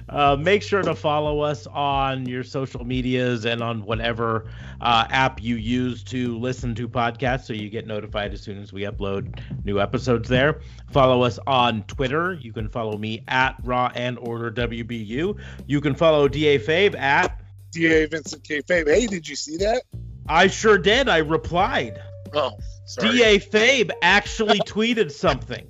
[0.09, 4.45] uh, make sure to follow us on your social medias and on whatever
[4.81, 8.71] uh, app you use to listen to podcasts so you get notified as soon as
[8.71, 10.61] we upload new episodes there.
[10.91, 12.33] Follow us on Twitter.
[12.33, 15.39] You can follow me at Raw and Order WBU.
[15.67, 17.41] You can follow DA Fabe at
[17.71, 18.61] DA Vincent K.
[18.61, 18.87] Fabe.
[18.87, 19.83] Hey, did you see that?
[20.27, 21.09] I sure did.
[21.09, 22.01] I replied.
[22.33, 22.51] Oh,
[22.85, 23.17] sorry.
[23.17, 25.67] DA Fabe actually tweeted something.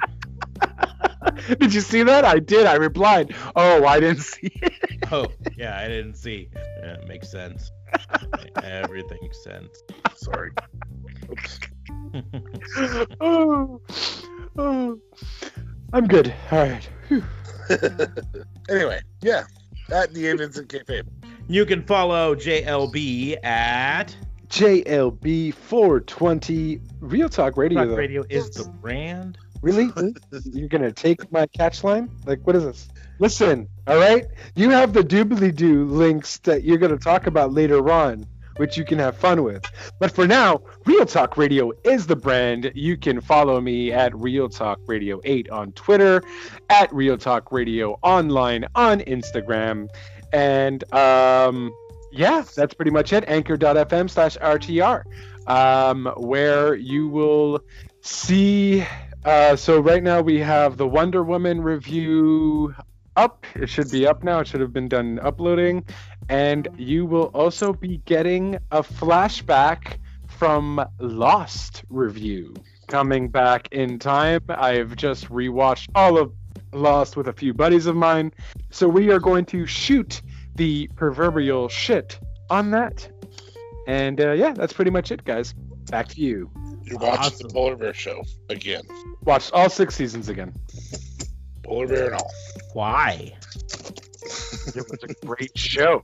[1.59, 2.26] did you see that?
[2.26, 2.65] I did.
[2.65, 3.35] I replied.
[3.55, 4.73] Oh, I didn't see it.
[5.11, 6.49] Oh, yeah, I didn't see.
[6.55, 7.72] Yeah, it makes sense.
[8.63, 9.84] Everything makes sense.
[10.15, 10.49] Sorry.
[11.30, 11.59] Oops.
[13.22, 13.81] oh,
[14.57, 14.99] oh.
[15.93, 16.34] I'm good.
[16.51, 16.89] All right.
[18.69, 19.43] Anyway, yeah.
[19.91, 20.80] At the Vincent K.
[20.80, 21.07] Fabe.
[21.47, 24.15] You can follow JLB at
[24.47, 27.85] JLB 420 Real Talk Radio.
[27.85, 27.97] Talk.
[27.97, 29.38] Radio is the brand.
[29.65, 29.89] Really?
[30.53, 32.11] You're gonna take my catch line?
[32.27, 32.87] Like, what is this?
[33.17, 34.27] Listen, all right.
[34.55, 38.27] You have the doobly doo links that you're gonna talk about later on,
[38.57, 39.65] which you can have fun with.
[39.99, 42.73] But for now, Real Talk Radio is the brand.
[42.75, 46.21] You can follow me at Real Talk Radio 8 on Twitter,
[46.69, 49.87] at Real Talk Radio Online on Instagram,
[50.31, 51.73] and um,
[52.11, 53.23] yeah, that's pretty much it.
[53.27, 55.05] Anchor.fm slash RTR,
[55.47, 57.61] um, where you will
[58.01, 58.85] see.
[59.26, 62.76] Uh, so right now we have the Wonder Woman review
[63.15, 63.43] up.
[63.56, 64.41] It should be up now.
[64.41, 65.84] It should have been done uploading,
[66.30, 69.97] and you will also be getting a flashback
[70.27, 72.53] from Lost review
[72.88, 74.41] coming back in time.
[74.47, 76.31] I've just rewatched all of
[76.72, 78.31] Lost with a few buddies of mine,
[78.69, 80.22] so we are going to shoot
[80.53, 82.19] the proverbial shit
[82.52, 83.10] on that.
[83.88, 85.56] And uh, yeah, that's pretty much it, guys.
[85.89, 86.52] Back to you.
[86.86, 87.48] You're watching Awesome.
[87.48, 88.84] the Polar Bear Show again.
[89.24, 90.53] Watched all six seasons again.
[91.64, 92.32] Polar Bear and all.
[92.74, 93.34] Why?
[94.24, 96.03] It was a great show.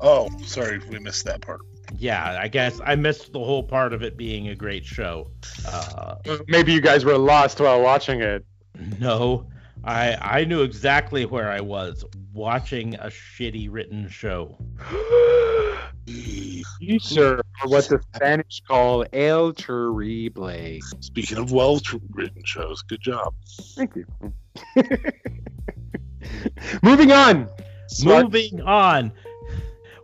[0.00, 1.60] Oh, sorry, we missed that part.
[1.96, 5.30] Yeah, I guess I missed the whole part of it being a great show.
[5.66, 6.16] Uh,
[6.46, 8.44] Maybe you guys were lost while watching it.
[9.00, 9.46] no,
[9.84, 12.04] I I knew exactly where I was
[12.38, 14.56] watching a shitty written show.
[16.06, 20.78] you, sir, are what the Spanish call el terrible.
[21.00, 21.80] Speaking of well
[22.14, 23.34] written shows, good job.
[23.74, 24.06] Thank you.
[26.82, 27.48] Moving on.
[27.88, 29.12] Smart- Moving on.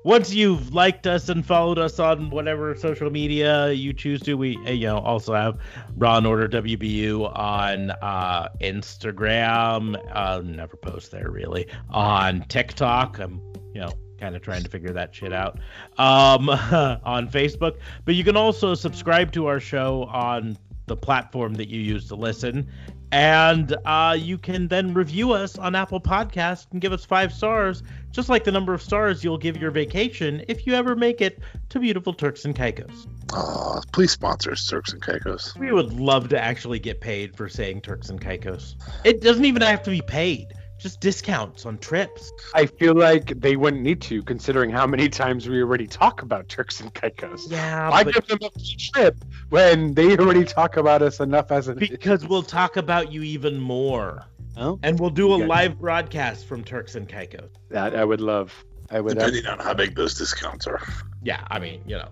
[0.05, 4.55] Once you've liked us and followed us on whatever social media you choose to, we
[4.67, 5.59] uh, you know also have
[5.97, 9.99] Raw and Order WBU on uh, Instagram.
[10.15, 11.67] Uh, never post there really.
[11.89, 13.41] On TikTok, I'm
[13.73, 15.59] you know kind of trying to figure that shit out.
[15.97, 21.69] Um, on Facebook, but you can also subscribe to our show on the platform that
[21.69, 22.71] you use to listen.
[23.15, 27.85] And uh, you can then review us on Apple Podcast and give us five stars,
[28.11, 31.39] just like the number of stars you'll give your vacation if you ever make it
[31.69, 33.07] to beautiful Turks and Caicos.
[33.33, 35.55] Uh, please sponsor us, Turks and Caicos.
[35.57, 38.75] We would love to actually get paid for saying Turks and Caicos.
[39.05, 40.53] It doesn't even have to be paid,
[40.85, 42.31] just discounts on trips.
[42.55, 46.47] I feel like they wouldn't need to, considering how many times we already talk about
[46.51, 47.51] Turks and Caicos.
[47.51, 49.17] Yeah, Why but give them a free trip
[49.49, 53.59] when they already talk about us enough as an because we'll talk about you even
[53.59, 54.27] more.
[54.59, 54.79] Oh.
[54.83, 55.47] And we'll do a Okay.
[55.47, 57.49] live broadcast from Turks and Caicos.
[57.71, 58.53] That I would love.
[58.91, 59.15] I would.
[59.17, 60.83] Depending on how big those discounts are.
[61.23, 62.11] Yeah, I mean, you know,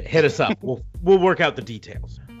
[0.00, 0.56] hit us up.
[0.62, 2.20] we'll we'll work out the details.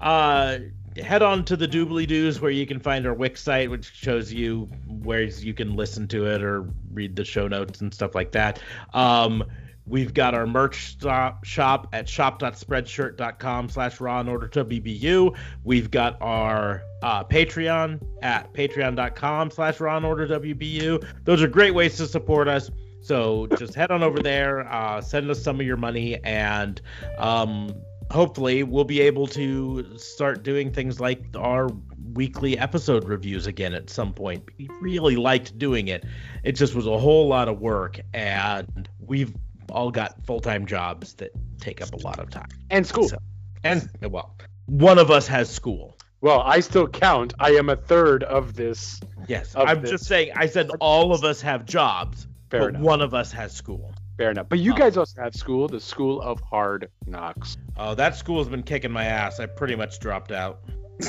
[0.00, 0.58] uh,
[1.02, 4.32] head on to the Doobly Doos where you can find our Wix site, which shows
[4.32, 8.32] you where you can listen to it or read the show notes and stuff like
[8.32, 8.60] that.
[8.92, 9.44] Um,
[9.86, 10.96] we've got our merch
[11.42, 15.36] shop at shop.spreadshirt.com slash raw and order to BBU.
[15.64, 21.06] We've got our uh, Patreon at patreon.com slash raw and order WBU.
[21.24, 22.70] Those are great ways to support us.
[23.00, 26.80] So just head on over there, uh, send us some of your money, and
[27.16, 27.72] um,
[28.10, 31.68] hopefully we'll be able to start doing things like our
[32.14, 34.44] weekly episode reviews again at some point.
[34.58, 36.04] We really liked doing it.
[36.42, 39.34] It just was a whole lot of work, and we've
[39.70, 41.30] all got full time jobs that
[41.60, 42.48] take up a lot of time.
[42.70, 43.08] and school.
[43.08, 43.18] So-
[43.64, 44.36] And well,
[44.66, 45.96] one of us has school.
[46.20, 47.34] Well, I still count.
[47.38, 49.00] I am a third of this.
[49.28, 49.90] Yes, Of I'm this.
[49.90, 50.32] just saying.
[50.34, 52.82] I said all of us have jobs, Fair but enough.
[52.82, 53.94] one of us has school.
[54.18, 54.48] Fair enough.
[54.48, 54.76] But you Oh.
[54.76, 57.56] guys also have school, the School of Hard Knocks.
[57.76, 59.38] Oh, that school's been kicking my ass.
[59.40, 60.60] I pretty much dropped out.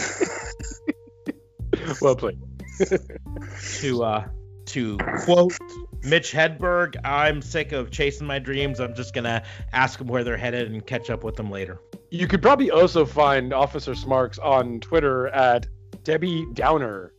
[2.02, 2.40] Well played.
[3.80, 4.28] to uh
[4.66, 5.58] to quote
[6.04, 8.80] Mitch Hedberg, I'm sick of chasing my dreams.
[8.80, 11.80] I'm just gonna ask them where they're headed and catch up with them later.
[12.12, 15.68] You could probably also find Officer Smarks on Twitter at
[16.04, 17.14] Debbie Downer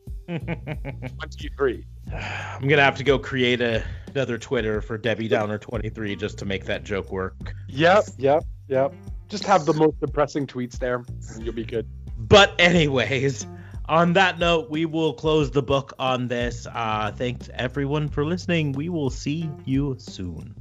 [2.12, 3.84] I'm gonna have to go create a,
[4.14, 7.54] another Twitter for Debbie Downer 23 just to make that joke work.
[7.68, 8.92] Yep, yep, yep.
[9.28, 11.04] Just have the most depressing tweets there,
[11.34, 11.86] and you'll be good.
[12.18, 13.46] But anyways,
[13.88, 16.66] on that note, we will close the book on this.
[16.72, 18.72] Uh, thanks everyone for listening.
[18.72, 20.54] We will see you soon.